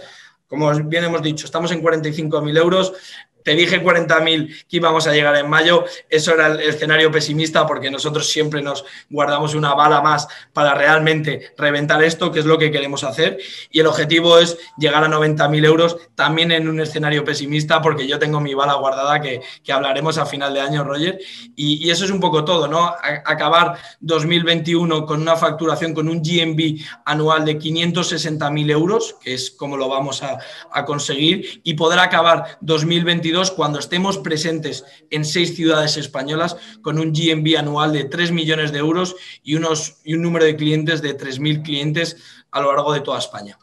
como 0.52 0.70
bien 0.74 1.06
hemos 1.06 1.22
dicho, 1.22 1.46
estamos 1.46 1.72
en 1.72 1.82
45.000 1.82 2.58
euros. 2.58 2.92
Te 3.44 3.56
dije 3.56 3.84
40.000 3.84 4.66
que 4.68 4.78
íbamos 4.78 5.08
a 5.08 5.14
llegar 5.14 5.36
en 5.36 5.50
mayo. 5.50 5.86
Eso 6.10 6.34
era 6.34 6.48
el 6.48 6.60
escenario 6.62 7.12
pesimista 7.12 7.66
porque 7.66 7.90
nosotros 7.90 8.30
siempre 8.30 8.62
nos 8.62 8.86
guardamos 9.10 9.56
una 9.56 9.74
bala 9.74 10.02
más 10.02 10.28
para 10.54 10.74
realmente 10.74 11.54
reventar 11.58 12.04
esto, 12.04 12.32
que 12.32 12.40
es 12.40 12.46
lo 12.46 12.58
que 12.58 12.72
queremos 12.72 13.04
hacer. 13.04 13.38
Y 13.72 13.80
el 13.80 13.88
objetivo 13.88 14.38
es 14.38 14.58
llegar 14.78 15.04
a 15.04 15.08
90.000 15.08 15.66
euros 15.66 15.98
también 16.16 16.52
en 16.52 16.68
un 16.68 16.80
escenario 16.80 17.24
pesimista 17.24 17.82
porque 17.82 18.08
yo 18.08 18.20
tengo 18.20 18.40
mi 18.40 18.54
bala 18.54 18.76
guardada 18.76 19.22
que, 19.22 19.42
hablaremos 19.72 20.18
a 20.18 20.26
final 20.26 20.54
de 20.54 20.60
año, 20.60 20.84
Roger. 20.84 21.18
Y, 21.56 21.90
eso 21.90 22.06
es 22.06 22.12
un 22.12 22.20
poco 22.20 22.46
todo, 22.46 22.68
¿no? 22.68 22.94
acabar 23.26 23.78
2021 24.02 25.06
con 25.06 25.22
una 25.22 25.36
facturación, 25.36 25.94
con 25.94 26.08
un 26.08 26.22
GMB 26.22 26.82
anual 27.06 27.46
de 27.46 27.58
560.000 27.58 28.72
euros, 28.72 29.16
que 29.22 29.34
es 29.34 29.52
como 29.52 29.78
lo 29.78 29.88
vamos 29.88 30.24
a, 30.24 30.38
a 30.72 30.86
conseguir, 30.86 31.62
y 31.64 31.74
poder 31.74 32.00
acabar 32.00 32.58
2021 33.32 33.56
cuando 33.56 33.80
estemos 33.80 34.18
presentes 34.18 34.84
en 35.10 35.26
seis 35.26 35.56
ciudades 35.56 35.98
españolas 35.98 36.58
con 36.82 37.00
un 37.00 37.14
GMB 37.14 37.58
anual 37.58 37.94
de 37.94 38.06
3 38.06 38.32
millones 38.32 38.72
de 38.72 38.80
euros 38.80 39.16
y, 39.44 39.56
unos, 39.56 39.98
y 40.04 40.14
un 40.14 40.22
número 40.22 40.46
de 40.46 40.56
clientes 40.56 41.02
de 41.02 41.18
3.000 41.18 41.64
clientes 41.64 42.18
a 42.52 42.62
lo 42.62 42.74
largo 42.74 42.94
de 42.94 43.02
toda 43.02 43.20
España. 43.20 43.58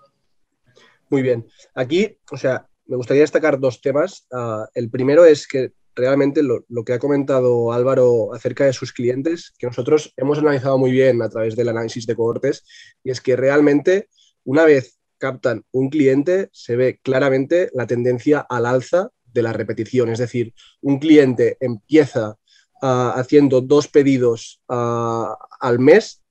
Muy 1.11 1.23
bien. 1.23 1.47
Aquí, 1.75 2.17
o 2.31 2.37
sea, 2.37 2.67
me 2.87 2.97
gustaría 2.97 3.23
destacar 3.23 3.59
dos 3.59 3.81
temas. 3.81 4.27
Ah, 4.33 4.69
el 4.75 4.91
primero 4.91 5.25
es 5.25 5.47
que 5.47 5.73
realmente 5.95 6.43
lo, 6.43 6.65
lo, 6.69 6.85
que 6.85 6.93
ha 6.93 6.99
comentado 6.99 7.73
Álvaro 7.73 8.33
acerca 8.33 8.65
de 8.65 8.73
sus 8.73 8.93
clientes, 8.93 9.53
que 9.59 9.67
nosotros 9.67 10.13
hemos 10.17 10.39
analizado 10.39 10.79
muy 10.79 10.93
bien 10.93 11.23
a 11.23 11.29
través 11.29 11.57
del 11.57 11.71
análisis 11.71 12.07
de 12.07 12.15
cohortes, 12.15 12.65
y 13.03 13.11
es 13.11 13.21
que 13.21 13.37
realmente 13.37 14.09
una 14.45 14.65
vez 14.65 14.99
captan 15.19 15.65
un 15.73 15.91
cliente, 15.91 16.49
se 16.53 16.77
ve 16.77 17.01
claramente 17.03 17.71
la 17.75 17.87
tendencia 17.87 18.47
al 18.49 18.67
alza 18.67 19.11
de 19.39 19.43
la 19.43 19.53
repetición. 19.53 20.11
Es 20.11 20.19
decir, 20.19 20.53
un 20.83 20.99
cliente 20.99 21.57
empieza 21.61 22.37
ah, 22.83 23.15
haciendo 23.17 23.61
dos 23.61 23.89
pedidos 23.89 24.61
ah, 24.69 25.37
al 25.61 25.79
mes 25.79 26.23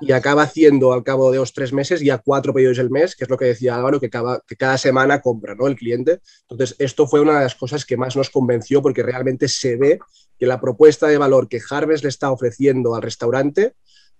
y 0.00 0.12
acaba 0.12 0.42
haciendo 0.42 0.92
al 0.92 1.02
cabo 1.02 1.30
de 1.30 1.38
los 1.38 1.52
tres 1.52 1.72
meses 1.72 2.00
ya 2.00 2.18
cuatro 2.18 2.52
pedidos 2.54 2.78
al 2.78 2.90
mes, 2.90 3.16
que 3.16 3.24
es 3.24 3.30
lo 3.30 3.36
que 3.36 3.46
decía 3.46 3.74
Álvaro, 3.74 4.00
que 4.00 4.10
cada, 4.10 4.78
semana 4.78 5.20
compra 5.20 5.54
¿no? 5.54 5.66
el 5.66 5.76
cliente. 5.76 6.20
Entonces, 6.48 6.76
esto 6.78 7.06
fue 7.06 7.20
una 7.20 7.34
de 7.38 7.44
las 7.44 7.54
cosas 7.54 7.84
que 7.84 7.96
más 7.96 8.16
nos 8.16 8.30
convenció 8.30 8.82
porque 8.82 9.02
realmente 9.02 9.48
se 9.48 9.76
ve 9.76 9.98
que 10.38 10.46
la 10.46 10.60
propuesta 10.60 11.06
de 11.06 11.18
valor 11.18 11.48
que 11.48 11.60
Harvest 11.68 12.04
le 12.04 12.08
está 12.08 12.30
ofreciendo 12.30 12.94
al 12.94 13.02
restaurante 13.02 13.74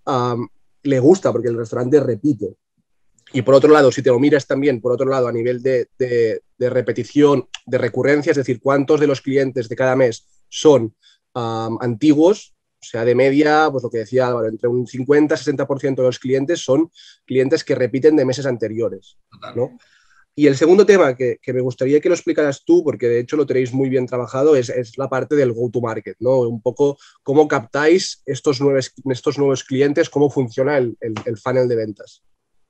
ah, 0.06 0.36
le 0.82 1.00
gusta 1.00 1.32
porque 1.32 1.48
el 1.48 1.56
restaurante 1.56 2.00
repite. 2.00 2.56
Y 3.34 3.42
por 3.42 3.56
otro 3.56 3.72
lado, 3.72 3.90
si 3.90 4.00
te 4.00 4.10
lo 4.10 4.20
miras 4.20 4.46
también, 4.46 4.80
por 4.80 4.92
otro 4.92 5.10
lado, 5.10 5.26
a 5.26 5.32
nivel 5.32 5.60
de, 5.60 5.88
repetición, 6.60 7.48
de 7.66 7.78
recurrencia, 7.78 8.30
es 8.30 8.36
decir, 8.36 8.60
cuántos 8.60 9.00
de 9.00 9.08
los 9.08 9.20
clientes 9.20 9.68
de 9.68 9.74
cada 9.74 9.96
mes 9.96 10.24
son 10.48 10.94
antiguos, 11.34 12.54
o 12.80 12.86
sea, 12.86 13.04
de 13.04 13.16
media, 13.16 13.68
pues 13.72 13.82
lo 13.82 13.90
que 13.90 13.98
decía 13.98 14.28
Álvaro, 14.28 14.46
entre 14.46 14.68
un 14.68 14.86
50-60% 14.86 15.96
de 15.96 16.02
los 16.02 16.20
clientes 16.20 16.60
son 16.60 16.92
clientes 17.24 17.64
que 17.64 17.74
repiten 17.74 18.14
de 18.14 18.24
meses 18.24 18.46
anteriores. 18.46 19.18
¿no? 19.56 19.78
Y 20.36 20.46
el 20.46 20.56
segundo 20.56 20.86
tema 20.86 21.16
que, 21.16 21.40
me 21.48 21.60
gustaría 21.60 21.98
que 22.00 22.08
lo 22.08 22.14
explicaras 22.14 22.62
tú, 22.64 22.84
porque 22.84 23.08
de 23.08 23.18
hecho 23.18 23.36
lo 23.36 23.46
tenéis 23.46 23.72
muy 23.72 23.88
bien 23.88 24.06
trabajado, 24.06 24.54
es, 24.54 24.96
la 24.96 25.08
parte 25.08 25.34
del 25.34 25.52
go-to-market, 25.52 26.18
¿no? 26.20 26.38
Un 26.42 26.62
poco 26.62 26.98
cómo 27.24 27.48
captáis 27.48 28.22
estos 28.26 28.60
nuevos, 28.60 28.92
estos 29.10 29.38
nuevos 29.38 29.64
clientes, 29.64 30.08
cómo 30.08 30.30
funciona 30.30 30.78
el 30.78 30.96
funnel 31.42 31.66
de 31.66 31.76
ventas. 31.76 32.22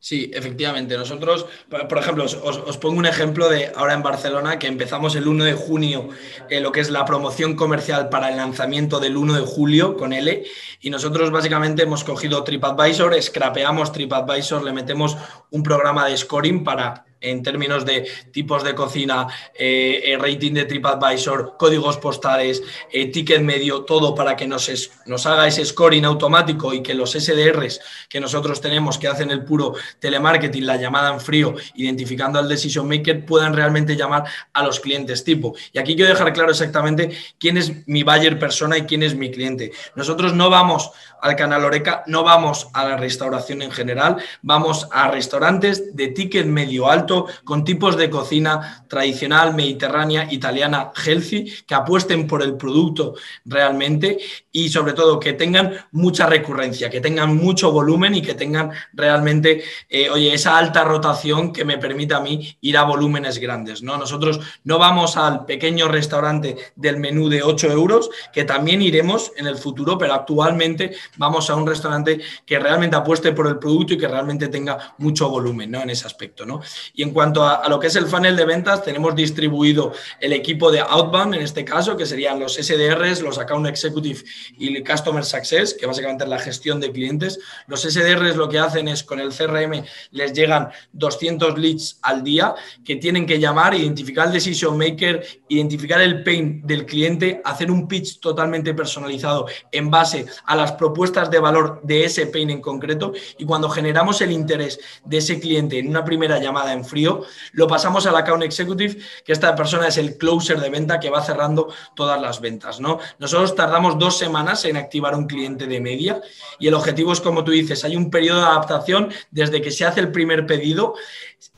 Sí, 0.04 0.30
efectivamente. 0.34 0.98
Nosotros, 0.98 1.46
por 1.88 1.96
ejemplo, 1.96 2.24
os, 2.24 2.76
pongo 2.76 2.98
un 2.98 3.06
ejemplo 3.06 3.48
de 3.48 3.72
ahora 3.74 3.94
en 3.94 4.02
Barcelona, 4.02 4.58
que 4.58 4.66
empezamos 4.66 5.16
el 5.16 5.26
1 5.26 5.44
de 5.44 5.54
junio, 5.54 6.10
eh, 6.50 6.60
lo 6.60 6.72
que 6.72 6.80
es 6.80 6.90
la 6.90 7.06
promoción 7.06 7.56
comercial 7.56 8.10
para 8.10 8.28
el 8.28 8.36
lanzamiento 8.36 9.00
del 9.00 9.16
1 9.16 9.32
de 9.32 9.40
julio 9.40 9.96
con 9.96 10.12
L. 10.12 10.44
Y 10.82 10.90
nosotros 10.90 11.30
básicamente 11.30 11.84
hemos 11.84 12.04
cogido 12.04 12.44
TripAdvisor, 12.44 13.14
scrapeamos 13.22 13.92
TripAdvisor, 13.92 14.62
le 14.62 14.74
metemos 14.74 15.16
un 15.50 15.62
programa 15.62 16.06
de 16.06 16.18
scoring 16.18 16.64
para 16.64 17.06
en 17.20 17.42
términos 17.42 17.84
de 17.84 18.06
tipos 18.32 18.62
de 18.62 18.74
cocina, 18.74 19.26
eh, 19.54 20.02
eh, 20.04 20.18
rating 20.18 20.52
de 20.52 20.64
TripAdvisor, 20.64 21.56
códigos 21.58 21.98
postales, 21.98 22.62
eh, 22.92 23.10
ticket 23.10 23.40
medio, 23.40 23.82
todo 23.82 24.14
para 24.14 24.36
que 24.36 24.46
nos, 24.46 24.70
nos 25.06 25.26
haga 25.26 25.46
ese 25.46 25.64
scoring 25.64 26.04
automático 26.04 26.72
y 26.72 26.82
que 26.82 26.94
los 26.94 27.12
SDRs 27.12 27.80
que 28.08 28.20
nosotros 28.20 28.60
tenemos 28.60 28.98
que 28.98 29.08
hacen 29.08 29.30
el 29.30 29.44
puro 29.44 29.74
telemarketing, 29.98 30.66
la 30.66 30.76
llamada 30.76 31.12
en 31.12 31.20
frío, 31.20 31.54
identificando 31.74 32.38
al 32.38 32.48
decision 32.48 32.88
maker, 32.88 33.24
puedan 33.24 33.54
realmente 33.54 33.96
llamar 33.96 34.24
a 34.52 34.62
los 34.62 34.80
clientes 34.80 35.24
tipo. 35.24 35.54
Y 35.72 35.78
aquí 35.78 35.96
quiero 35.96 36.10
dejar 36.10 36.32
claro 36.32 36.50
exactamente 36.50 37.16
quién 37.38 37.56
es 37.56 37.86
mi 37.86 38.02
buyer 38.02 38.38
persona 38.38 38.78
y 38.78 38.82
quién 38.82 39.02
es 39.02 39.14
mi 39.14 39.30
cliente. 39.30 39.72
Nosotros 39.94 40.34
no 40.34 40.50
vamos 40.50 40.90
al 41.20 41.36
canal 41.36 41.64
Oreca, 41.64 42.02
no 42.06 42.22
vamos 42.22 42.68
a 42.74 42.86
la 42.86 42.96
restauración 42.98 43.62
en 43.62 43.70
general, 43.70 44.18
vamos 44.42 44.88
a 44.92 45.10
restaurantes 45.10 45.96
de 45.96 46.08
ticket 46.08 46.46
medio 46.46 46.90
alto 46.90 47.13
con 47.44 47.64
tipos 47.64 47.96
de 47.96 48.10
cocina 48.10 48.84
tradicional, 48.88 49.54
mediterránea, 49.54 50.28
italiana, 50.30 50.90
healthy, 50.94 51.52
que 51.66 51.74
apuesten 51.74 52.26
por 52.26 52.42
el 52.42 52.56
producto 52.56 53.14
realmente 53.44 54.18
y 54.50 54.68
sobre 54.68 54.92
todo 54.92 55.18
que 55.18 55.32
tengan 55.32 55.72
mucha 55.92 56.26
recurrencia, 56.26 56.90
que 56.90 57.00
tengan 57.00 57.36
mucho 57.36 57.72
volumen 57.72 58.14
y 58.14 58.22
que 58.22 58.34
tengan 58.34 58.70
realmente, 58.92 59.64
eh, 59.88 60.10
oye, 60.10 60.32
esa 60.32 60.56
alta 60.56 60.84
rotación 60.84 61.52
que 61.52 61.64
me 61.64 61.78
permita 61.78 62.18
a 62.18 62.20
mí 62.20 62.56
ir 62.60 62.76
a 62.76 62.84
volúmenes 62.84 63.38
grandes. 63.38 63.82
¿no? 63.82 63.96
Nosotros 63.96 64.40
no 64.64 64.78
vamos 64.78 65.16
al 65.16 65.44
pequeño 65.44 65.88
restaurante 65.88 66.56
del 66.76 66.98
menú 66.98 67.28
de 67.28 67.42
8 67.42 67.70
euros, 67.70 68.10
que 68.32 68.44
también 68.44 68.82
iremos 68.82 69.32
en 69.36 69.46
el 69.46 69.56
futuro, 69.56 69.98
pero 69.98 70.14
actualmente 70.14 70.94
vamos 71.16 71.50
a 71.50 71.56
un 71.56 71.66
restaurante 71.66 72.20
que 72.46 72.58
realmente 72.58 72.96
apueste 72.96 73.32
por 73.32 73.46
el 73.46 73.58
producto 73.58 73.94
y 73.94 73.98
que 73.98 74.08
realmente 74.08 74.48
tenga 74.48 74.94
mucho 74.98 75.28
volumen 75.28 75.70
¿no? 75.70 75.82
en 75.82 75.90
ese 75.90 76.06
aspecto. 76.06 76.46
¿no? 76.46 76.60
Y 76.94 77.02
en 77.02 77.10
cuanto 77.10 77.44
a, 77.44 77.68
lo 77.68 77.80
que 77.80 77.88
es 77.88 77.96
el 77.96 78.06
funnel 78.06 78.36
de 78.36 78.44
ventas, 78.44 78.84
tenemos 78.84 79.14
distribuido 79.16 79.92
el 80.20 80.32
equipo 80.32 80.70
de 80.70 80.80
outbound, 80.80 81.34
en 81.34 81.42
este 81.42 81.64
caso, 81.64 81.96
que 81.96 82.06
serían 82.06 82.38
los 82.38 82.54
SDRs, 82.54 83.20
los 83.20 83.38
Account 83.38 83.66
Executive 83.66 84.22
y 84.56 84.76
el 84.76 84.84
Customer 84.84 85.24
Success, 85.24 85.74
que 85.74 85.86
básicamente 85.86 86.22
es 86.22 86.30
la 86.30 86.38
gestión 86.38 86.80
de 86.80 86.92
clientes. 86.92 87.40
Los 87.66 87.82
SDRs 87.82 88.36
lo 88.36 88.48
que 88.48 88.60
hacen 88.60 88.86
es 88.86 89.02
con 89.02 89.18
el 89.18 89.30
CRM 89.30 89.84
les 90.12 90.32
llegan 90.32 90.68
200 90.92 91.58
leads 91.58 91.98
al 92.02 92.22
día 92.22 92.54
que 92.84 92.96
tienen 92.96 93.26
que 93.26 93.38
llamar, 93.38 93.74
identificar 93.74 94.28
el 94.28 94.32
decision 94.32 94.78
maker, 94.78 95.24
identificar 95.48 96.00
el 96.00 96.22
pain 96.22 96.62
del 96.64 96.86
cliente, 96.86 97.40
hacer 97.44 97.70
un 97.70 97.88
pitch 97.88 98.20
totalmente 98.20 98.74
personalizado 98.74 99.46
en 99.72 99.90
base 99.90 100.26
a 100.44 100.56
las 100.56 100.72
propuestas 100.72 101.30
de 101.30 101.38
valor 101.38 101.80
de 101.82 102.04
ese 102.04 102.26
pain 102.26 102.50
en 102.50 102.60
concreto 102.60 103.12
y 103.38 103.44
cuando 103.44 103.68
generamos 103.68 104.20
el 104.20 104.32
interés 104.32 104.78
de 105.04 105.18
ese 105.18 105.40
cliente 105.40 105.78
en 105.78 105.88
una 105.88 106.04
primera 106.04 106.38
llamada 106.38 106.72
en 106.72 106.83
frío, 106.84 107.22
lo 107.52 107.66
pasamos 107.66 108.06
al 108.06 108.16
account 108.16 108.42
executive, 108.42 108.98
que 109.24 109.32
esta 109.32 109.54
persona 109.54 109.88
es 109.88 109.98
el 109.98 110.16
closer 110.16 110.60
de 110.60 110.70
venta 110.70 111.00
que 111.00 111.10
va 111.10 111.22
cerrando 111.22 111.72
todas 111.94 112.20
las 112.20 112.40
ventas. 112.40 112.80
¿no? 112.80 112.98
Nosotros 113.18 113.54
tardamos 113.54 113.98
dos 113.98 114.18
semanas 114.18 114.64
en 114.64 114.76
activar 114.76 115.14
un 115.14 115.26
cliente 115.26 115.66
de 115.66 115.80
media 115.80 116.20
y 116.58 116.68
el 116.68 116.74
objetivo 116.74 117.12
es, 117.12 117.20
como 117.20 117.44
tú 117.44 117.52
dices, 117.52 117.84
hay 117.84 117.96
un 117.96 118.10
periodo 118.10 118.40
de 118.40 118.46
adaptación 118.46 119.10
desde 119.30 119.60
que 119.62 119.70
se 119.70 119.84
hace 119.84 120.00
el 120.00 120.12
primer 120.12 120.46
pedido 120.46 120.94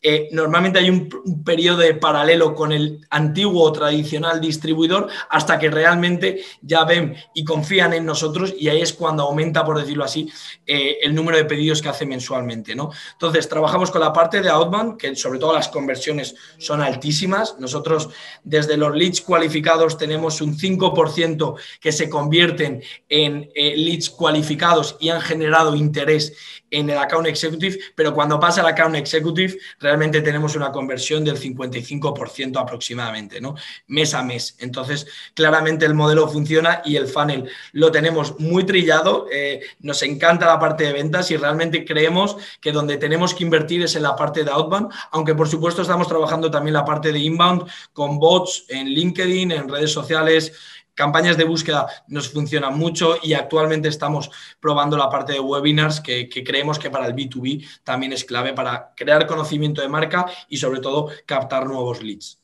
eh, 0.02 0.28
normalmente 0.30 0.78
hay 0.78 0.90
un, 0.90 1.08
periodo 1.44 1.78
de 1.78 1.94
paralelo 1.94 2.54
con 2.54 2.70
el 2.72 3.04
antiguo 3.10 3.62
o 3.62 3.72
tradicional 3.72 4.40
distribuidor 4.40 5.08
hasta 5.30 5.58
que 5.58 5.70
realmente 5.70 6.42
ya 6.60 6.84
ven 6.84 7.16
y 7.34 7.44
confían 7.44 7.92
en 7.92 8.04
nosotros 8.04 8.54
y 8.56 8.68
ahí 8.68 8.80
es 8.80 8.92
cuando 8.92 9.24
aumenta, 9.24 9.64
por 9.64 9.78
decirlo 9.78 10.04
así, 10.04 10.30
eh, 10.66 10.98
el 11.02 11.14
número 11.14 11.38
de 11.38 11.44
pedidos 11.44 11.82
que 11.82 11.88
hace 11.88 12.06
mensualmente. 12.06 12.74
¿no? 12.74 12.90
Entonces, 13.12 13.48
trabajamos 13.48 13.90
con 13.90 14.00
la 14.00 14.12
parte 14.12 14.40
de 14.42 14.48
outbound, 14.48 14.96
que 14.96 15.14
sobre 15.16 15.38
todo 15.38 15.52
las 15.52 15.68
conversiones 15.68 16.34
son 16.58 16.82
altísimas. 16.82 17.56
Nosotros 17.58 18.08
desde 18.44 18.76
los 18.76 18.94
leads 18.94 19.20
cualificados 19.20 19.98
tenemos 19.98 20.40
un 20.40 20.56
5% 20.56 21.56
que 21.80 21.92
se 21.92 22.08
convierten 22.08 22.82
en 23.08 23.50
eh, 23.54 23.76
leads 23.76 24.10
cualificados 24.10 24.96
y 25.00 25.08
han 25.08 25.20
generado 25.20 25.74
interés 25.74 26.32
en 26.76 26.90
el 26.90 26.98
account 26.98 27.26
executive, 27.26 27.78
pero 27.94 28.12
cuando 28.12 28.38
pasa 28.38 28.60
al 28.60 28.66
account 28.66 28.96
executive 28.96 29.56
realmente 29.80 30.20
tenemos 30.20 30.54
una 30.56 30.70
conversión 30.70 31.24
del 31.24 31.40
55% 31.40 32.60
aproximadamente, 32.60 33.40
¿no? 33.40 33.54
Mes 33.86 34.12
a 34.12 34.22
mes. 34.22 34.56
Entonces, 34.58 35.06
claramente 35.32 35.86
el 35.86 35.94
modelo 35.94 36.28
funciona 36.28 36.82
y 36.84 36.96
el 36.96 37.06
funnel 37.06 37.48
lo 37.72 37.90
tenemos 37.90 38.38
muy 38.38 38.64
trillado, 38.64 39.26
eh, 39.32 39.62
nos 39.80 40.02
encanta 40.02 40.46
la 40.46 40.58
parte 40.58 40.84
de 40.84 40.92
ventas 40.92 41.30
y 41.30 41.38
realmente 41.38 41.84
creemos 41.84 42.36
que 42.60 42.72
donde 42.72 42.98
tenemos 42.98 43.32
que 43.32 43.44
invertir 43.44 43.82
es 43.82 43.96
en 43.96 44.02
la 44.02 44.14
parte 44.14 44.44
de 44.44 44.50
outbound, 44.50 44.92
aunque 45.12 45.34
por 45.34 45.48
supuesto 45.48 45.80
estamos 45.80 46.08
trabajando 46.08 46.50
también 46.50 46.74
la 46.74 46.84
parte 46.84 47.10
de 47.10 47.18
inbound 47.18 47.66
con 47.94 48.18
bots 48.18 48.66
en 48.68 48.88
LinkedIn, 48.88 49.50
en 49.50 49.68
redes 49.68 49.92
sociales, 49.92 50.52
campañas 50.96 51.36
de 51.36 51.44
búsqueda 51.44 51.86
nos 52.08 52.28
funcionan 52.28 52.76
mucho 52.76 53.16
y 53.22 53.34
actualmente 53.34 53.88
estamos 53.88 54.30
probando 54.58 54.96
la 54.96 55.08
parte 55.08 55.34
de 55.34 55.40
webinars 55.40 56.00
que, 56.00 56.28
creemos 56.28 56.78
que 56.78 56.90
para 56.90 57.06
el 57.06 57.14
B2B 57.14 57.64
también 57.84 58.12
es 58.12 58.24
clave 58.24 58.52
para 58.54 58.92
crear 58.96 59.26
conocimiento 59.26 59.82
de 59.82 59.88
marca 59.88 60.26
y 60.48 60.56
sobre 60.56 60.80
todo 60.80 61.10
captar 61.26 61.66
nuevos 61.66 62.02
leads. 62.02 62.40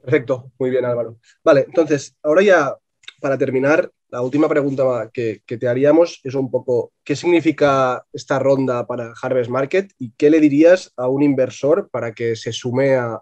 Perfecto, 0.00 0.52
muy 0.58 0.70
bien 0.70 0.84
Álvaro. 0.84 1.18
Vale, 1.44 1.66
entonces, 1.66 2.16
ahora 2.22 2.42
ya 2.42 2.76
para 3.20 3.36
terminar, 3.36 3.90
la 4.10 4.22
última 4.22 4.48
pregunta 4.48 5.10
que, 5.12 5.42
te 5.44 5.68
haríamos 5.68 6.20
es 6.22 6.34
un 6.34 6.50
poco, 6.50 6.92
¿qué 7.04 7.16
significa 7.16 8.06
esta 8.12 8.38
ronda 8.38 8.86
para 8.86 9.12
Harvest 9.20 9.50
Market 9.50 9.92
y 9.98 10.12
qué 10.16 10.30
le 10.30 10.40
dirías 10.40 10.92
a 10.96 11.08
un 11.08 11.22
inversor 11.22 11.90
para 11.90 12.14
que 12.14 12.36
se 12.36 12.52
sume 12.52 12.94
a 12.94 13.20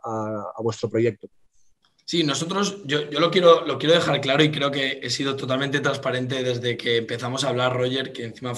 vuestro 0.62 0.90
proyecto? 0.90 1.28
Sí, 2.09 2.22
nosotros, 2.22 2.76
yo, 2.84 3.00
lo, 3.11 3.32
quiero, 3.32 3.66
lo 3.66 3.78
quiero 3.78 3.96
dejar 3.96 4.20
claro 4.20 4.44
y 4.44 4.52
creo 4.52 4.70
que 4.70 5.00
he 5.02 5.11
sido 5.11 5.34
totalmente 5.34 5.80
transparente 5.80 6.44
desde 6.44 6.76
que 6.76 6.98
empezamos 6.98 7.42
a 7.42 7.48
hablar, 7.48 7.74
Roger, 7.74 8.12
que 8.12 8.26
encima 8.26 8.52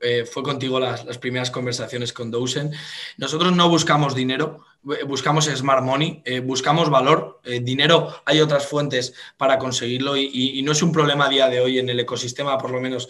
eh, 0.00 0.24
fue 0.24 0.42
contigo 0.42 0.80
las, 0.80 1.04
primeras 1.18 1.52
conversaciones 1.52 2.12
con 2.12 2.32
Dawson. 2.32 2.72
Nosotros 3.16 3.52
no 3.54 3.68
buscamos 3.68 4.16
dinero, 4.16 4.66
eh, 4.90 5.04
buscamos 5.04 5.44
smart 5.44 5.84
money, 5.84 6.20
eh, 6.24 6.40
buscamos 6.40 6.90
valor. 6.90 7.40
dinero, 7.62 8.22
hay 8.26 8.40
otras 8.40 8.66
fuentes 8.66 9.14
para 9.36 9.56
conseguirlo 9.56 10.16
y, 10.16 10.60
no 10.64 10.72
es 10.72 10.82
un 10.82 10.90
problema 10.90 11.26
a 11.26 11.28
día 11.28 11.48
de 11.48 11.60
hoy 11.60 11.78
en 11.78 11.90
el 11.90 12.00
ecosistema, 12.00 12.58
por 12.58 12.72
lo 12.72 12.80
menos 12.80 13.08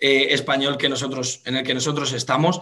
español 0.00 0.76
que 0.76 0.88
nosotros, 0.88 1.40
en 1.44 1.56
el 1.56 1.64
que 1.64 1.74
nosotros 1.74 2.12
estamos. 2.12 2.60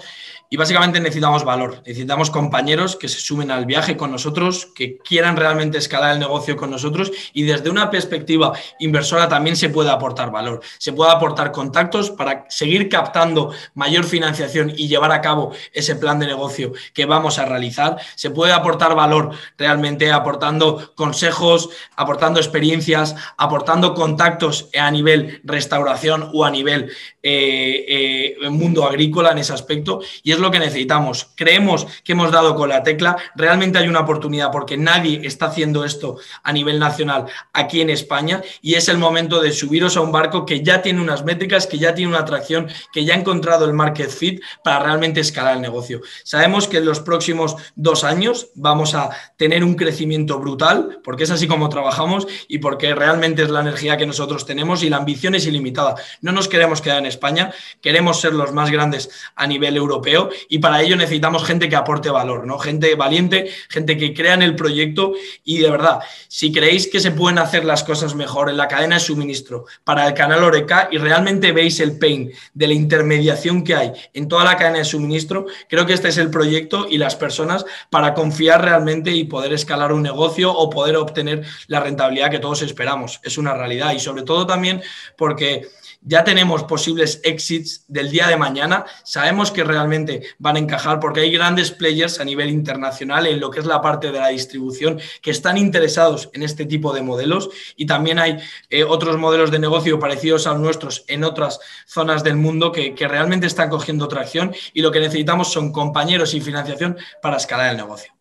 Y 0.48 0.58
básicamente 0.58 1.00
necesitamos 1.00 1.44
valor, 1.44 1.82
necesitamos 1.86 2.30
compañeros 2.30 2.96
que 2.96 3.08
se 3.08 3.18
sumen 3.18 3.50
al 3.50 3.64
viaje 3.64 3.96
con 3.96 4.12
nosotros, 4.12 4.68
que 4.74 4.98
quieran 4.98 5.38
realmente 5.38 5.78
escalar 5.78 6.12
el 6.12 6.18
negocio 6.18 6.58
con 6.58 6.70
nosotros 6.70 7.10
y 7.32 7.44
desde 7.44 7.70
una 7.70 7.90
perspectiva 7.90 8.52
inversora 8.78 9.30
también 9.30 9.56
se 9.56 9.70
puede 9.70 9.88
aportar 9.88 10.30
valor, 10.30 10.60
se 10.76 10.92
puede 10.92 11.10
aportar 11.10 11.52
contactos 11.52 12.10
para 12.10 12.44
seguir 12.50 12.90
captando 12.90 13.54
mayor 13.74 14.04
financiación 14.04 14.70
y 14.76 14.88
llevar 14.88 15.12
a 15.12 15.22
cabo 15.22 15.52
ese 15.72 15.96
plan 15.96 16.18
de 16.18 16.26
negocio 16.26 16.72
que 16.92 17.06
vamos 17.06 17.38
a 17.38 17.46
realizar, 17.46 17.96
se 18.14 18.28
puede 18.28 18.52
aportar 18.52 18.94
valor 18.94 19.30
realmente 19.56 20.12
aportando 20.12 20.92
consejos, 20.94 21.70
aportando 21.96 22.40
experiencias, 22.40 23.16
aportando 23.38 23.94
contactos 23.94 24.68
a 24.78 24.90
nivel 24.90 25.40
restauración 25.44 26.30
o 26.34 26.44
a 26.44 26.50
nivel 26.50 26.92
eh, 27.22 28.36
eh, 28.42 28.50
mundo 28.50 28.84
agrícola 28.84 29.30
en 29.30 29.38
ese 29.38 29.52
aspecto 29.52 30.00
y 30.22 30.32
es 30.32 30.38
lo 30.38 30.50
que 30.50 30.58
necesitamos. 30.58 31.28
Creemos 31.34 31.86
que 32.04 32.12
hemos 32.12 32.30
dado 32.30 32.54
con 32.54 32.68
la 32.68 32.82
tecla, 32.82 33.16
realmente 33.34 33.78
hay 33.78 33.88
una 33.88 34.00
oportunidad 34.00 34.50
porque 34.50 34.76
nadie 34.76 35.20
está 35.24 35.46
haciendo 35.46 35.84
esto 35.84 36.18
a 36.42 36.52
nivel 36.52 36.78
nacional 36.78 37.26
aquí 37.52 37.80
en 37.80 37.90
España 37.90 38.42
y 38.60 38.74
es 38.74 38.88
el 38.88 38.98
momento 38.98 39.40
de 39.40 39.52
subiros 39.52 39.96
a 39.96 40.00
un 40.00 40.12
barco 40.12 40.44
que 40.44 40.62
ya 40.62 40.82
tiene 40.82 41.00
unas 41.00 41.24
métricas, 41.24 41.66
que 41.66 41.78
ya 41.78 41.94
tiene 41.94 42.10
una 42.10 42.20
atracción, 42.20 42.68
que 42.92 43.04
ya 43.04 43.14
ha 43.14 43.18
encontrado 43.18 43.64
el 43.64 43.72
market 43.72 44.10
fit 44.10 44.42
para 44.64 44.80
realmente 44.80 45.20
escalar 45.20 45.56
el 45.56 45.62
negocio. 45.62 46.00
Sabemos 46.24 46.68
que 46.68 46.78
en 46.78 46.84
los 46.84 47.00
próximos 47.00 47.56
dos 47.74 48.04
años 48.04 48.48
vamos 48.54 48.94
a 48.94 49.10
tener 49.36 49.64
un 49.64 49.74
crecimiento 49.74 50.38
brutal 50.38 51.00
porque 51.04 51.24
es 51.24 51.30
así 51.30 51.46
como 51.46 51.68
trabajamos 51.68 52.26
y 52.48 52.58
porque 52.58 52.94
realmente 52.94 53.42
es 53.42 53.50
la 53.50 53.60
energía 53.60 53.96
que 53.96 54.06
nosotros 54.06 54.46
tenemos 54.46 54.82
y 54.82 54.90
la 54.90 54.98
ambición 54.98 55.34
es 55.34 55.46
ilimitada. 55.46 55.94
No 56.20 56.32
nos 56.32 56.48
queremos 56.48 56.80
quedar 56.80 56.98
en 56.98 57.11
España, 57.12 57.52
queremos 57.80 58.20
ser 58.20 58.34
los 58.34 58.52
más 58.52 58.70
grandes 58.70 59.10
a 59.36 59.46
nivel 59.46 59.76
europeo 59.76 60.30
y 60.48 60.58
para 60.58 60.82
ello 60.82 60.96
necesitamos 60.96 61.44
gente 61.44 61.68
que 61.68 61.76
aporte 61.76 62.10
valor, 62.10 62.46
¿no? 62.46 62.58
Gente 62.58 62.94
valiente, 62.94 63.50
gente 63.68 63.96
que 63.96 64.12
crea 64.12 64.34
en 64.34 64.42
el 64.42 64.56
proyecto 64.56 65.12
y 65.44 65.58
de 65.58 65.70
verdad, 65.70 66.00
si 66.28 66.52
creéis 66.52 66.88
que 66.88 67.00
se 67.00 67.10
pueden 67.10 67.38
hacer 67.38 67.64
las 67.64 67.84
cosas 67.84 68.14
mejor 68.14 68.50
en 68.50 68.56
la 68.56 68.68
cadena 68.68 68.96
de 68.96 69.00
suministro 69.00 69.66
para 69.84 70.06
el 70.06 70.14
canal 70.14 70.44
Oreca 70.44 70.88
y 70.90 70.98
realmente 70.98 71.52
veis 71.52 71.80
el 71.80 71.98
pain 71.98 72.32
de 72.54 72.66
la 72.66 72.74
intermediación 72.74 73.64
que 73.64 73.74
hay 73.74 73.92
en 74.14 74.28
toda 74.28 74.44
la 74.44 74.56
cadena 74.56 74.78
de 74.78 74.84
suministro, 74.84 75.46
creo 75.68 75.86
que 75.86 75.92
este 75.92 76.08
es 76.08 76.18
el 76.18 76.30
proyecto 76.30 76.86
y 76.88 76.98
las 76.98 77.16
personas 77.16 77.64
para 77.90 78.14
confiar 78.14 78.62
realmente 78.62 79.10
y 79.12 79.24
poder 79.24 79.52
escalar 79.52 79.92
un 79.92 80.02
negocio 80.02 80.52
o 80.52 80.70
poder 80.70 80.96
obtener 80.96 81.44
la 81.66 81.80
rentabilidad 81.80 82.30
que 82.30 82.38
todos 82.38 82.62
esperamos. 82.62 83.20
Es 83.22 83.38
una 83.38 83.54
realidad 83.54 83.92
y 83.92 84.00
sobre 84.00 84.22
todo 84.22 84.46
también 84.46 84.82
porque 85.16 85.68
ya 86.04 86.24
tenemos 86.24 86.64
posibles 86.64 87.20
exits 87.24 87.84
del 87.88 88.10
día 88.10 88.26
de 88.26 88.36
mañana, 88.36 88.84
sabemos 89.04 89.50
que 89.50 89.64
realmente 89.64 90.22
van 90.38 90.56
a 90.56 90.58
encajar 90.58 91.00
porque 91.00 91.20
hay 91.20 91.32
grandes 91.32 91.70
players 91.70 92.20
a 92.20 92.24
nivel 92.24 92.50
internacional 92.50 93.26
en 93.26 93.40
lo 93.40 93.50
que 93.50 93.60
es 93.60 93.66
la 93.66 93.80
parte 93.80 94.10
de 94.10 94.18
la 94.18 94.28
distribución 94.28 95.00
que 95.20 95.30
están 95.30 95.58
interesados 95.58 96.30
en 96.32 96.42
este 96.42 96.66
tipo 96.66 96.92
de 96.92 97.02
modelos 97.02 97.50
y 97.76 97.86
también 97.86 98.18
hay 98.18 98.38
eh, 98.70 98.84
otros 98.84 99.16
modelos 99.18 99.50
de 99.50 99.58
negocio 99.58 99.98
parecidos 99.98 100.46
a 100.46 100.54
nuestros 100.54 101.04
en 101.08 101.24
otras 101.24 101.60
zonas 101.86 102.24
del 102.24 102.36
mundo 102.36 102.72
que 102.72 102.94
realmente 103.08 103.46
están 103.46 103.70
cogiendo 103.70 104.08
tracción 104.08 104.54
y 104.72 104.82
lo 104.82 104.90
que 104.90 105.00
necesitamos 105.00 105.52
son 105.52 105.72
compañeros 105.72 106.34
y 106.34 106.40
financiación 106.40 106.96
para 107.20 107.36
escalar 107.36 107.70
el 107.70 107.76
negocio. 107.76 108.12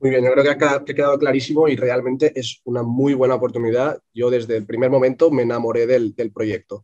Muy 0.00 0.08
bien, 0.08 0.24
yo 0.24 0.32
creo 0.32 0.44
que 0.56 0.64
ha, 0.64 0.84
quedado 0.84 1.18
clarísimo 1.18 1.68
y 1.68 1.76
realmente 1.76 2.32
es 2.34 2.62
una 2.64 2.82
muy 2.82 3.12
buena 3.12 3.34
oportunidad. 3.34 4.00
Yo 4.14 4.30
desde 4.30 4.56
el 4.56 4.64
primer 4.64 4.88
momento 4.88 5.30
me 5.30 5.42
enamoré 5.42 5.86
del, 5.86 6.14
proyecto. 6.32 6.82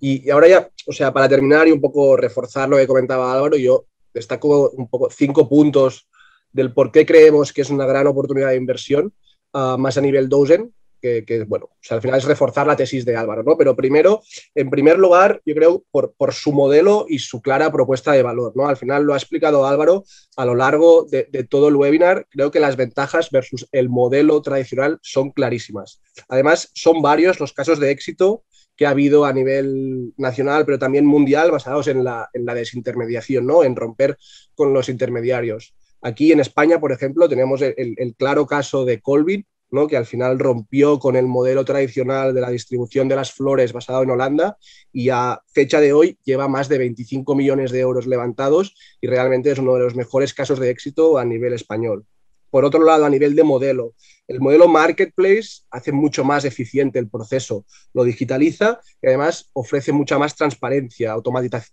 Y, 0.00 0.28
ahora 0.28 0.48
ya, 0.48 0.70
o 0.86 0.92
sea, 0.92 1.10
para 1.10 1.30
terminar 1.30 1.66
y 1.66 1.72
un 1.72 1.80
poco 1.80 2.14
reforzar 2.14 2.68
lo 2.68 2.76
que 2.76 2.86
comentaba 2.86 3.32
Álvaro, 3.32 3.56
yo 3.56 3.86
destaco 4.12 4.68
un 4.70 4.86
poco 4.86 5.08
cinco 5.10 5.48
puntos 5.48 6.08
del 6.52 6.74
por 6.74 6.92
qué 6.92 7.06
creemos 7.06 7.54
que 7.54 7.62
es 7.62 7.70
una 7.70 7.86
gran 7.86 8.06
oportunidad 8.06 8.50
de 8.50 8.56
inversión, 8.56 9.14
ah, 9.54 9.76
más 9.78 9.96
a 9.96 10.02
nivel 10.02 10.28
dozen, 10.28 10.74
que, 11.00 11.44
bueno, 11.46 11.70
al 11.90 12.02
final 12.02 12.18
es 12.18 12.24
reforzar 12.24 12.66
la 12.66 12.76
tesis 12.76 13.04
de 13.04 13.16
Álvaro, 13.16 13.42
¿no? 13.42 13.56
Pero 13.56 13.76
primero, 13.76 14.22
en 14.54 14.70
primer 14.70 14.98
lugar, 14.98 15.40
yo 15.44 15.54
creo 15.54 15.84
por, 15.90 16.14
por, 16.16 16.32
su 16.32 16.52
modelo 16.52 17.06
y 17.08 17.18
su 17.18 17.40
clara 17.40 17.70
propuesta 17.72 18.12
de 18.12 18.22
valor, 18.22 18.52
¿no? 18.54 18.68
Al 18.68 18.76
final 18.76 19.04
lo 19.04 19.14
ha 19.14 19.16
explicado 19.16 19.66
Álvaro 19.66 20.04
a 20.36 20.44
lo 20.44 20.54
largo 20.54 21.06
de, 21.10 21.24
todo 21.48 21.68
el 21.68 21.76
webinar, 21.76 22.26
creo 22.30 22.50
que 22.50 22.60
las 22.60 22.76
ventajas 22.76 23.30
versus 23.30 23.68
el 23.72 23.88
modelo 23.88 24.40
tradicional 24.42 24.98
son 25.02 25.30
clarísimas. 25.30 26.00
Además, 26.28 26.70
son 26.74 27.02
varios 27.02 27.40
los 27.40 27.52
casos 27.52 27.78
de 27.78 27.90
éxito 27.90 28.44
que 28.76 28.86
ha 28.86 28.90
habido 28.90 29.24
a 29.24 29.32
nivel 29.32 30.12
nacional, 30.16 30.64
pero 30.64 30.78
también 30.78 31.04
mundial, 31.04 31.50
basados 31.50 31.88
en 31.88 32.04
la, 32.04 32.28
en 32.32 32.44
la 32.44 32.54
desintermediación, 32.54 33.46
¿no? 33.46 33.64
En 33.64 33.74
romper 33.74 34.16
con 34.54 34.72
los 34.72 34.88
intermediarios. 34.88 35.74
Aquí 36.00 36.30
en 36.30 36.38
España, 36.38 36.78
por 36.78 36.92
ejemplo, 36.92 37.28
tenemos 37.28 37.60
el, 37.60 37.74
el 37.76 38.14
claro 38.14 38.46
caso 38.46 38.84
de 38.84 39.00
Colvin, 39.00 39.44
que 39.88 39.96
al 39.96 40.06
final 40.06 40.38
rompió 40.38 40.98
con 40.98 41.16
el 41.16 41.26
modelo 41.26 41.64
tradicional 41.64 42.34
de 42.34 42.40
la 42.40 42.50
distribución 42.50 43.08
de 43.08 43.16
las 43.16 43.32
flores 43.32 43.72
basado 43.72 44.02
en 44.02 44.10
Holanda 44.10 44.56
y 44.92 45.10
a 45.10 45.40
fecha 45.52 45.80
de 45.80 45.92
hoy 45.92 46.18
lleva 46.24 46.48
más 46.48 46.68
de 46.68 46.78
25 46.78 47.34
millones 47.34 47.70
de 47.70 47.80
euros 47.80 48.06
levantados 48.06 48.74
y 49.00 49.06
realmente 49.06 49.50
es 49.50 49.58
uno 49.58 49.74
de 49.74 49.80
los 49.80 49.94
mejores 49.94 50.32
casos 50.32 50.58
de 50.58 50.70
éxito 50.70 51.18
a 51.18 51.24
nivel 51.24 51.52
español. 51.52 52.06
Por 52.50 52.64
otro 52.64 52.82
lado, 52.82 53.04
a 53.04 53.10
nivel 53.10 53.36
de 53.36 53.44
modelo, 53.44 53.94
el 54.26 54.40
modelo 54.40 54.68
marketplace 54.68 55.64
hace 55.70 55.92
mucho 55.92 56.24
más 56.24 56.46
eficiente 56.46 56.98
el 56.98 57.10
proceso, 57.10 57.66
lo 57.92 58.04
digitaliza 58.04 58.80
y 59.02 59.08
además 59.08 59.50
ofrece 59.52 59.92
mucha 59.92 60.18
más 60.18 60.34
transparencia, 60.34 61.14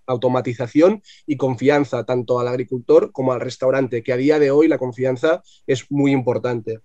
automatización 0.05 1.01
y 1.25 1.37
confianza 1.37 2.03
tanto 2.03 2.41
al 2.41 2.49
agricultor 2.49 3.13
como 3.13 3.31
al 3.31 3.39
restaurante, 3.39 4.03
que 4.03 4.11
a 4.11 4.17
día 4.17 4.37
de 4.37 4.51
hoy 4.51 4.67
la 4.67 4.77
confianza 4.77 5.41
es 5.65 5.89
muy 5.89 6.11
importante. 6.11 6.81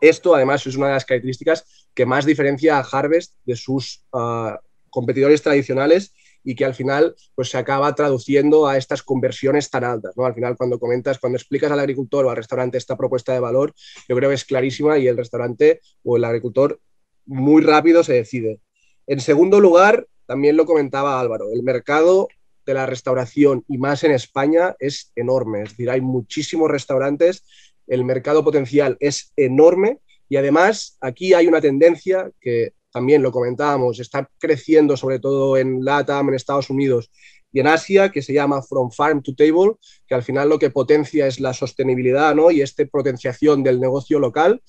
Esto, 0.00 0.34
además, 0.34 0.66
es 0.66 0.76
una 0.76 0.88
de 0.88 0.92
las 0.94 1.04
características 1.04 1.88
que 1.94 2.06
más 2.06 2.24
diferencia 2.24 2.78
a 2.78 2.82
Harvest 2.82 3.34
de 3.44 3.56
sus 3.56 4.04
ah, 4.12 4.60
competidores 4.90 5.42
tradicionales 5.42 6.12
y 6.44 6.54
que 6.54 6.64
al 6.64 6.74
final 6.74 7.14
pues, 7.34 7.50
se 7.50 7.58
acaba 7.58 7.94
traduciendo 7.94 8.66
a 8.66 8.76
estas 8.76 9.02
conversiones 9.02 9.70
tan 9.70 9.84
altas. 9.84 10.16
¿no? 10.16 10.24
Al 10.24 10.34
final, 10.34 10.56
cuando 10.56 10.78
comentas, 10.78 11.18
cuando 11.18 11.36
explicas 11.36 11.70
al 11.70 11.80
agricultor 11.80 12.24
o 12.24 12.30
al 12.30 12.36
restaurante 12.36 12.78
esta 12.78 12.96
propuesta 12.96 13.32
de 13.32 13.40
valor, 13.40 13.74
yo 14.08 14.16
creo 14.16 14.30
que 14.30 14.36
es 14.36 14.44
clarísima 14.44 14.98
y 14.98 15.08
el 15.08 15.16
restaurante 15.16 15.80
o 16.04 16.16
el 16.16 16.24
agricultor 16.24 16.80
muy 17.26 17.62
rápido 17.62 18.02
se 18.02 18.14
decide. 18.14 18.60
En 19.06 19.20
segundo 19.20 19.60
lugar, 19.60 20.06
también 20.26 20.56
lo 20.56 20.66
comentaba 20.66 21.20
Álvaro, 21.20 21.52
el 21.52 21.62
mercado 21.62 22.28
de 22.66 22.74
la 22.74 22.86
restauración 22.86 23.64
y 23.66 23.78
más 23.78 24.04
en 24.04 24.12
España 24.12 24.76
es 24.78 25.10
enorme. 25.16 25.62
Es 25.62 25.70
decir, 25.70 25.90
hay 25.90 26.02
muchísimos 26.02 26.70
restaurantes 26.70 27.44
el 27.88 28.04
mercado 28.04 28.44
potencial 28.44 28.96
es 29.00 29.32
enorme 29.36 29.98
y 30.28 30.36
además 30.36 30.96
aquí 31.00 31.34
hay 31.34 31.46
una 31.46 31.60
tendencia 31.60 32.30
que 32.40 32.72
también 32.92 33.22
lo 33.22 33.32
comentábamos, 33.32 34.00
está 34.00 34.28
creciendo 34.38 34.96
sobre 34.96 35.18
todo 35.18 35.56
en 35.56 35.84
LATAM, 35.84 36.28
en 36.28 36.34
Estados 36.34 36.70
Unidos 36.70 37.10
y 37.52 37.60
en 37.60 37.66
Asia, 37.66 38.10
que 38.10 38.22
se 38.22 38.32
llama 38.32 38.62
From 38.62 38.90
Farm 38.90 39.22
to 39.22 39.34
Table, 39.34 39.74
que 40.06 40.14
al 40.14 40.22
final 40.22 40.48
lo 40.48 40.58
que 40.58 40.70
potencia 40.70 41.26
es 41.26 41.40
la 41.40 41.54
sostenibilidad 41.54 42.34
¿no? 42.34 42.50
y 42.50 42.60
esta 42.60 42.84
potenciación 42.86 43.62
del 43.62 43.80
negocio 43.80 44.18
local. 44.18 44.62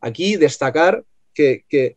Aquí 0.00 0.36
destacar 0.36 1.04
que, 1.32 1.64
que 1.68 1.96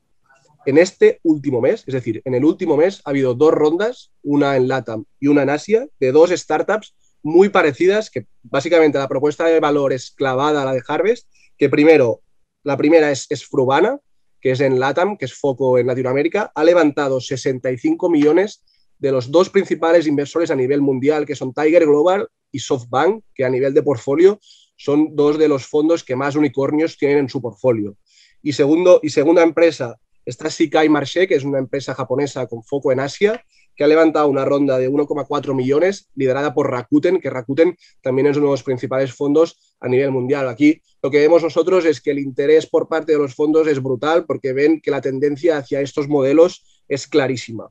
en 0.65 0.78
este 0.78 1.19
último 1.23 1.61
mes, 1.61 1.84
es 1.88 1.93
decir, 1.93 2.21
en 2.25 2.36
el 2.36 2.43
último 2.43 2.78
mes 2.78 3.01
ha 3.05 3.11
habido 3.11 3.34
dos 3.34 3.53
rondas, 3.53 4.11
una 4.21 4.57
en 4.57 4.67
LATAM 4.67 5.05
y 5.19 5.28
una 5.28 5.43
en 5.43 5.49
Asia, 5.49 5.88
de 5.99 6.11
dos 6.11 6.30
startups 6.30 6.93
muy 7.24 7.49
parecidas, 7.49 8.09
que 8.09 8.28
básicamente 8.43 8.97
la 8.97 9.07
propuesta 9.07 9.45
de 9.45 9.59
valor 9.59 9.93
es 9.93 10.11
clavada 10.11 10.61
a 10.61 10.65
la 10.65 10.74
de 10.74 10.84
Harvest, 10.88 11.28
que 11.57 11.70
primero, 11.70 12.22
la 12.63 12.78
primera 12.78 13.11
es, 13.11 13.28
Frubana, 13.45 13.99
que 14.39 14.51
es 14.51 14.59
en 14.61 14.80
LATAM, 14.80 15.18
que 15.18 15.26
es 15.26 15.34
foco 15.34 15.78
en 15.78 15.88
Latinoamérica, 15.88 16.51
ha 16.53 16.63
levantado 16.63 17.20
65 17.20 18.09
millones 18.09 18.63
de 18.99 19.11
los 19.11 19.32
dos 19.32 19.49
principales 19.49 20.07
inversores 20.07 20.51
a 20.51 20.55
nivel 20.55 20.82
mundial, 20.82 21.26
que 21.26 21.36
son 21.36 21.53
Tiger 21.53 21.86
Global 21.86 22.28
y 22.51 22.59
SoftBank, 22.59 23.24
que 23.34 23.45
a 23.45 23.49
nivel 23.49 23.74
de 23.74 23.84
portfolio 23.84 24.39
son 24.76 25.15
dos 25.15 25.38
de 25.38 25.47
los 25.47 25.65
fondos 25.65 26.03
que 26.03 26.15
más 26.15 26.36
unicornios 26.36 26.97
tienen 26.97 27.20
en 27.20 27.30
su 27.30 27.41
portfolio. 27.41 27.97
Y, 28.41 28.53
segundo, 28.53 28.99
y 29.01 29.09
segunda 29.09 29.41
empresa 29.41 29.97
está 30.24 30.49
Sikai 30.49 30.89
Marché, 30.89 31.28
que 31.28 31.36
es 31.36 31.43
una 31.43 31.57
empresa 31.57 31.95
japonesa 31.95 32.47
con 32.47 32.63
foco 32.63 32.91
en 32.91 32.99
Asia, 32.99 33.43
que 33.78 33.84
ha 33.84 33.88
levantado 33.88 34.28
una 34.28 34.43
ronda 34.43 34.78
de 34.78 34.89
1,4 34.89 35.55
millones 35.55 36.09
liderada 36.15 36.53
por 36.53 36.69
Rakuten, 36.69 37.21
que 37.21 37.30
Rakuten 37.30 37.78
también 38.01 38.28
es 38.28 38.36
uno 38.36 38.47
de 38.47 38.53
los 38.53 38.63
principales 38.63 39.13
fondos 39.13 39.75
a 39.80 39.88
nivel 39.88 40.11
mundial. 40.11 40.49
Aquí 40.49 40.82
lo 41.01 41.11
que 41.11 41.19
vemos 41.19 41.43
nosotros 41.43 41.86
es 41.86 42.01
que 42.01 42.11
el 42.11 42.19
interés 42.19 42.65
por 42.65 42.88
parte 42.89 43.13
de 43.13 43.19
los 43.19 43.36
fondos 43.36 43.67
es 43.67 43.82
brutal 43.82 44.25
porque 44.25 44.51
ven 44.51 44.82
que 44.82 44.91
la 44.91 44.99
tendencia 44.99 45.57
hacia 45.57 45.80
estos 45.80 46.07
modelos 46.07 46.84
es 46.88 47.07
clarísima. 47.07 47.69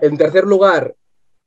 En 0.00 0.16
tercer 0.16 0.44
lugar, 0.44 0.94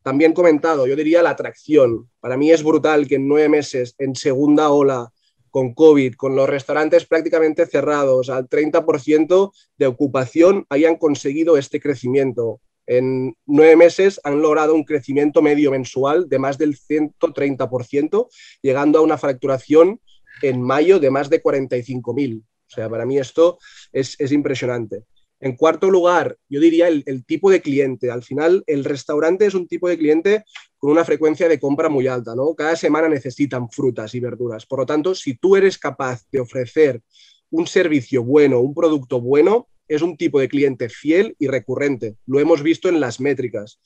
también 0.04 0.34
comentado, 0.34 0.86
yo 0.86 0.96
diría 0.96 1.24
la 1.24 1.32
atracción. 1.32 2.10
Para 2.20 2.38
mí 2.38 2.52
es 2.52 2.64
brutal 2.64 3.08
que 3.08 3.16
en 3.16 3.28
nueve 3.28 3.50
meses, 3.50 3.96
en 3.98 4.16
segunda 4.16 4.70
ola, 4.70 5.12
con 5.50 5.74
COVID, 5.74 6.16
con 6.16 6.36
los 6.36 6.50
restaurantes 6.50 7.06
prácticamente 7.06 7.66
cerrados, 7.66 8.30
al 8.30 8.48
30% 8.48 9.52
de 9.78 9.88
ocupación, 9.88 10.66
hayan 10.70 10.96
conseguido 10.98 11.58
este 11.58 11.80
crecimiento. 11.80 12.62
En 12.92 13.38
nueve 13.46 13.78
meses 13.78 14.20
han 14.26 14.42
logrado 14.42 14.76
un 14.76 14.84
crecimiento 14.84 15.42
medio 15.42 15.72
mensual 15.72 16.28
de 16.28 16.40
más 16.40 16.58
del 16.58 16.76
130%, 16.76 18.28
llegando 18.62 19.00
a 19.00 19.02
una 19.02 19.18
facturación 19.18 20.02
en 20.42 20.62
mayo 20.62 21.00
de 21.00 21.10
más 21.10 21.30
de 21.30 21.42
45.000. 21.42 22.42
O 22.42 22.46
sea, 22.68 22.90
para 22.90 23.06
mí 23.06 23.18
esto 23.18 23.60
es, 23.94 24.20
es 24.20 24.34
impresionante. 24.34 25.06
En 25.40 25.56
cuarto 25.56 25.90
lugar, 25.90 26.38
yo 26.50 26.60
diría 26.60 26.90
el, 26.90 27.26
tipo 27.26 27.50
de 27.50 27.62
cliente. 27.62 28.12
Al 28.12 28.24
final, 28.24 28.62
el 28.68 28.84
restaurante 28.84 29.46
es 29.46 29.54
un 29.54 29.70
tipo 29.70 29.88
de 29.88 29.98
cliente 29.98 30.44
con 30.78 30.92
una 30.92 31.06
frecuencia 31.06 31.48
de 31.48 31.62
compra 31.62 31.88
muy 31.88 32.08
alta, 32.08 32.36
¿no? 32.36 32.54
Cada 32.56 32.76
semana 32.76 33.08
necesitan 33.08 33.70
frutas 33.70 34.14
y 34.16 34.20
verduras. 34.20 34.66
Por 34.66 34.80
lo 34.80 34.86
tanto, 34.86 35.16
si 35.16 35.38
tú 35.38 35.56
eres 35.56 35.78
capaz 35.78 36.24
de 36.30 36.42
ofrecer 36.42 37.02
un 37.52 37.68
servicio 37.68 38.22
bueno, 38.26 38.60
un 38.60 38.74
producto 38.74 39.22
bueno, 39.22 39.70
es 39.96 40.02
un 40.02 40.18
tipo 40.18 40.40
de 40.40 40.50
cliente 40.50 40.90
fiel 40.90 41.36
y 41.40 41.48
recurrente. 41.48 42.16
Lo 42.26 42.40
hemos 42.40 42.64
visto 42.64 42.90
en 42.90 43.00
las 43.00 43.20
métricas 43.20 43.80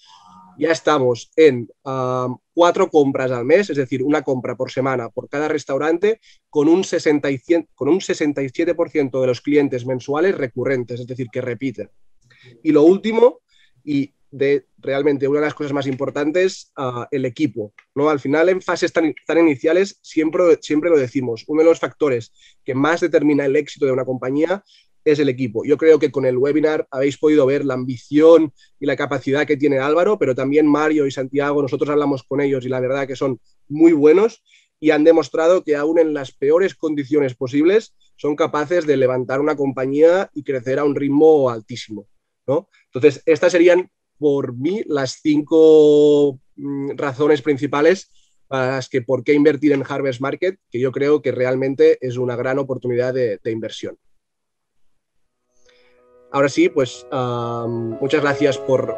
ya 0.58 0.72
estamos 0.72 1.32
en 1.36 1.70
cuatro 2.54 2.90
compras 2.90 3.32
al 3.32 3.46
mes, 3.46 3.70
es 3.70 3.78
decir, 3.78 4.04
una 4.04 4.22
compra 4.22 4.56
por 4.56 4.72
semana 4.72 5.10
por 5.10 5.30
cada 5.30 5.48
restaurante, 5.48 6.20
con 6.50 6.68
un, 6.68 6.84
67%, 6.84 7.68
con 7.76 7.90
un 7.90 8.00
67% 8.00 9.22
de 9.22 9.28
los 9.28 9.42
clientes 9.42 9.86
mensuales 9.86 10.38
recurrentes, 10.38 11.00
es 11.00 11.08
decir, 11.08 11.28
que 11.32 11.42
repiten. 11.42 11.90
Y 12.64 12.72
lo 12.72 12.84
último, 12.84 13.42
y 13.84 14.14
de 14.32 14.68
realmente 14.78 15.28
una 15.28 15.40
de 15.40 15.46
las 15.46 15.54
cosas 15.54 15.72
más 15.72 15.88
importantes, 15.88 16.74
el 17.12 17.26
equipo. 17.26 17.74
¿no? 17.94 18.10
Al 18.10 18.20
final, 18.20 18.50
en 18.50 18.62
fases 18.62 18.92
tan, 18.92 19.14
tan, 19.26 19.38
iniciales, 19.38 20.00
siempre, 20.02 20.58
siempre 20.62 20.90
lo 20.90 20.98
decimos, 20.98 21.46
uno 21.48 21.62
de 21.62 21.70
los 21.70 21.80
factores 21.80 22.34
que 22.64 22.76
más 22.76 23.02
determina 23.02 23.46
el 23.46 23.56
éxito 23.56 23.86
de 23.86 23.94
una 23.94 24.06
compañía 24.06 24.64
es 25.06 25.20
el 25.20 25.30
equipo. 25.30 25.64
Yo 25.64 25.78
creo 25.78 26.00
que 26.00 26.12
con 26.12 26.26
el 26.26 26.38
webinar 26.38 26.88
habéis 26.90 27.18
podido 27.18 27.46
ver 27.46 27.64
la 27.64 27.76
ambición 27.76 28.52
y 28.80 28.88
la 28.88 28.96
capacidad 28.96 29.46
que 29.46 29.56
tiene 29.56 29.78
Álvaro, 29.78 30.18
pero 30.18 30.34
también 30.34 30.68
Mario 30.68 31.06
y 31.06 31.12
Santiago, 31.12 31.62
nosotros 31.62 31.90
hablamos 31.90 32.24
con 32.24 32.42
ellos 32.42 32.66
y 32.66 32.70
la 32.70 32.80
verdad 32.80 33.08
que 33.08 33.16
son 33.16 33.40
muy 33.70 33.94
buenos 33.94 34.44
y 34.80 34.90
han 34.90 35.04
demostrado 35.04 35.64
que 35.64 35.76
aún 35.76 36.00
en 36.00 36.14
las 36.14 36.32
peores 36.32 36.76
condiciones 36.76 37.36
posibles 37.36 37.94
son 38.18 38.36
capaces 38.36 38.86
de 38.86 38.98
levantar 38.98 39.40
una 39.40 39.56
compañía 39.56 40.30
y 40.34 40.44
crecer 40.44 40.80
a 40.80 40.84
un 40.84 40.96
ritmo 40.96 41.50
altísimo. 41.50 42.08
¿no? 42.48 42.68
Entonces, 42.88 43.22
estas 43.26 43.52
serían 43.52 43.90
por 44.18 44.56
mí 44.56 44.84
las 44.88 45.20
cinco 45.22 46.40
mm, 46.56 46.92
razones 46.98 47.42
principales 47.42 48.12
para 48.48 48.76
las 48.76 48.90
que 48.90 49.02
por 49.02 49.24
qué 49.24 49.34
invertir 49.34 49.72
en 49.72 49.84
Harvest 49.88 50.22
Market, 50.22 50.60
que 50.70 50.80
yo 50.80 50.92
creo 50.92 51.22
que 51.22 51.32
realmente 51.32 51.98
es 52.02 52.18
una 52.18 52.36
gran 52.36 52.60
oportunidad 52.60 53.14
de 53.14 53.52
inversión. 53.52 53.98
Ahora 56.36 56.50
sí, 56.50 56.68
pues 56.68 57.08
muchas 58.02 58.22
gracias 58.22 58.58
por, 58.58 58.94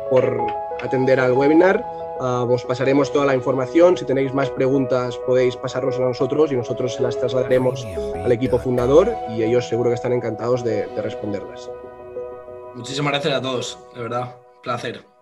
atender 0.82 1.20
al 1.20 1.34
webinar. 1.34 1.86
os 2.20 2.66
pasaremos 2.66 3.14
toda 3.14 3.28
la 3.28 3.36
información. 3.36 3.96
Si 3.96 4.06
tenéis 4.06 4.34
más 4.34 4.50
preguntas 4.50 5.16
podéis 5.18 5.56
pasarnos 5.56 5.98
a 5.98 6.02
nosotros 6.02 6.52
y 6.52 6.56
nosotros 6.56 6.96
se 6.96 7.04
las 7.04 7.16
trasladaremos 7.20 7.86
al 7.86 8.32
equipo 8.32 8.58
fundador 8.58 9.14
y 9.30 9.44
ellos 9.44 9.70
seguro 9.70 9.92
que 9.92 9.96
están 9.96 10.14
encantados 10.14 10.64
de 10.64 10.88
responderlas. 11.00 11.70
Muchísimas 12.74 13.12
gracias 13.12 13.36
a 13.36 13.42
todos, 13.42 13.78
de 13.94 14.02
verdad. 14.02 14.36
Placer. 14.64 15.17